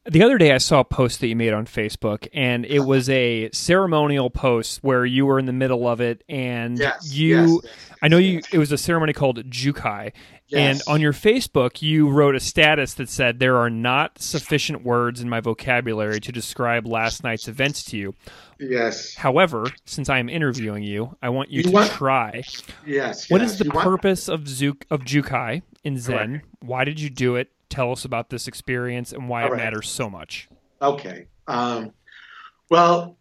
The 0.09 0.23
other 0.23 0.39
day, 0.39 0.53
I 0.53 0.59
saw 0.59 0.79
a 0.81 0.85
post 0.85 1.19
that 1.21 1.27
you 1.27 1.35
made 1.35 1.53
on 1.53 1.67
Facebook, 1.67 2.29
and 2.33 2.65
it 2.65 2.87
was 2.87 3.09
a 3.11 3.51
ceremonial 3.53 4.31
post 4.31 4.79
where 4.85 5.05
you 5.05 5.27
were 5.27 5.41
in 5.41 5.47
the 5.47 5.53
middle 5.53 5.89
of 5.89 6.01
it, 6.01 6.23
and 6.29 6.79
Yes, 6.79 7.13
you. 7.13 7.61
yes, 7.65 7.73
I 8.03 8.07
know 8.07 8.19
you. 8.19 8.41
It 8.53 8.59
was 8.59 8.71
a 8.71 8.79
ceremony 8.79 9.13
called 9.13 9.43
Jukai, 9.51 10.13
and 10.53 10.81
on 10.87 11.01
your 11.01 11.13
Facebook, 11.13 11.83
you 11.83 12.09
wrote 12.09 12.35
a 12.37 12.41
status 12.41 12.95
that 12.95 13.09
said 13.09 13.39
there 13.39 13.57
are 13.57 13.71
not 13.71 14.21
sufficient 14.21 14.85
words 14.85 15.21
in 15.21 15.29
my 15.29 15.41
vocabulary 15.41 16.21
to 16.21 16.31
describe 16.33 16.87
last 16.87 17.25
night's 17.25 17.49
events 17.49 17.83
to 17.87 17.97
you. 17.97 18.15
Yes. 18.59 19.15
However, 19.17 19.67
since 19.85 20.09
I 20.09 20.19
am 20.19 20.29
interviewing 20.29 20.83
you, 20.83 21.17
I 21.21 21.29
want 21.31 21.51
you, 21.51 21.59
You 21.59 21.63
to 21.65 21.71
want- 21.71 21.91
try. 21.91 22.43
Yes. 22.87 23.29
What 23.31 23.41
yes. 23.41 23.53
is 23.53 23.59
the 23.59 23.65
You 23.65 23.71
want- 23.73 23.85
purpose 23.85 24.29
of 24.29 24.43
Zuk 24.43 24.83
of 24.91 25.01
Jukai 25.03 25.63
in 25.85 25.99
Zen? 25.99 26.29
Correct. 26.29 26.47
Why 26.61 26.85
did 26.85 27.01
you 27.01 27.11
do 27.11 27.37
it? 27.37 27.51
Tell 27.69 27.91
us 27.93 28.05
about 28.05 28.31
this 28.31 28.47
experience 28.47 29.13
and 29.13 29.29
why 29.29 29.45
it 29.45 29.49
Correct. 29.49 29.63
matters 29.65 29.89
so 29.89 30.09
much. 30.09 30.49
Okay. 30.81 31.27
Um, 31.49 31.93
well, 32.71 33.17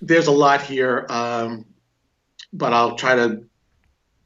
there's 0.00 0.26
a 0.26 0.32
lot 0.32 0.62
here, 0.62 1.06
um, 1.10 1.66
but 2.52 2.72
I'll 2.72 2.96
try 2.96 3.14
to 3.16 3.44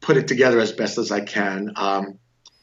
put 0.05 0.19
it 0.19 0.29
together 0.29 0.61
as 0.61 0.73
best 0.73 0.99
as 0.99 1.11
I 1.11 1.21
can. 1.21 1.73
Um, 1.77 2.19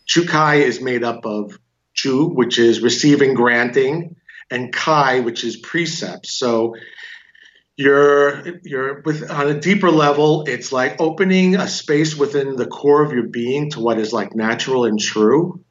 Jukai 0.07 0.61
is 0.61 0.79
made 0.79 1.03
up 1.03 1.25
of 1.25 1.57
Ju, 1.95 2.27
which 2.27 2.59
is 2.59 2.81
receiving, 2.81 3.33
granting, 3.33 4.15
and 4.51 4.71
Kai, 4.71 5.21
which 5.21 5.43
is 5.43 5.57
precepts. 5.57 6.31
So 6.37 6.75
you're 7.75 8.59
you're 8.63 9.01
with 9.01 9.29
on 9.29 9.49
a 9.49 9.59
deeper 9.59 9.89
level. 9.89 10.43
It's 10.47 10.71
like 10.71 11.01
opening 11.01 11.55
a 11.55 11.67
space 11.67 12.15
within 12.15 12.55
the 12.55 12.67
core 12.67 13.03
of 13.03 13.11
your 13.11 13.27
being 13.27 13.71
to 13.71 13.79
what 13.79 13.97
is 13.97 14.13
like 14.13 14.35
natural 14.35 14.85
and 14.85 14.99
true. 14.99 15.63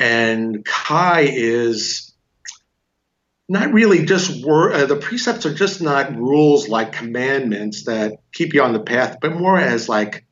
And 0.00 0.64
Kai 0.64 1.28
is 1.30 2.14
not 3.48 3.72
really 3.72 4.06
just 4.06 4.44
word. 4.44 4.72
Uh, 4.72 4.86
the 4.86 4.96
precepts 4.96 5.44
are 5.44 5.54
just 5.54 5.82
not 5.82 6.16
rules 6.16 6.68
like 6.68 6.92
commandments 6.92 7.84
that 7.84 8.14
keep 8.32 8.54
you 8.54 8.62
on 8.62 8.72
the 8.72 8.80
path, 8.80 9.18
but 9.20 9.36
more 9.36 9.58
as 9.58 9.88
like 9.88 10.24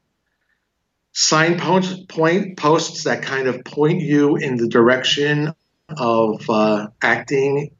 signposts, 1.12 2.04
point 2.08 2.58
posts 2.58 3.04
that 3.04 3.22
kind 3.22 3.48
of 3.48 3.64
point 3.64 4.00
you 4.00 4.36
in 4.36 4.56
the 4.56 4.68
direction 4.68 5.52
of 5.88 6.48
uh, 6.48 6.88
acting 7.02 7.70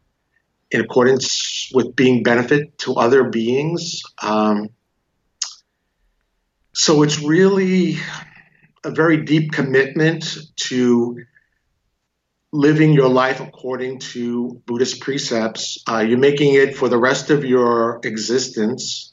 in 0.71 0.81
accordance 0.81 1.71
with 1.75 1.95
being 1.97 2.23
benefit 2.23 2.79
to 2.79 2.95
other 2.95 3.25
beings. 3.25 4.03
Um, 4.23 4.69
so 6.75 7.03
it's 7.03 7.21
really 7.21 7.97
a 8.85 8.91
very 8.91 9.25
deep 9.25 9.53
commitment 9.53 10.39
to 10.57 11.19
living 12.53 12.93
your 12.93 13.09
life 13.09 13.41
according 13.41 13.99
to 13.99 14.61
Buddhist 14.67 15.01
precepts. 15.01 15.83
Uh, 15.89 15.99
you're 15.99 16.19
making 16.19 16.55
it 16.55 16.77
for 16.77 16.89
the 16.89 16.99
rest 16.99 17.31
of 17.31 17.45
your 17.45 18.01
existence. 18.05 19.12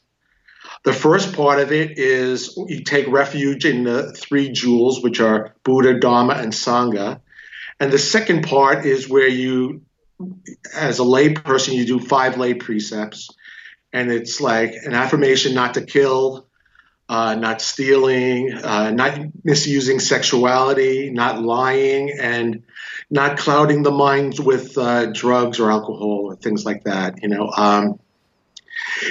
The 0.82 0.92
first 0.94 1.34
part 1.34 1.60
of 1.60 1.72
it 1.72 1.98
is 1.98 2.56
you 2.56 2.82
take 2.82 3.06
refuge 3.08 3.66
in 3.66 3.84
the 3.84 4.12
three 4.12 4.50
jewels, 4.50 5.02
which 5.02 5.20
are 5.20 5.54
Buddha, 5.62 5.98
Dharma, 6.00 6.34
and 6.34 6.52
Sangha. 6.52 7.20
And 7.78 7.92
the 7.92 7.98
second 7.98 8.44
part 8.44 8.86
is 8.86 9.08
where 9.08 9.28
you, 9.28 9.82
as 10.74 10.98
a 10.98 11.04
lay 11.04 11.34
person, 11.34 11.74
you 11.74 11.84
do 11.84 11.98
five 11.98 12.38
lay 12.38 12.54
precepts. 12.54 13.28
And 13.92 14.10
it's 14.10 14.40
like 14.40 14.72
an 14.84 14.94
affirmation 14.94 15.52
not 15.52 15.74
to 15.74 15.82
kill, 15.82 16.46
uh, 17.10 17.34
not 17.34 17.60
stealing, 17.60 18.54
uh, 18.54 18.90
not 18.90 19.18
misusing 19.44 19.98
sexuality, 19.98 21.10
not 21.10 21.42
lying, 21.42 22.16
and 22.18 22.62
not 23.10 23.36
clouding 23.36 23.82
the 23.82 23.90
minds 23.90 24.40
with 24.40 24.78
uh, 24.78 25.06
drugs 25.06 25.58
or 25.58 25.70
alcohol 25.70 26.20
or 26.26 26.36
things 26.36 26.64
like 26.64 26.84
that. 26.84 27.22
You 27.22 27.28
know, 27.28 27.50
um, 27.54 27.98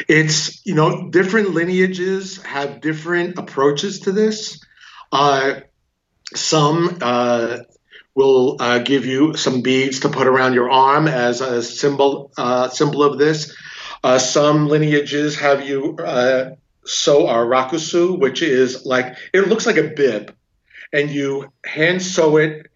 it's 0.08 0.66
you 0.66 0.76
know 0.76 1.10
different 1.10 1.52
lineages 1.52 2.42
have 2.44 2.82
different 2.82 3.38
approaches 3.38 4.02
to 4.02 4.12
this. 4.12 4.60
Uh, 5.12 5.62
some 6.36 6.98
uh, 7.02 7.60
will 8.16 8.58
uh, 8.60 8.80
give 8.80 9.06
you 9.06 9.36
some 9.36 9.62
beads 9.62 10.02
to 10.02 10.10
put 10.10 10.28
around 10.28 10.54
your 10.54 10.70
arm 10.70 11.08
as 11.08 11.42
a 11.42 11.64
symbol 11.64 12.32
uh, 12.38 12.70
symbol 12.70 13.04
of 13.04 13.18
this. 13.18 13.56
Uh, 14.04 14.18
some 14.18 14.68
lineages 14.68 15.40
have 15.40 15.68
you 15.68 15.96
uh, 15.98 16.52
sew 16.86 17.28
a 17.28 17.34
rakusu, 17.34 18.18
which 18.18 18.42
is 18.42 18.86
like 18.86 19.18
it 19.34 19.48
looks 19.48 19.66
like 19.66 19.78
a 19.78 19.90
bib, 19.96 20.36
and 20.94 21.10
you 21.10 21.52
hand 21.66 22.02
sew 22.02 22.38
it 22.38 22.68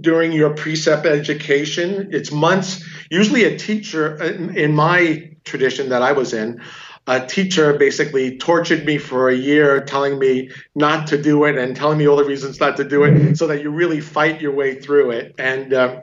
during 0.00 0.32
your 0.32 0.50
precept 0.50 1.06
education. 1.06 2.08
It's 2.12 2.32
months. 2.32 2.84
Usually, 3.10 3.44
a 3.44 3.58
teacher 3.58 4.20
in, 4.22 4.74
my 4.74 5.30
tradition 5.44 5.90
that 5.90 6.02
I 6.02 6.12
was 6.12 6.32
in, 6.32 6.60
a 7.06 7.24
teacher 7.26 7.74
basically 7.74 8.38
tortured 8.38 8.84
me 8.84 8.98
for 8.98 9.28
a 9.28 9.34
year, 9.34 9.84
telling 9.84 10.18
me 10.18 10.50
not 10.74 11.08
to 11.08 11.20
do 11.20 11.44
it 11.44 11.58
and 11.58 11.76
telling 11.76 11.98
me 11.98 12.08
all 12.08 12.16
the 12.16 12.24
reasons 12.24 12.58
not 12.58 12.78
to 12.78 12.84
do 12.84 13.04
it, 13.04 13.36
so 13.36 13.46
that 13.48 13.62
you 13.62 13.70
really 13.70 14.00
fight 14.00 14.40
your 14.40 14.52
way 14.52 14.80
through 14.80 15.12
it. 15.12 15.34
And 15.38 15.72
uh, 15.72 16.00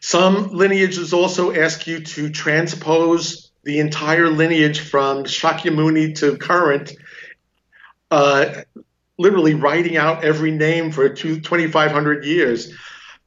some 0.00 0.48
lineages 0.48 1.12
also 1.12 1.54
ask 1.54 1.86
you 1.86 2.00
to 2.00 2.30
transpose 2.30 3.50
the 3.64 3.78
entire 3.78 4.28
lineage 4.28 4.80
from 4.80 5.24
Shakyamuni 5.24 6.16
to 6.16 6.36
current. 6.36 6.92
Uh, 8.10 8.62
literally 9.18 9.54
writing 9.54 9.96
out 9.96 10.24
every 10.24 10.50
name 10.50 10.90
for 10.90 11.08
2,500 11.08 12.24
years. 12.24 12.72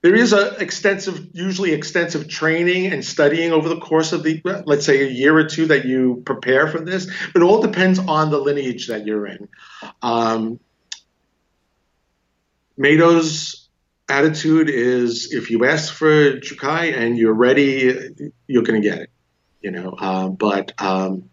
There 0.01 0.15
is 0.15 0.31
a 0.31 0.55
extensive, 0.57 1.27
usually 1.33 1.73
extensive 1.73 2.27
training 2.27 2.87
and 2.87 3.03
studying 3.03 3.51
over 3.51 3.67
the 3.67 3.79
course 3.79 4.13
of 4.13 4.23
the, 4.23 4.41
let's 4.65 4.85
say, 4.85 5.03
a 5.03 5.09
year 5.09 5.35
or 5.35 5.45
two 5.45 5.67
that 5.67 5.85
you 5.85 6.21
prepare 6.25 6.67
for 6.67 6.79
this. 6.79 7.07
But 7.33 7.41
it 7.41 7.45
all 7.45 7.61
depends 7.61 7.99
on 7.99 8.29
the 8.29 8.37
lineage 8.37 8.87
that 8.87 9.05
you're 9.05 9.25
in. 9.25 9.49
Um, 10.01 10.59
Meido's 12.77 13.67
attitude 14.07 14.69
is 14.69 15.33
if 15.33 15.49
you 15.49 15.65
ask 15.65 15.93
for 15.93 16.33
Jukai 16.39 16.95
and 16.95 17.17
you're 17.17 17.33
ready, 17.33 18.31
you're 18.45 18.63
going 18.63 18.81
to 18.81 18.87
get 18.87 18.99
it. 18.99 19.09
You 19.61 19.71
know, 19.71 19.95
uh, 19.99 20.29
but 20.29 20.79
um, 20.79 21.29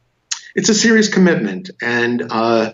it's 0.54 0.70
a 0.70 0.74
serious 0.74 1.08
commitment, 1.08 1.70
and 1.82 2.22
uh, 2.30 2.72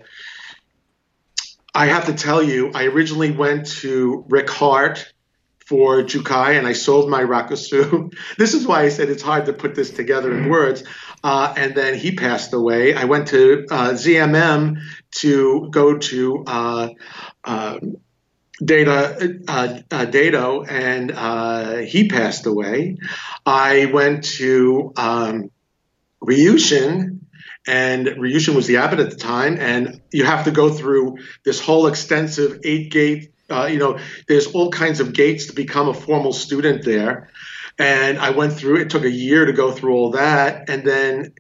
I 1.74 1.86
have 1.86 2.06
to 2.06 2.14
tell 2.14 2.42
you, 2.42 2.72
I 2.74 2.84
originally 2.86 3.30
went 3.30 3.66
to 3.80 4.24
Rick 4.28 4.50
Hart 4.50 5.12
for 5.66 6.02
Jukai 6.02 6.58
and 6.58 6.66
I 6.66 6.72
sold 6.72 7.08
my 7.08 7.22
Rakusu. 7.22 8.12
this 8.38 8.54
is 8.54 8.66
why 8.66 8.82
I 8.82 8.88
said 8.88 9.08
it's 9.08 9.22
hard 9.22 9.46
to 9.46 9.52
put 9.52 9.74
this 9.76 9.90
together 9.90 10.36
in 10.36 10.48
words. 10.48 10.82
Uh, 11.22 11.54
and 11.56 11.74
then 11.74 11.96
he 11.96 12.16
passed 12.16 12.52
away. 12.52 12.94
I 12.94 13.04
went 13.04 13.28
to 13.28 13.66
uh, 13.70 13.90
ZMM 13.90 14.80
to 15.16 15.68
go 15.70 15.98
to 15.98 16.44
uh, 16.46 16.88
Data, 18.62 19.38
uh, 19.48 19.78
Daido, 19.88 20.70
and 20.70 21.12
uh, 21.12 21.76
he 21.76 22.08
passed 22.08 22.46
away. 22.46 22.98
I 23.46 23.86
went 23.86 24.24
to 24.36 24.92
um, 24.96 25.50
Ryushin, 26.22 27.19
and 27.66 28.06
Ryushin 28.06 28.54
was 28.54 28.66
the 28.66 28.78
abbot 28.78 29.00
at 29.00 29.10
the 29.10 29.16
time, 29.16 29.58
and 29.58 30.00
you 30.12 30.24
have 30.24 30.44
to 30.44 30.50
go 30.50 30.70
through 30.70 31.18
this 31.44 31.60
whole 31.60 31.86
extensive 31.86 32.60
eight 32.64 32.90
gate. 32.90 33.32
Uh, 33.48 33.66
you 33.66 33.78
know, 33.78 33.98
there's 34.28 34.48
all 34.48 34.70
kinds 34.70 35.00
of 35.00 35.12
gates 35.12 35.46
to 35.46 35.52
become 35.52 35.88
a 35.88 35.94
formal 35.94 36.32
student 36.32 36.84
there, 36.84 37.30
and 37.78 38.18
I 38.18 38.30
went 38.30 38.54
through. 38.54 38.76
It 38.76 38.90
took 38.90 39.04
a 39.04 39.10
year 39.10 39.44
to 39.44 39.52
go 39.52 39.72
through 39.72 39.94
all 39.94 40.10
that, 40.12 40.70
and 40.70 40.84
then 40.84 41.34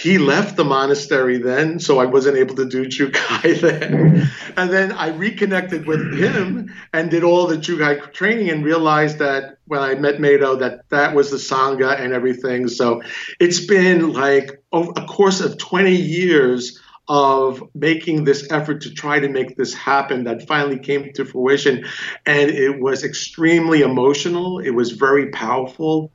he 0.00 0.16
left 0.16 0.56
the 0.56 0.64
monastery 0.64 1.36
then, 1.36 1.78
so 1.78 1.98
I 1.98 2.06
wasn't 2.06 2.38
able 2.38 2.54
to 2.56 2.64
do 2.66 2.86
Jukai 2.86 3.60
then. 3.60 4.30
And 4.56 4.70
then 4.70 4.92
I 4.92 5.08
reconnected 5.08 5.86
with 5.86 6.18
him 6.18 6.74
and 6.94 7.10
did 7.10 7.22
all 7.22 7.46
the 7.46 7.56
Jukai 7.56 8.10
training 8.12 8.48
and 8.48 8.64
realized 8.64 9.18
that 9.18 9.58
when 9.66 9.80
I 9.80 9.94
met 9.96 10.16
Meido 10.16 10.58
that 10.60 10.88
that 10.88 11.14
was 11.14 11.30
the 11.30 11.36
Sangha 11.36 12.00
and 12.00 12.14
everything. 12.14 12.68
So 12.68 13.02
it's 13.38 13.66
been 13.66 14.14
like 14.14 14.62
a 14.72 15.06
course 15.06 15.42
of 15.42 15.58
20 15.58 15.94
years 15.94 16.80
of 17.06 17.62
making 17.74 18.24
this 18.24 18.50
effort 18.50 18.82
to 18.82 18.94
try 18.94 19.18
to 19.18 19.28
make 19.28 19.56
this 19.56 19.74
happen 19.74 20.24
that 20.24 20.46
finally 20.46 20.78
came 20.78 21.12
to 21.12 21.24
fruition. 21.26 21.84
And 22.24 22.50
it 22.50 22.80
was 22.80 23.04
extremely 23.04 23.82
emotional. 23.82 24.60
It 24.60 24.70
was 24.70 24.92
very 24.92 25.30
powerful. 25.30 26.10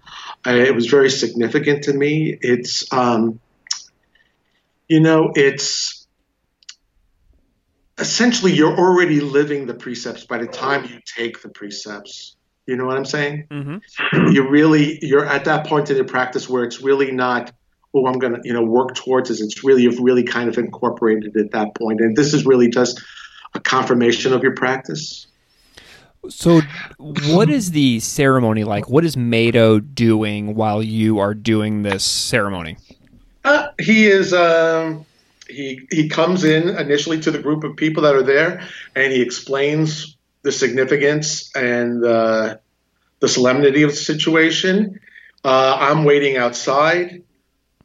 Uh, 0.47 0.51
it 0.51 0.73
was 0.73 0.88
very 0.88 1.09
significant 1.09 1.83
to 1.83 1.93
me. 1.93 2.38
It's, 2.41 2.91
um, 2.93 3.41
you 4.88 4.99
know, 4.99 5.31
it's 5.36 6.07
essentially 7.97 8.53
you're 8.53 8.77
already 8.77 9.19
living 9.21 9.65
the 9.65 9.73
precepts 9.73 10.25
by 10.25 10.38
the 10.38 10.47
time 10.47 10.86
you 10.86 10.99
take 11.05 11.41
the 11.41 11.49
precepts. 11.49 12.36
You 12.67 12.75
know 12.75 12.86
what 12.86 12.97
I'm 12.97 13.05
saying? 13.05 13.47
Mm-hmm. 13.51 14.31
You 14.31 14.49
really 14.49 14.97
you're 15.01 15.25
at 15.25 15.45
that 15.45 15.67
point 15.67 15.89
in 15.89 15.97
your 15.97 16.05
practice 16.05 16.49
where 16.49 16.63
it's 16.63 16.81
really 16.81 17.11
not 17.11 17.51
oh 17.93 18.07
I'm 18.07 18.17
gonna 18.19 18.39
you 18.43 18.53
know 18.53 18.63
work 18.63 18.95
towards 18.95 19.29
this. 19.29 19.41
It's 19.41 19.63
really 19.63 19.83
you've 19.83 19.99
really 19.99 20.23
kind 20.23 20.49
of 20.49 20.57
incorporated 20.57 21.36
at 21.38 21.51
that 21.51 21.75
point, 21.75 22.01
and 22.01 22.15
this 22.15 22.33
is 22.33 22.45
really 22.45 22.69
just 22.69 23.01
a 23.53 23.59
confirmation 23.59 24.33
of 24.33 24.41
your 24.41 24.55
practice. 24.55 25.27
So, 26.27 26.61
what 26.97 27.51
is 27.51 27.69
the 27.69 27.99
ceremony 27.99 28.63
like? 28.63 28.89
What 28.89 29.05
is 29.05 29.15
Meido 29.15 29.79
doing 29.93 30.55
while 30.55 30.81
you 30.81 31.19
are 31.19 31.36
doing 31.36 31.83
this 31.83 32.03
ceremony? 32.03 32.77
Uh, 33.45 33.67
he 33.79 34.07
is. 34.07 34.33
Um, 34.33 35.05
he 35.47 35.87
he 35.91 36.09
comes 36.09 36.43
in 36.43 36.69
initially 36.69 37.19
to 37.21 37.31
the 37.31 37.37
group 37.37 37.63
of 37.63 37.75
people 37.75 38.03
that 38.03 38.15
are 38.15 38.23
there, 38.23 38.67
and 38.95 39.13
he 39.13 39.21
explains 39.21 40.17
the 40.41 40.51
significance 40.51 41.55
and 41.55 42.03
uh, 42.03 42.57
the 43.19 43.27
solemnity 43.27 43.83
of 43.83 43.91
the 43.91 43.95
situation. 43.95 44.99
Uh, 45.43 45.77
I'm 45.79 46.05
waiting 46.05 46.37
outside. 46.37 47.21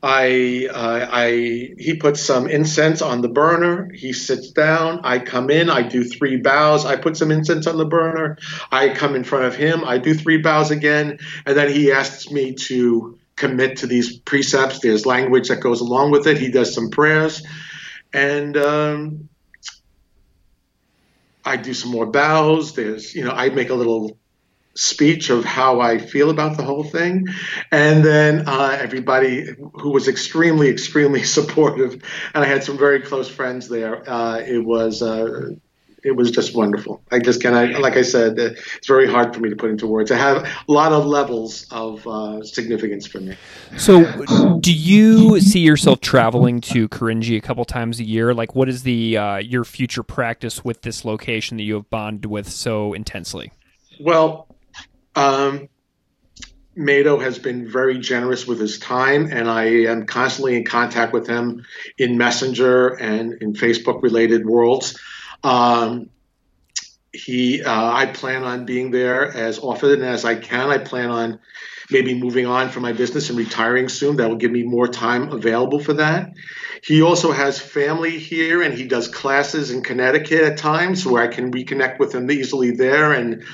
I, 0.02 0.66
uh, 0.72 1.08
I, 1.11 1.30
he 1.78 1.96
puts 2.00 2.22
some 2.22 2.48
incense 2.48 3.02
on 3.02 3.20
the 3.20 3.28
burner. 3.28 3.90
He 3.92 4.14
sits 4.14 4.50
down. 4.50 5.00
I 5.04 5.18
come 5.18 5.50
in. 5.50 5.68
I 5.68 5.82
do 5.82 6.04
three 6.04 6.38
bows. 6.38 6.86
I 6.86 6.96
put 6.96 7.18
some 7.18 7.30
incense 7.30 7.66
on 7.66 7.76
the 7.76 7.84
burner. 7.84 8.38
I 8.72 8.94
come 8.94 9.14
in 9.14 9.24
front 9.24 9.44
of 9.44 9.56
him. 9.56 9.84
I 9.84 9.98
do 9.98 10.14
three 10.14 10.38
bows 10.38 10.70
again, 10.70 11.18
and 11.44 11.54
then 11.54 11.70
he 11.70 11.92
asks 11.92 12.30
me 12.30 12.54
to 12.54 13.19
commit 13.41 13.78
to 13.78 13.86
these 13.86 14.18
precepts. 14.18 14.80
There's 14.80 15.07
language 15.07 15.49
that 15.49 15.61
goes 15.61 15.80
along 15.80 16.11
with 16.11 16.26
it. 16.26 16.36
He 16.36 16.51
does 16.51 16.74
some 16.74 16.91
prayers, 16.91 17.43
and 18.12 18.57
um, 18.57 19.28
I 21.45 21.57
do 21.57 21.72
some 21.72 21.91
more 21.91 22.07
bows. 22.07 22.74
There's, 22.74 23.14
you 23.14 23.24
know, 23.24 23.30
I 23.30 23.49
make 23.49 23.70
a 23.70 23.74
little 23.74 24.18
speech 24.74 25.30
of 25.30 25.45
how 25.45 25.80
I 25.80 25.99
feel 25.99 26.30
about 26.30 26.57
the 26.57 26.62
whole 26.62 26.84
thing. 26.84 27.26
And 27.72 28.05
then 28.05 28.47
uh, 28.47 28.76
everybody 28.78 29.49
who 29.74 29.91
was 29.91 30.07
extremely, 30.07 30.68
extremely 30.68 31.22
supportive, 31.38 31.95
and 32.34 32.45
I 32.45 32.47
had 32.47 32.62
some 32.62 32.76
very 32.76 33.01
close 33.01 33.28
friends 33.28 33.68
there. 33.68 34.09
Uh, 34.09 34.38
it 34.38 34.64
was. 34.64 35.03
Uh, 35.03 35.53
it 36.03 36.16
was 36.16 36.30
just 36.30 36.55
wonderful. 36.55 37.03
I 37.11 37.18
just 37.18 37.42
can, 37.42 37.55
I, 37.55 37.78
like 37.78 37.96
I 37.96 38.03
said, 38.03 38.38
it's 38.38 38.86
very 38.86 39.09
hard 39.09 39.34
for 39.34 39.40
me 39.40 39.51
to 39.51 39.57
put 39.57 39.70
into 39.70 39.86
words. 39.86 40.11
I 40.11 40.16
have 40.16 40.44
a 40.68 40.72
lot 40.72 40.92
of 40.92 41.07
levels 41.07 41.66
of 41.70 42.07
uh, 42.07 42.42
significance 42.42 43.07
for 43.07 43.20
me. 43.20 43.36
So, 43.76 44.05
do 44.61 44.72
you 44.72 45.40
see 45.40 45.61
yourself 45.61 46.01
traveling 46.01 46.61
to 46.62 46.88
Korinji 46.88 47.36
a 47.36 47.40
couple 47.40 47.64
times 47.64 48.01
a 48.01 48.05
year? 48.05 48.34
Like, 48.34 48.55
what 48.55 48.68
is 48.68 48.82
the 48.82 49.16
uh, 49.16 49.36
your 49.38 49.64
future 49.64 50.03
practice 50.03 50.64
with 50.64 50.82
this 50.82 51.05
location 51.05 51.57
that 51.59 51.64
you 51.64 51.74
have 51.74 51.90
bonded 51.90 52.26
with 52.26 52.48
so 52.51 52.92
intensely? 52.92 53.53
Well, 54.01 54.48
um, 55.16 55.68
Meido 56.76 57.20
has 57.22 57.38
been 57.38 57.70
very 57.70 57.98
generous 57.98 58.46
with 58.46 58.61
his 58.61 58.78
time, 58.78 59.28
and 59.30 59.51
I 59.51 59.64
am 59.64 60.07
constantly 60.07 60.57
in 60.57 60.64
contact 60.64 61.12
with 61.12 61.26
him 61.26 61.64
in 61.98 62.16
Messenger 62.16 62.88
and 63.01 63.34
in 63.42 63.55
Facebook 63.55 64.03
related 64.03 64.46
worlds. 64.46 64.98
Um, 65.43 66.11
he, 67.12 67.62
uh, 67.62 67.93
I 67.93 68.07
plan 68.07 68.45
on 68.45 68.66
being 68.66 68.91
there 68.91 69.24
as 69.24 69.59
often 69.59 70.03
as 70.03 70.24
I 70.24 70.36
can. 70.36 70.70
I 70.70 70.78
plan 70.78 71.11
on 71.11 71.41
maybe 71.91 72.14
moving 72.14 72.47
on 72.47 72.68
from 72.68 72.82
my 72.82 72.93
business 72.93 73.30
and 73.30 73.38
retiring 73.38 73.88
soon. 73.88 74.16
That 74.16 74.28
will 74.28 74.36
give 74.36 74.53
me 74.53 74.62
more 74.62 74.86
time 74.86 75.32
available 75.32 75.80
for 75.80 75.95
that. 75.95 76.32
He 76.82 77.03
also 77.03 77.32
has 77.32 77.59
family 77.59 78.18
here, 78.18 78.62
and 78.62 78.72
he 78.72 78.84
does 78.84 79.09
classes 79.09 79.70
in 79.70 79.82
Connecticut 79.82 80.41
at 80.41 80.57
times 80.57 81.05
where 81.05 81.22
I 81.22 81.28
can 81.28 81.53
reconnect 81.53 81.99
with 81.99 82.14
him 82.14 82.30
easily 82.30 82.70
there 82.70 83.12
and 83.12 83.45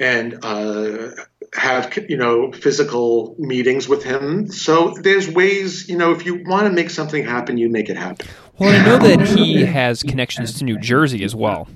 and 0.00 0.44
uh, 0.44 1.10
have 1.54 1.96
you 2.08 2.16
know 2.16 2.52
physical 2.52 3.36
meetings 3.38 3.88
with 3.88 4.02
him. 4.02 4.48
So 4.50 4.94
there's 5.00 5.30
ways 5.30 5.88
you 5.88 5.96
know 5.96 6.12
if 6.12 6.26
you 6.26 6.42
want 6.44 6.66
to 6.66 6.72
make 6.72 6.90
something 6.90 7.24
happen, 7.24 7.56
you 7.56 7.68
make 7.70 7.88
it 7.88 7.96
happen. 7.96 8.26
Well, 8.58 8.70
I 8.70 8.84
know 8.84 8.98
that 8.98 9.28
he 9.28 9.64
has 9.64 10.02
connections 10.02 10.58
to 10.58 10.64
New 10.64 10.78
Jersey 10.78 11.24
as 11.24 11.34
well. 11.34 11.68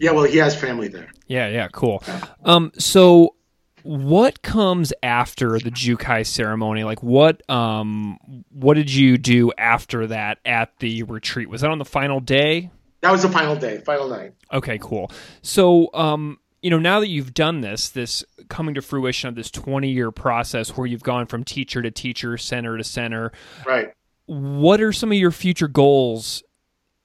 Yeah, 0.00 0.12
well, 0.12 0.24
he 0.24 0.38
has 0.38 0.58
family 0.58 0.88
there. 0.88 1.10
Yeah, 1.26 1.48
yeah, 1.48 1.68
cool. 1.72 2.02
Um, 2.44 2.72
so 2.78 3.34
what 3.82 4.42
comes 4.42 4.92
after 5.02 5.58
the 5.58 5.70
Jukai 5.70 6.26
ceremony? 6.26 6.84
Like 6.84 7.02
what 7.02 7.48
um 7.50 8.18
what 8.50 8.74
did 8.74 8.92
you 8.92 9.18
do 9.18 9.52
after 9.56 10.06
that 10.08 10.38
at 10.44 10.78
the 10.78 11.02
retreat? 11.04 11.48
Was 11.48 11.62
that 11.62 11.70
on 11.70 11.78
the 11.78 11.84
final 11.84 12.20
day? 12.20 12.70
That 13.00 13.12
was 13.12 13.22
the 13.22 13.30
final 13.30 13.56
day, 13.56 13.78
final 13.78 14.08
night. 14.08 14.34
Okay, 14.52 14.78
cool. 14.80 15.10
So 15.42 15.90
um 15.94 16.38
you 16.62 16.68
know, 16.68 16.78
now 16.78 17.00
that 17.00 17.08
you've 17.08 17.32
done 17.32 17.62
this, 17.62 17.88
this 17.88 18.22
coming 18.50 18.74
to 18.74 18.82
fruition 18.82 19.28
of 19.28 19.34
this 19.34 19.50
20 19.50 19.88
year 19.88 20.10
process 20.10 20.76
where 20.76 20.86
you've 20.86 21.02
gone 21.02 21.26
from 21.26 21.42
teacher 21.42 21.80
to 21.80 21.90
teacher, 21.90 22.36
center 22.36 22.76
to 22.76 22.84
center. 22.84 23.32
Right. 23.64 23.92
What 24.30 24.80
are 24.80 24.92
some 24.92 25.10
of 25.10 25.18
your 25.18 25.32
future 25.32 25.66
goals 25.66 26.44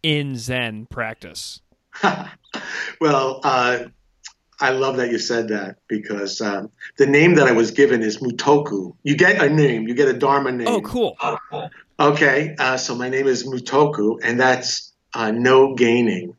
in 0.03 0.37
Zen 0.37 0.85
practice? 0.85 1.59
well, 3.01 3.39
uh, 3.43 3.79
I 4.59 4.69
love 4.69 4.97
that 4.97 5.09
you 5.09 5.17
said 5.17 5.47
that 5.47 5.77
because 5.87 6.39
um, 6.39 6.69
the 6.97 7.07
name 7.07 7.33
that 7.35 7.47
I 7.47 7.51
was 7.51 7.71
given 7.71 8.03
is 8.03 8.19
Mutoku. 8.19 8.95
You 9.01 9.17
get 9.17 9.43
a 9.43 9.49
name, 9.49 9.87
you 9.87 9.95
get 9.95 10.07
a 10.07 10.13
Dharma 10.13 10.51
name. 10.51 10.67
Oh, 10.67 10.81
cool. 10.81 11.17
Okay, 11.99 12.55
uh, 12.59 12.77
so 12.77 12.93
my 12.93 13.09
name 13.09 13.25
is 13.25 13.43
Mutoku, 13.43 14.19
and 14.21 14.39
that's 14.39 14.93
uh, 15.15 15.31
no 15.31 15.73
gaining. 15.73 16.35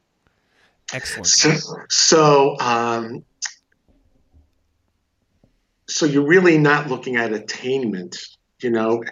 Excellent. 0.93 1.27
So, 1.27 1.57
so, 1.89 2.57
um, 2.61 3.25
so 5.89 6.07
you're 6.07 6.29
really 6.29 6.59
not 6.59 6.87
looking 6.87 7.17
at 7.17 7.33
attainment, 7.33 8.25
you 8.61 8.71
know, 8.71 9.03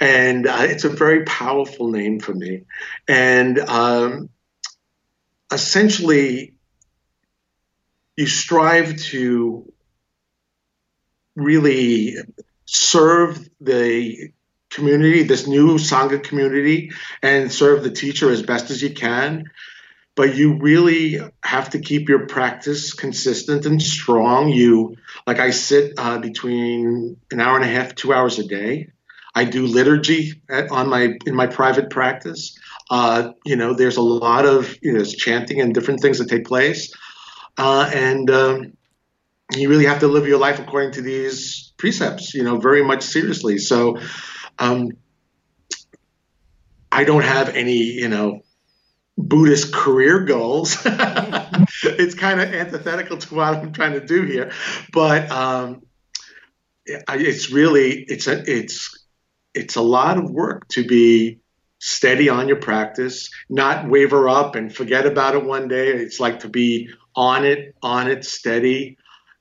and 0.00 0.46
uh, 0.46 0.58
it's 0.60 0.84
a 0.84 0.88
very 0.88 1.24
powerful 1.24 1.90
name 1.90 2.20
for 2.20 2.34
me, 2.34 2.62
and 3.08 3.58
um, 3.58 4.28
essentially, 5.52 6.54
you 8.16 8.26
strive 8.26 8.96
to 8.96 9.72
really 11.34 12.16
serve 12.64 13.48
the 13.60 14.30
community, 14.70 15.22
this 15.22 15.46
new 15.46 15.76
Sangha 15.76 16.22
community, 16.22 16.92
and 17.22 17.52
serve 17.52 17.82
the 17.82 17.90
teacher 17.90 18.30
as 18.30 18.42
best 18.42 18.70
as 18.70 18.82
you 18.82 18.90
can 18.90 19.44
but 20.16 20.34
you 20.34 20.54
really 20.54 21.20
have 21.44 21.70
to 21.70 21.78
keep 21.78 22.08
your 22.08 22.26
practice 22.26 22.94
consistent 22.94 23.66
and 23.66 23.80
strong. 23.80 24.48
You, 24.48 24.96
like 25.26 25.38
I 25.38 25.50
sit 25.50 25.92
uh, 25.98 26.18
between 26.18 27.18
an 27.30 27.38
hour 27.38 27.56
and 27.56 27.64
a 27.64 27.68
half, 27.68 27.94
two 27.94 28.12
hours 28.12 28.38
a 28.38 28.44
day. 28.44 28.88
I 29.36 29.44
do 29.44 29.66
liturgy 29.66 30.40
at, 30.48 30.70
on 30.70 30.88
my 30.88 31.18
in 31.26 31.34
my 31.34 31.46
private 31.46 31.90
practice. 31.90 32.58
Uh, 32.90 33.32
you 33.44 33.54
know, 33.54 33.74
there's 33.74 33.98
a 33.98 34.02
lot 34.02 34.46
of 34.46 34.74
you 34.80 34.92
know 34.92 35.04
chanting 35.04 35.60
and 35.60 35.74
different 35.74 36.00
things 36.00 36.18
that 36.18 36.28
take 36.28 36.46
place, 36.46 36.92
uh, 37.58 37.90
and 37.94 38.30
um, 38.30 38.72
you 39.52 39.68
really 39.68 39.84
have 39.84 40.00
to 40.00 40.08
live 40.08 40.26
your 40.26 40.38
life 40.38 40.58
according 40.58 40.92
to 40.92 41.02
these 41.02 41.74
precepts. 41.76 42.32
You 42.32 42.44
know, 42.44 42.58
very 42.58 42.82
much 42.82 43.04
seriously. 43.04 43.58
So. 43.58 43.98
Um, 44.58 44.92
I 46.90 47.04
don't 47.04 47.24
have 47.24 47.50
any, 47.50 47.76
you 47.76 48.08
know, 48.08 48.40
Buddhist 49.18 49.74
career 49.74 50.20
goals. 50.20 50.78
it's 50.86 52.14
kind 52.14 52.40
of 52.40 52.54
antithetical 52.54 53.18
to 53.18 53.34
what 53.34 53.54
I'm 53.54 53.72
trying 53.72 53.92
to 53.92 54.06
do 54.06 54.22
here, 54.22 54.50
but 54.94 55.30
um, 55.30 55.82
it's 56.86 57.50
really 57.50 58.02
it's 58.04 58.28
a 58.28 58.42
it's 58.50 59.05
it's 59.56 59.76
a 59.76 59.82
lot 59.82 60.18
of 60.18 60.30
work 60.30 60.68
to 60.68 60.86
be 60.86 61.38
steady 61.78 62.28
on 62.28 62.46
your 62.46 62.58
practice, 62.58 63.30
not 63.48 63.88
waver 63.88 64.28
up 64.28 64.54
and 64.54 64.74
forget 64.74 65.06
about 65.06 65.34
it 65.34 65.44
one 65.44 65.66
day. 65.66 65.88
It's 65.88 66.20
like 66.20 66.40
to 66.40 66.48
be 66.48 66.90
on 67.14 67.44
it, 67.44 67.74
on 67.82 68.08
it, 68.08 68.24
steady, 68.24 68.98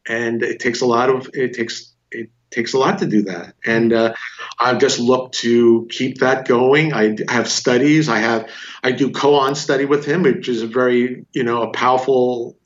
and 0.07 0.41
it 0.41 0.59
takes 0.59 0.81
a 0.81 0.85
lot 0.85 1.09
of 1.09 1.29
it 1.33 1.53
takes 1.53 1.93
it 2.11 2.29
takes 2.49 2.73
a 2.73 2.77
lot 2.77 2.99
to 2.99 3.05
do 3.05 3.23
that. 3.23 3.55
And 3.65 3.91
uh, 3.91 4.13
I've 4.57 4.79
just 4.79 4.99
looked 4.99 5.35
to 5.39 5.87
keep 5.91 6.19
that 6.19 6.47
going. 6.47 6.93
I 6.93 7.17
have 7.27 7.49
studies. 7.49 8.07
I 8.07 8.19
have 8.19 8.49
I 8.83 8.91
do 8.91 9.09
koan 9.09 9.55
study 9.55 9.85
with 9.85 10.05
him, 10.05 10.23
which 10.23 10.47
is 10.47 10.61
a 10.61 10.67
very 10.67 11.25
you 11.33 11.43
know 11.43 11.63
a 11.63 11.71
powerful 11.71 12.57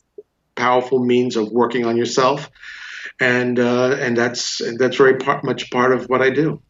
powerful 0.55 1.03
means 1.03 1.35
of 1.35 1.51
working 1.51 1.85
on 1.85 1.97
yourself. 1.97 2.49
And 3.19 3.59
uh, 3.59 3.97
and 3.99 4.15
that's 4.15 4.61
that's 4.77 4.95
very 4.95 5.17
part, 5.17 5.43
much 5.43 5.71
part 5.71 5.93
of 5.93 6.05
what 6.05 6.21
I 6.21 6.29
do. 6.29 6.61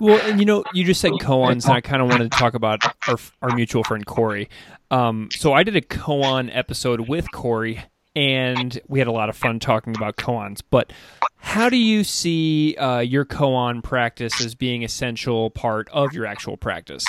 Well, 0.00 0.20
and 0.26 0.40
you 0.40 0.46
know, 0.46 0.64
you 0.72 0.84
just 0.84 1.00
said 1.00 1.12
koans, 1.12 1.66
and 1.66 1.74
I 1.74 1.80
kind 1.80 2.02
of 2.02 2.08
wanted 2.08 2.32
to 2.32 2.38
talk 2.38 2.54
about 2.54 2.80
our, 3.06 3.16
our 3.42 3.54
mutual 3.54 3.84
friend 3.84 4.04
Corey. 4.04 4.48
Um, 4.90 5.28
so 5.32 5.52
I 5.52 5.62
did 5.62 5.76
a 5.76 5.82
koan 5.82 6.50
episode 6.52 7.08
with 7.08 7.30
Corey 7.30 7.84
and 8.16 8.80
we 8.88 8.98
had 8.98 9.08
a 9.08 9.12
lot 9.12 9.28
of 9.28 9.36
fun 9.36 9.60
talking 9.60 9.94
about 9.94 10.16
koans. 10.16 10.62
But 10.68 10.92
how 11.36 11.68
do 11.68 11.76
you 11.76 12.04
see 12.04 12.74
uh, 12.76 13.00
your 13.00 13.24
koan 13.24 13.82
practice 13.82 14.44
as 14.44 14.54
being 14.54 14.82
essential 14.82 15.50
part 15.50 15.88
of 15.90 16.12
your 16.12 16.26
actual 16.26 16.56
practice? 16.56 17.04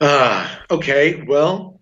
Uh, 0.00 0.48
okay, 0.70 1.22
well, 1.22 1.80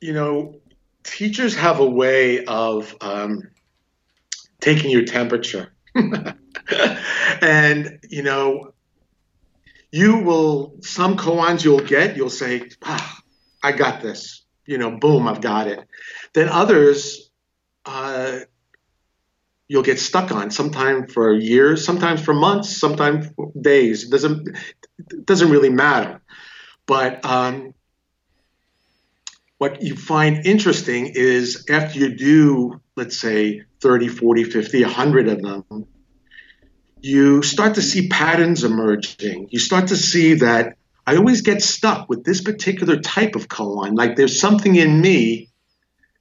you 0.00 0.12
know, 0.12 0.60
teachers 1.02 1.54
have 1.56 1.80
a 1.80 1.86
way 1.86 2.44
of 2.44 2.94
um, 3.00 3.42
taking 4.60 4.90
your 4.90 5.04
temperature. 5.04 5.72
and, 7.40 7.98
you 8.08 8.22
know, 8.22 8.72
you 9.90 10.18
will, 10.18 10.76
some 10.80 11.16
koans 11.16 11.64
you'll 11.64 11.78
get, 11.80 12.16
you'll 12.16 12.30
say, 12.30 12.68
ah, 12.82 13.20
I 13.62 13.72
got 13.72 14.02
this 14.02 14.44
you 14.66 14.78
know, 14.78 14.90
boom, 14.90 15.28
I've 15.28 15.40
got 15.40 15.68
it. 15.68 15.86
Then 16.32 16.48
others, 16.48 17.30
uh, 17.84 18.40
you'll 19.68 19.82
get 19.82 19.98
stuck 19.98 20.30
on 20.32 20.50
sometimes 20.50 21.12
for 21.12 21.32
years, 21.32 21.84
sometimes 21.84 22.22
for 22.22 22.34
months, 22.34 22.76
sometimes 22.76 23.28
for 23.34 23.52
days. 23.60 24.04
It 24.04 24.10
doesn't 24.10 24.48
it 24.98 25.26
doesn't 25.26 25.50
really 25.50 25.70
matter. 25.70 26.20
But 26.86 27.24
um, 27.24 27.74
what 29.58 29.82
you 29.82 29.96
find 29.96 30.46
interesting 30.46 31.12
is 31.14 31.66
after 31.70 31.98
you 31.98 32.14
do, 32.14 32.80
let's 32.96 33.18
say, 33.18 33.62
30, 33.80 34.08
40, 34.08 34.44
50, 34.44 34.82
100 34.82 35.28
of 35.28 35.42
them, 35.42 35.86
you 37.04 37.42
start 37.42 37.74
to 37.74 37.82
see 37.82 38.08
patterns 38.08 38.64
emerging. 38.64 39.48
You 39.50 39.58
start 39.58 39.88
to 39.88 39.96
see 39.96 40.36
that 40.36 40.78
I 41.06 41.16
always 41.16 41.42
get 41.42 41.60
stuck 41.60 42.08
with 42.08 42.24
this 42.24 42.40
particular 42.40 42.98
type 42.98 43.34
of 43.34 43.46
koan. 43.46 43.94
Like 43.94 44.16
there's 44.16 44.40
something 44.40 44.74
in 44.74 45.02
me 45.02 45.50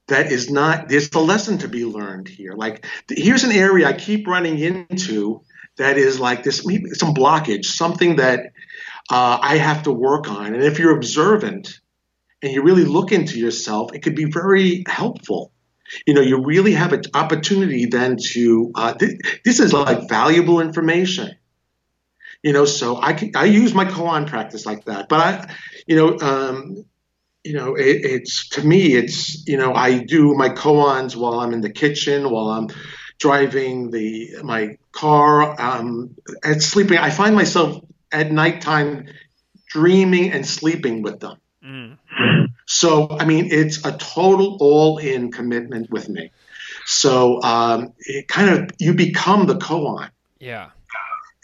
that 0.08 0.30
is 0.30 0.52
not, 0.52 0.90
there's 0.90 1.10
a 1.14 1.20
lesson 1.20 1.60
to 1.60 1.70
be 1.70 1.86
learned 1.86 2.28
here. 2.28 2.52
Like 2.52 2.86
here's 3.10 3.46
an 3.46 3.54
area 3.54 3.88
I 3.88 3.94
keep 3.94 4.28
running 4.28 4.60
into 4.60 5.40
that 5.78 5.98
is 5.98 6.20
like 6.20 6.44
this, 6.44 6.58
some 7.00 7.14
blockage, 7.14 7.64
something 7.64 8.18
that 8.18 8.52
uh, 9.10 9.40
I 9.42 9.60
have 9.60 9.84
to 9.84 9.92
work 9.94 10.30
on. 10.30 10.54
And 10.54 10.64
if 10.64 10.80
you're 10.80 10.98
observant 10.98 11.80
and 12.42 12.52
you 12.52 12.62
really 12.62 12.84
look 12.84 13.14
into 13.14 13.40
yourself, 13.40 13.94
it 13.94 14.00
could 14.00 14.16
be 14.16 14.26
very 14.26 14.84
helpful. 14.86 15.54
You 16.06 16.14
know, 16.14 16.22
you 16.22 16.44
really 16.44 16.74
have 16.74 16.94
an 16.94 17.04
opportunity 17.14 17.86
then 17.86 18.18
to, 18.32 18.72
uh, 18.76 18.94
th- 18.94 19.20
this 19.46 19.60
is 19.60 19.74
like 19.74 20.10
valuable 20.10 20.60
information. 20.60 21.36
You 22.42 22.52
know, 22.52 22.66
so 22.66 23.02
I, 23.02 23.14
can, 23.14 23.32
I 23.36 23.46
use 23.46 23.74
my 23.74 23.86
koan 23.86 24.28
practice 24.28 24.66
like 24.66 24.86
that. 24.86 25.08
But 25.08 25.20
I, 25.20 25.56
you 25.88 25.96
know, 25.96 26.20
um, 26.20 26.86
you 27.44 27.54
know, 27.54 27.76
it, 27.76 28.06
it's 28.06 28.50
to 28.50 28.66
me, 28.66 28.96
it's 28.96 29.46
you 29.48 29.58
know, 29.58 29.74
I 29.74 30.00
do 30.00 30.34
my 30.36 30.50
koans 30.50 31.16
while 31.16 31.40
I'm 31.40 31.54
in 31.54 31.62
the 31.62 31.70
kitchen, 31.70 32.30
while 32.30 32.50
I'm 32.50 32.70
driving 33.20 33.92
the 33.92 34.38
my 34.44 34.78
car, 34.92 35.60
um, 35.60 36.16
and 36.44 36.64
sleeping. 36.64 36.98
I 36.98 37.10
find 37.10 37.36
myself 37.36 37.84
at 38.12 38.32
nighttime 38.32 39.08
dreaming 39.68 40.32
and 40.32 40.46
sleeping 40.46 41.02
with 41.02 41.20
them. 41.20 41.38
Mm. 41.66 41.98
So, 42.66 43.10
I 43.10 43.26
mean, 43.26 43.50
it's 43.52 43.86
a 43.86 43.92
total 43.92 44.58
all 44.60 44.98
in 44.98 45.32
commitment 45.32 45.90
with 45.90 46.10
me. 46.10 46.32
So, 46.86 47.42
um, 47.42 47.94
it 48.00 48.28
kind 48.28 48.50
of, 48.50 48.70
you 48.80 48.94
become 48.94 49.48
the 49.48 49.56
koan. 49.56 50.10
Yeah. 50.40 50.70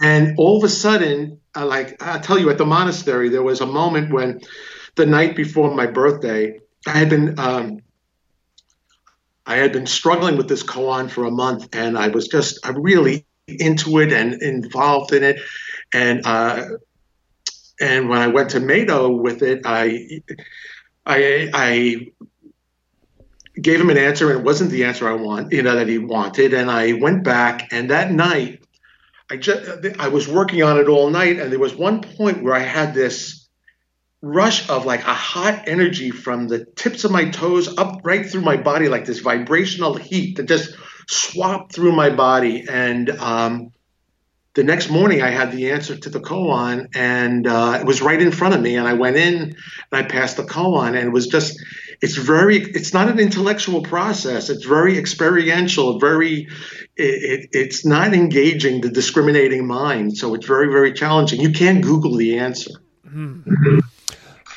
And 0.02 0.38
all 0.38 0.58
of 0.58 0.64
a 0.64 0.70
sudden, 0.70 1.40
uh, 1.56 1.66
like 1.66 2.02
I 2.02 2.20
tell 2.20 2.40
you, 2.40 2.50
at 2.50 2.58
the 2.58 2.66
monastery, 2.66 3.30
there 3.30 3.44
was 3.44 3.62
a 3.62 3.66
moment 3.66 4.14
when 4.14 4.42
the 4.96 5.06
night 5.06 5.36
before 5.36 5.74
my 5.74 5.88
birthday, 5.88 6.60
I 6.88 6.92
had 6.92 7.10
been, 7.10 7.38
um, 7.38 7.82
I 9.46 9.56
had 9.56 9.74
been 9.74 9.88
struggling 9.88 10.38
with 10.38 10.48
this 10.48 10.62
koan 10.64 11.10
for 11.10 11.26
a 11.26 11.32
month, 11.32 11.70
and 11.74 11.98
I 11.98 12.10
was 12.10 12.28
just 12.28 12.60
I 12.64 12.70
really 12.70 13.26
into 13.48 14.00
it 14.00 14.14
and 14.14 14.42
involved 14.44 15.12
in 15.12 15.24
it. 15.24 15.40
And 15.92 16.22
uh, 16.24 16.66
and 17.82 18.10
when 18.10 18.20
I 18.20 18.28
went 18.28 18.52
to 18.52 18.60
Meido 18.60 19.20
with 19.20 19.42
it, 19.42 19.62
I 19.66 20.22
I 21.10 21.50
I 21.54 22.12
gave 23.60 23.82
him 23.82 23.90
an 23.90 23.98
answer, 23.98 24.30
and 24.30 24.40
it 24.40 24.46
wasn't 24.46 24.72
the 24.72 24.86
answer 24.86 25.10
I 25.10 25.14
want, 25.14 25.52
you 25.52 25.64
know, 25.64 25.76
that 25.76 25.88
he 25.88 25.98
wanted. 25.98 26.54
And 26.54 26.70
I 26.70 26.94
went 26.94 27.24
back, 27.24 27.74
and 27.74 27.90
that 27.90 28.12
night, 28.12 28.64
I 29.30 29.38
just 29.38 29.70
I 30.00 30.10
was 30.10 30.28
working 30.28 30.64
on 30.64 30.78
it 30.80 30.88
all 30.88 31.10
night, 31.10 31.40
and 31.40 31.52
there 31.52 31.60
was 31.60 31.76
one 31.76 32.02
point 32.02 32.44
where 32.44 32.54
I 32.54 32.60
had 32.60 32.94
this 32.94 33.48
rush 34.22 34.70
of 34.70 34.86
like 34.86 35.02
a 35.02 35.14
hot 35.14 35.64
energy 35.68 36.12
from 36.12 36.48
the 36.48 36.66
tips 36.76 37.06
of 37.06 37.12
my 37.12 37.30
toes 37.30 37.78
up 37.78 38.02
right 38.04 38.26
through 38.26 38.42
my 38.42 38.58
body, 38.58 38.88
like 38.88 39.06
this 39.06 39.20
vibrational 39.20 39.96
heat 39.96 40.38
that 40.38 40.48
just 40.48 40.76
swapped 41.08 41.74
through 41.74 41.94
my 41.94 42.10
body, 42.10 42.66
and 42.70 43.10
um, 43.10 43.72
the 44.60 44.66
next 44.66 44.90
morning 44.90 45.22
I 45.22 45.30
had 45.30 45.54
the 45.54 45.72
answer 45.72 45.96
to 45.96 46.10
the 46.10 46.20
koan 46.20 46.90
and 46.94 47.48
uh, 47.48 47.78
it 47.80 47.88
was 47.88 48.02
right 48.02 48.22
in 48.22 48.30
front 48.30 48.56
of 48.56 48.60
me 48.60 48.76
and 48.76 48.86
I 48.86 48.92
went 48.92 49.16
in 49.16 49.36
and 49.36 49.56
I 49.94 50.04
passed 50.04 50.36
the 50.36 50.44
koan 50.44 50.98
and 50.98 51.08
it 51.08 51.12
was 51.12 51.28
just 51.28 51.58
it's 52.02 52.18
very 52.18 52.58
it's 52.58 52.94
not 52.94 53.08
an 53.08 53.20
intellectual 53.20 53.82
process. 53.82 54.50
It's 54.50 54.66
very 54.66 54.98
experiential 54.98 55.98
very 55.98 56.50
it, 56.98 57.20
it, 57.32 57.50
it's 57.54 57.86
not 57.86 58.14
engaging 58.14 58.82
the 58.82 58.90
discriminating 58.90 59.66
mind 59.66 60.18
so 60.18 60.34
it's 60.34 60.46
very 60.46 60.68
very 60.68 60.92
challenging. 60.92 61.40
You 61.40 61.52
can't 61.52 61.82
google 61.82 62.18
the 62.18 62.38
answer. 62.38 62.72
Mm-hmm. 63.08 63.80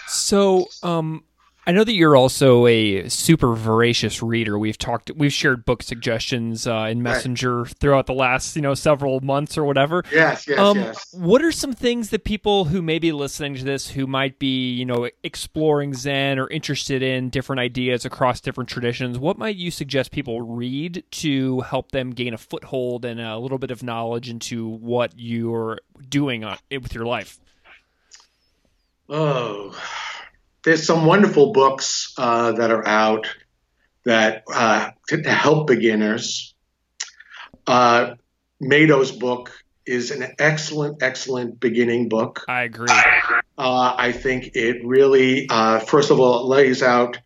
so 0.09 0.67
um 0.83 1.23
I 1.65 1.71
know 1.71 1.85
that 1.85 1.93
you're 1.93 2.17
also 2.17 2.67
a 2.67 3.09
super 3.09 3.55
voracious 3.55 4.21
reader. 4.21 4.59
We've 4.59 4.77
talked, 4.77 5.13
we've 5.15 5.33
shared 5.33 5.65
book 5.65 5.85
suggestions 5.85 6.67
uh, 6.67 6.89
in 6.91 7.05
Messenger 7.05 7.63
right. 7.63 7.75
throughout 7.79 8.07
the 8.07 8.15
last, 8.15 8.57
you 8.57 8.63
know, 8.63 8.75
several 8.75 9.21
months 9.21 9.57
or 9.57 9.63
whatever. 9.63 10.03
Yes, 10.11 10.49
yes, 10.49 10.59
um, 10.59 10.79
yes. 10.79 11.15
What 11.15 11.41
are 11.41 11.53
some 11.53 11.73
things 11.73 12.11
that 12.11 12.25
people 12.25 12.65
who 12.65 12.83
may 12.83 12.99
be 12.99 13.13
listening 13.13 13.55
to 13.55 13.65
this, 13.65 13.89
who 13.91 14.09
might 14.09 14.41
be, 14.41 14.73
you 14.73 14.85
know, 14.85 15.09
exploring 15.23 15.95
Zen 15.95 16.41
or 16.41 16.49
interested 16.49 17.01
in 17.01 17.31
different 17.31 17.61
ideas 17.61 18.05
across 18.05 18.41
different 18.41 18.69
traditions, 18.69 19.17
what 19.17 19.39
might 19.39 19.55
you 19.55 19.71
suggest 19.71 20.11
people 20.11 20.43
read 20.43 21.05
to 21.13 21.61
help 21.61 21.93
them 21.93 22.11
gain 22.11 22.35
a 22.35 22.39
foothold 22.39 23.05
and 23.05 23.21
a 23.21 23.39
little 23.39 23.59
bit 23.59 23.71
of 23.71 23.85
knowledge 23.85 24.29
into 24.29 24.67
what 24.67 25.13
you're 25.17 25.79
doing 26.09 26.43
on, 26.43 26.59
with 26.73 26.93
your 26.93 27.07
life? 27.07 27.39
Oh 29.09 29.79
there's 30.65 30.87
some 30.87 31.07
wonderful 31.07 31.53
books 31.53 32.15
uh, 32.17 32.53
that 32.53 32.71
are 32.71 32.87
out 32.87 33.27
that 34.05 34.45
uh, 34.53 34.91
help 35.25 35.67
beginners. 35.67 36.55
Uh, 37.67 38.15
Meido's 38.61 39.13
book 39.13 39.53
is 39.85 40.11
an 40.11 40.35
excellent, 40.39 41.03
excellent 41.03 41.59
beginning 41.59 42.09
book. 42.09 42.45
I 42.49 42.63
agree. 42.63 42.89
Uh, 43.59 43.95
I 43.97 44.13
think 44.13 44.53
it 44.55 44.85
really, 44.85 45.49
uh, 45.49 45.81
first 45.81 46.11
of 46.11 46.21
all, 46.21 46.49
lays 46.49 46.83
out 46.83 47.19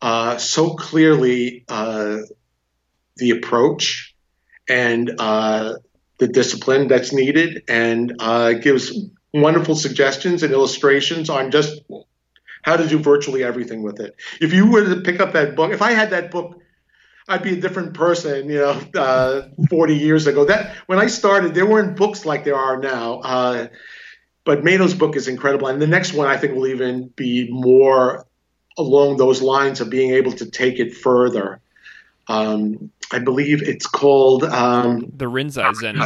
uh, 0.00 0.36
so 0.38 0.74
clearly 0.74 1.64
the 1.68 3.30
approach 3.30 4.14
and 4.68 5.08
the 5.08 6.28
discipline 6.28 6.88
that's 6.88 7.12
needed, 7.12 7.64
and 7.68 8.18
gives 8.62 8.98
wonderful 9.32 9.74
suggestions 9.74 10.42
and 10.42 10.52
illustrations 10.52 11.28
on 11.28 11.50
just 11.50 11.82
how 12.64 12.76
to 12.76 12.88
do 12.88 12.98
virtually 12.98 13.44
everything 13.44 13.82
with 13.82 14.00
it. 14.00 14.16
If 14.40 14.52
you 14.52 14.70
were 14.70 14.94
to 14.94 15.00
pick 15.02 15.20
up 15.20 15.34
that 15.34 15.54
book, 15.54 15.72
if 15.72 15.82
I 15.82 15.92
had 15.92 16.10
that 16.10 16.30
book, 16.30 16.60
I'd 17.28 17.42
be 17.42 17.52
a 17.52 17.60
different 17.60 17.94
person, 17.94 18.48
you 18.48 18.58
know, 18.58 18.80
uh, 18.94 19.48
40 19.68 19.96
years 19.96 20.26
ago. 20.26 20.46
That 20.46 20.74
when 20.86 20.98
I 20.98 21.06
started, 21.06 21.54
there 21.54 21.66
weren't 21.66 21.96
books 21.96 22.24
like 22.24 22.44
there 22.44 22.56
are 22.56 22.78
now. 22.78 23.20
Uh, 23.20 23.68
but 24.44 24.64
Meido's 24.64 24.94
book 24.94 25.14
is 25.14 25.28
incredible, 25.28 25.68
and 25.68 25.80
the 25.80 25.86
next 25.86 26.14
one 26.14 26.26
I 26.26 26.36
think 26.38 26.54
will 26.54 26.66
even 26.66 27.08
be 27.08 27.48
more 27.50 28.26
along 28.78 29.18
those 29.18 29.42
lines 29.42 29.80
of 29.80 29.90
being 29.90 30.12
able 30.12 30.32
to 30.32 30.50
take 30.50 30.78
it 30.78 30.94
further. 30.94 31.60
Um, 32.28 32.90
I 33.12 33.18
believe 33.18 33.62
it's 33.62 33.86
called 33.86 34.44
um, 34.44 35.12
the 35.14 35.26
Rinzai 35.26 35.74
Zen. 35.74 35.96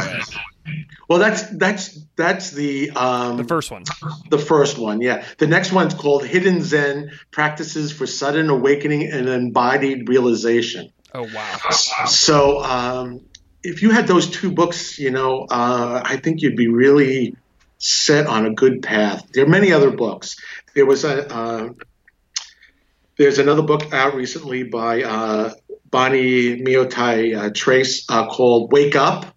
Well, 1.07 1.19
that's 1.19 1.43
that's 1.49 1.99
that's 2.15 2.51
the 2.51 2.91
um, 2.91 3.37
the 3.37 3.43
first 3.43 3.71
one. 3.71 3.83
The 4.29 4.37
first 4.37 4.77
one, 4.77 5.01
yeah. 5.01 5.25
The 5.37 5.47
next 5.47 5.71
one's 5.71 5.93
called 5.93 6.25
Hidden 6.25 6.61
Zen: 6.61 7.11
Practices 7.31 7.91
for 7.91 8.05
Sudden 8.05 8.49
Awakening 8.49 9.11
and 9.11 9.27
Embodied 9.27 10.07
Realization. 10.07 10.91
Oh 11.13 11.27
wow! 11.33 11.57
So, 12.05 12.61
um, 12.63 13.21
if 13.63 13.81
you 13.81 13.89
had 13.89 14.07
those 14.07 14.29
two 14.29 14.51
books, 14.51 14.99
you 14.99 15.09
know, 15.09 15.47
uh, 15.49 16.01
I 16.05 16.17
think 16.17 16.41
you'd 16.41 16.55
be 16.55 16.67
really 16.67 17.35
set 17.79 18.27
on 18.27 18.45
a 18.45 18.53
good 18.53 18.83
path. 18.83 19.25
There 19.33 19.43
are 19.45 19.49
many 19.49 19.71
other 19.71 19.89
books. 19.89 20.35
There 20.75 20.85
was 20.85 21.03
a 21.05 21.33
uh, 21.33 21.69
there's 23.17 23.39
another 23.39 23.63
book 23.63 23.91
out 23.91 24.13
recently 24.13 24.63
by 24.63 25.03
uh, 25.03 25.53
Bonnie 25.89 26.61
Myotai 26.61 27.35
uh, 27.35 27.49
Treace 27.49 28.05
uh, 28.09 28.27
called 28.27 28.71
Wake 28.71 28.95
Up 28.95 29.35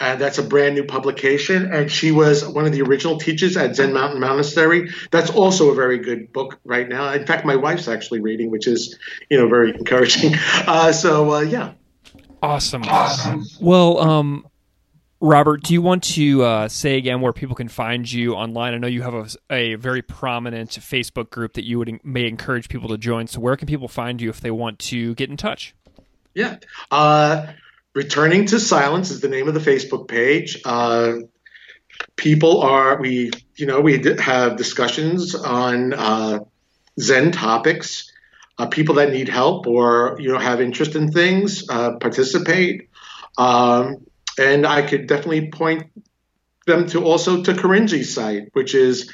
and 0.00 0.20
that's 0.20 0.38
a 0.38 0.42
brand 0.42 0.74
new 0.74 0.84
publication. 0.84 1.72
And 1.72 1.90
she 1.90 2.12
was 2.12 2.46
one 2.46 2.66
of 2.66 2.72
the 2.72 2.82
original 2.82 3.18
teachers 3.18 3.56
at 3.56 3.76
Zen 3.76 3.92
Mountain 3.92 4.20
Monastery. 4.20 4.90
That's 5.10 5.30
also 5.30 5.70
a 5.70 5.74
very 5.74 5.98
good 5.98 6.32
book 6.32 6.58
right 6.64 6.88
now. 6.88 7.12
In 7.12 7.26
fact, 7.26 7.44
my 7.44 7.56
wife's 7.56 7.88
actually 7.88 8.20
reading, 8.20 8.50
which 8.50 8.66
is, 8.66 8.98
you 9.28 9.38
know, 9.38 9.48
very 9.48 9.70
encouraging. 9.74 10.34
Uh, 10.66 10.92
so, 10.92 11.32
uh, 11.32 11.40
yeah. 11.40 11.72
Awesome. 12.42 12.84
Awesome. 12.84 13.44
Well, 13.60 13.98
um, 13.98 14.46
Robert, 15.20 15.64
do 15.64 15.72
you 15.72 15.82
want 15.82 16.04
to 16.04 16.44
uh, 16.44 16.68
say 16.68 16.96
again 16.96 17.20
where 17.20 17.32
people 17.32 17.56
can 17.56 17.66
find 17.66 18.10
you 18.10 18.34
online? 18.34 18.74
I 18.74 18.78
know 18.78 18.86
you 18.86 19.02
have 19.02 19.14
a, 19.14 19.26
a, 19.50 19.74
very 19.74 20.00
prominent 20.00 20.70
Facebook 20.70 21.30
group 21.30 21.54
that 21.54 21.64
you 21.64 21.78
would 21.78 21.98
may 22.04 22.28
encourage 22.28 22.68
people 22.68 22.88
to 22.90 22.98
join. 22.98 23.26
So, 23.26 23.40
where 23.40 23.56
can 23.56 23.66
people 23.66 23.88
find 23.88 24.22
you 24.22 24.30
if 24.30 24.40
they 24.40 24.52
want 24.52 24.78
to 24.78 25.16
get 25.16 25.28
in 25.28 25.36
touch? 25.36 25.74
Yeah. 26.34 26.58
Returning 27.98 28.46
to 28.46 28.60
Silence 28.60 29.10
is 29.10 29.18
the 29.18 29.28
name 29.28 29.48
of 29.48 29.54
the 29.54 29.70
Facebook 29.70 30.06
page. 30.06 30.60
Uh, 30.64 31.14
people 32.14 32.60
are 32.60 33.00
we 33.00 33.32
you 33.56 33.66
know 33.66 33.80
we 33.80 34.00
have 34.20 34.54
discussions 34.54 35.34
on 35.34 35.92
uh, 35.94 36.38
Zen 37.00 37.32
topics. 37.32 38.12
uh, 38.56 38.66
people 38.66 38.94
that 38.96 39.10
need 39.10 39.28
help 39.28 39.66
or 39.66 40.16
you 40.20 40.30
know 40.32 40.38
have 40.38 40.60
interest 40.60 40.94
in 40.94 41.10
things 41.10 41.68
uh, 41.68 41.96
participate. 41.96 42.88
Um, 43.36 44.06
and 44.38 44.64
I 44.64 44.82
could 44.82 45.08
definitely 45.08 45.50
point 45.50 45.90
them 46.68 46.86
to 46.90 47.04
also 47.04 47.42
to 47.42 47.52
Korinji's 47.52 48.14
site, 48.14 48.50
which 48.52 48.76
is 48.76 49.12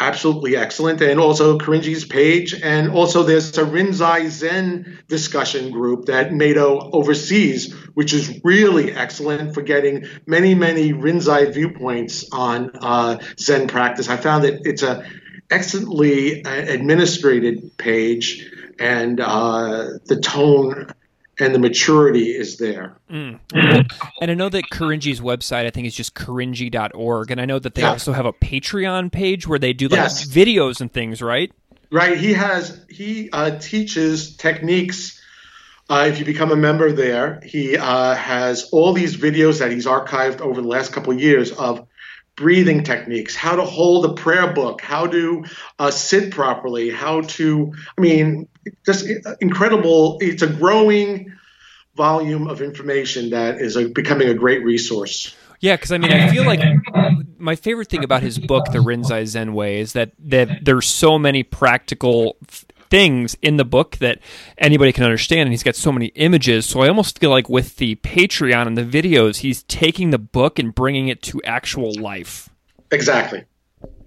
absolutely 0.00 0.56
excellent, 0.56 1.00
and 1.00 1.18
also 1.18 1.58
Korinji's 1.58 2.04
page, 2.04 2.54
and 2.54 2.90
also 2.90 3.22
there's 3.22 3.56
a 3.58 3.64
Rinzai 3.64 4.28
Zen 4.28 4.98
discussion 5.08 5.72
group 5.72 6.06
that 6.06 6.30
Meido 6.30 6.90
oversees, 6.92 7.72
which 7.94 8.12
is 8.12 8.40
really 8.44 8.92
excellent 8.92 9.54
for 9.54 9.62
getting 9.62 10.06
many, 10.26 10.54
many 10.54 10.92
Rinzai 10.92 11.52
viewpoints 11.52 12.28
on 12.32 12.70
uh, 12.80 13.18
Zen 13.38 13.66
practice. 13.66 14.08
I 14.08 14.16
found 14.16 14.44
that 14.44 14.66
it's 14.66 14.82
a 14.82 15.04
excellently 15.50 16.44
uh, 16.44 16.50
administrated 16.50 17.76
page, 17.76 18.50
and 18.78 19.18
uh, 19.20 19.98
the 20.06 20.20
tone 20.20 20.92
and 21.40 21.54
the 21.54 21.58
maturity 21.58 22.30
is 22.30 22.56
there. 22.56 22.96
Mm. 23.10 23.38
and 24.20 24.30
I 24.30 24.34
know 24.34 24.48
that 24.48 24.64
Korinji's 24.72 25.20
website, 25.20 25.66
I 25.66 25.70
think, 25.70 25.86
is 25.86 25.94
just 25.94 26.14
korinji.org. 26.14 27.30
And 27.30 27.40
I 27.40 27.44
know 27.44 27.58
that 27.58 27.74
they 27.74 27.82
yeah. 27.82 27.90
also 27.90 28.12
have 28.12 28.26
a 28.26 28.32
Patreon 28.32 29.12
page 29.12 29.46
where 29.46 29.58
they 29.58 29.72
do 29.72 29.88
like 29.88 29.98
yes. 29.98 30.26
videos 30.26 30.80
and 30.80 30.92
things, 30.92 31.22
right? 31.22 31.52
Right. 31.90 32.18
He 32.18 32.32
has, 32.34 32.84
he 32.90 33.30
uh, 33.32 33.58
teaches 33.58 34.36
techniques. 34.36 35.20
Uh, 35.88 36.06
if 36.08 36.18
you 36.18 36.24
become 36.24 36.50
a 36.50 36.56
member 36.56 36.92
there, 36.92 37.40
he 37.44 37.76
uh, 37.76 38.14
has 38.14 38.68
all 38.72 38.92
these 38.92 39.16
videos 39.16 39.60
that 39.60 39.70
he's 39.70 39.86
archived 39.86 40.40
over 40.40 40.60
the 40.60 40.68
last 40.68 40.92
couple 40.92 41.12
of 41.12 41.20
years 41.20 41.52
of 41.52 41.86
breathing 42.38 42.84
techniques, 42.84 43.34
how 43.34 43.56
to 43.56 43.64
hold 43.64 44.04
a 44.04 44.14
prayer 44.14 44.52
book, 44.52 44.80
how 44.80 45.06
to 45.08 45.44
uh, 45.78 45.90
sit 45.90 46.32
properly, 46.32 46.88
how 46.88 47.22
to, 47.22 47.72
I 47.96 48.00
mean, 48.00 48.48
just 48.86 49.06
incredible. 49.40 50.18
It's 50.20 50.42
a 50.42 50.46
growing 50.46 51.32
volume 51.96 52.46
of 52.46 52.62
information 52.62 53.30
that 53.30 53.60
is 53.60 53.76
a, 53.76 53.88
becoming 53.88 54.28
a 54.28 54.34
great 54.34 54.62
resource. 54.62 55.34
Yeah, 55.60 55.74
because 55.74 55.90
I 55.90 55.98
mean, 55.98 56.12
I 56.12 56.28
feel 56.30 56.44
like 56.44 56.60
my 57.36 57.56
favorite 57.56 57.88
thing 57.88 58.04
about 58.04 58.22
his 58.22 58.38
book, 58.38 58.66
The 58.70 58.78
Rinzai 58.78 59.26
Zen 59.26 59.54
Way, 59.54 59.80
is 59.80 59.92
that 59.94 60.12
that 60.20 60.64
there's 60.64 60.86
so 60.86 61.18
many 61.18 61.42
practical 61.42 62.36
things 62.90 63.36
in 63.42 63.56
the 63.56 63.64
book 63.64 63.96
that 63.98 64.18
anybody 64.56 64.92
can 64.92 65.04
understand 65.04 65.42
and 65.42 65.50
he's 65.50 65.62
got 65.62 65.76
so 65.76 65.92
many 65.92 66.06
images 66.14 66.66
so 66.66 66.80
i 66.80 66.88
almost 66.88 67.18
feel 67.18 67.30
like 67.30 67.48
with 67.48 67.76
the 67.76 67.96
patreon 67.96 68.66
and 68.66 68.78
the 68.78 68.84
videos 68.84 69.38
he's 69.38 69.62
taking 69.64 70.10
the 70.10 70.18
book 70.18 70.58
and 70.58 70.74
bringing 70.74 71.08
it 71.08 71.22
to 71.22 71.40
actual 71.44 71.92
life 72.00 72.48
exactly 72.90 73.44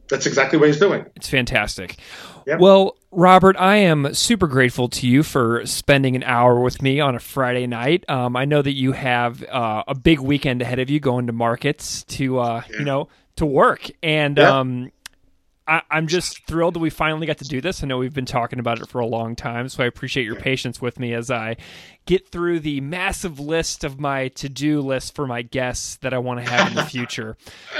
that's 0.09 0.25
exactly 0.25 0.57
what 0.57 0.67
he's 0.67 0.79
doing 0.79 1.05
it's 1.15 1.29
fantastic 1.29 1.97
yep. 2.45 2.59
well 2.59 2.95
Robert, 3.13 3.57
I 3.59 3.75
am 3.75 4.13
super 4.13 4.47
grateful 4.47 4.87
to 4.87 5.05
you 5.05 5.21
for 5.21 5.65
spending 5.65 6.15
an 6.15 6.23
hour 6.23 6.61
with 6.61 6.81
me 6.81 7.01
on 7.01 7.13
a 7.13 7.19
Friday 7.19 7.67
night. 7.67 8.09
Um, 8.09 8.37
I 8.37 8.45
know 8.45 8.61
that 8.61 8.71
you 8.71 8.93
have 8.93 9.43
uh, 9.43 9.83
a 9.85 9.93
big 9.93 10.21
weekend 10.21 10.61
ahead 10.61 10.79
of 10.79 10.89
you, 10.89 11.01
going 11.01 11.27
to 11.27 11.33
markets 11.33 12.05
to 12.05 12.39
uh, 12.39 12.63
yeah. 12.69 12.79
you 12.79 12.85
know 12.85 13.09
to 13.35 13.45
work, 13.45 13.89
and 14.01 14.37
yeah. 14.37 14.59
um, 14.59 14.91
I, 15.67 15.81
am 15.91 16.07
just 16.07 16.45
thrilled 16.47 16.73
that 16.75 16.79
we 16.79 16.89
finally 16.89 17.27
got 17.27 17.37
to 17.37 17.45
do 17.45 17.61
this. 17.61 17.83
I 17.83 17.87
know 17.87 17.97
we've 17.97 18.13
been 18.13 18.25
talking 18.25 18.59
about 18.59 18.81
it 18.81 18.89
for 18.89 18.99
a 18.99 19.05
long 19.05 19.35
time, 19.35 19.69
so 19.69 19.83
I 19.83 19.87
appreciate 19.87 20.25
your 20.25 20.35
patience 20.35 20.81
with 20.81 20.99
me 20.99 21.13
as 21.13 21.29
I 21.29 21.57
get 22.05 22.29
through 22.29 22.61
the 22.61 22.81
massive 22.81 23.39
list 23.39 23.83
of 23.83 23.99
my 23.99 24.29
to 24.29 24.49
do 24.49 24.81
list 24.81 25.15
for 25.15 25.27
my 25.27 25.43
guests 25.43 25.97
that 25.97 26.13
I 26.13 26.17
want 26.17 26.43
to 26.43 26.51
have 26.51 26.69
in 26.69 26.75
the 26.75 26.85
future. 26.89 27.37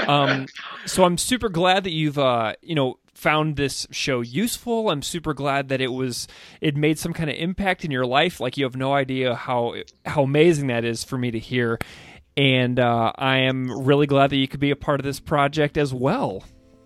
Um, 0.07 0.45
so 0.85 1.03
I'm 1.03 1.17
super 1.17 1.49
glad 1.49 1.83
that 1.83 1.91
you've, 1.91 2.19
uh, 2.19 2.53
you 2.61 2.75
know, 2.75 2.97
found 3.13 3.55
this 3.55 3.87
show 3.91 4.21
useful. 4.21 4.89
I'm 4.89 5.01
super 5.01 5.33
glad 5.33 5.69
that 5.69 5.81
it 5.81 5.91
was 5.91 6.27
it 6.59 6.75
made 6.75 6.97
some 6.97 7.13
kind 7.13 7.29
of 7.29 7.35
impact 7.35 7.83
in 7.83 7.91
your 7.91 8.05
life. 8.05 8.39
Like 8.39 8.57
you 8.57 8.63
have 8.63 8.75
no 8.75 8.93
idea 8.93 9.35
how 9.35 9.75
how 10.05 10.23
amazing 10.23 10.67
that 10.67 10.85
is 10.85 11.03
for 11.03 11.17
me 11.17 11.31
to 11.31 11.39
hear. 11.39 11.79
And 12.37 12.79
uh, 12.79 13.11
I 13.15 13.39
am 13.39 13.85
really 13.85 14.07
glad 14.07 14.29
that 14.29 14.37
you 14.37 14.47
could 14.47 14.59
be 14.59 14.71
a 14.71 14.75
part 14.75 14.99
of 14.99 15.03
this 15.03 15.19
project 15.19 15.77
as 15.77 15.93
well. 15.93 16.43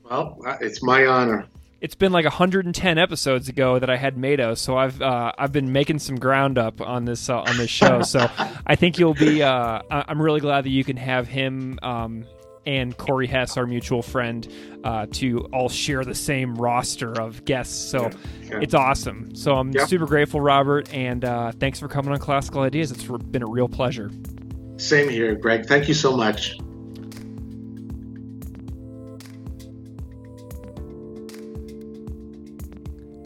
Well, 0.10 0.38
it's 0.62 0.84
my 0.84 1.06
honor. 1.06 1.46
It's 1.82 1.96
been 1.96 2.12
like 2.12 2.26
110 2.26 2.98
episodes 2.98 3.50
ago 3.50 3.80
that 3.80 3.90
I 3.90 3.98
had 3.98 4.16
Meido, 4.16 4.58
so 4.58 4.78
I've 4.78 5.02
uh, 5.02 5.34
I've 5.38 5.52
been 5.52 5.72
making 5.72 6.00
some 6.00 6.16
ground 6.16 6.58
up 6.58 6.82
on 6.82 7.06
this 7.06 7.30
uh, 7.30 7.42
on 7.42 7.58
this 7.58 7.70
show. 7.70 8.02
so 8.02 8.28
I 8.68 8.76
think 8.76 8.98
you'll 8.98 9.14
be. 9.14 9.44
Uh, 9.44 9.82
I'm 9.90 10.22
really 10.22 10.40
glad 10.40 10.66
that 10.66 10.70
you 10.70 10.84
can 10.84 10.98
have 10.98 11.28
him 11.28 11.78
um, 11.84 12.26
and 12.66 12.98
Corey 12.98 13.28
Hess, 13.28 13.58
our 13.58 13.68
mutual 13.68 14.02
friend, 14.02 14.48
uh, 14.84 15.06
to 15.14 15.40
all 15.54 15.70
share 15.70 16.04
the 16.04 16.16
same 16.16 16.56
roster 16.56 17.12
of 17.20 17.46
guests. 17.46 17.76
So 17.76 18.10
yeah, 18.44 18.60
it's 18.62 18.74
awesome. 18.74 19.36
So 19.36 19.56
I'm 19.56 19.72
yeah. 19.72 19.86
super 19.86 20.06
grateful, 20.06 20.42
Robert, 20.42 20.92
and 20.94 21.24
uh, 21.24 21.52
thanks 21.52 21.80
for 21.80 21.88
coming 21.88 22.12
on 22.12 22.20
Classical 22.20 22.62
Ideas. 22.62 22.92
It's 22.92 23.04
been 23.04 23.44
a 23.44 23.48
real 23.48 23.68
pleasure. 23.68 24.10
Same 24.78 25.10
here, 25.10 25.36
Greg. 25.36 25.68
Thank 25.68 25.88
you 25.88 25.94
so 25.94 26.16
much. 26.16 26.58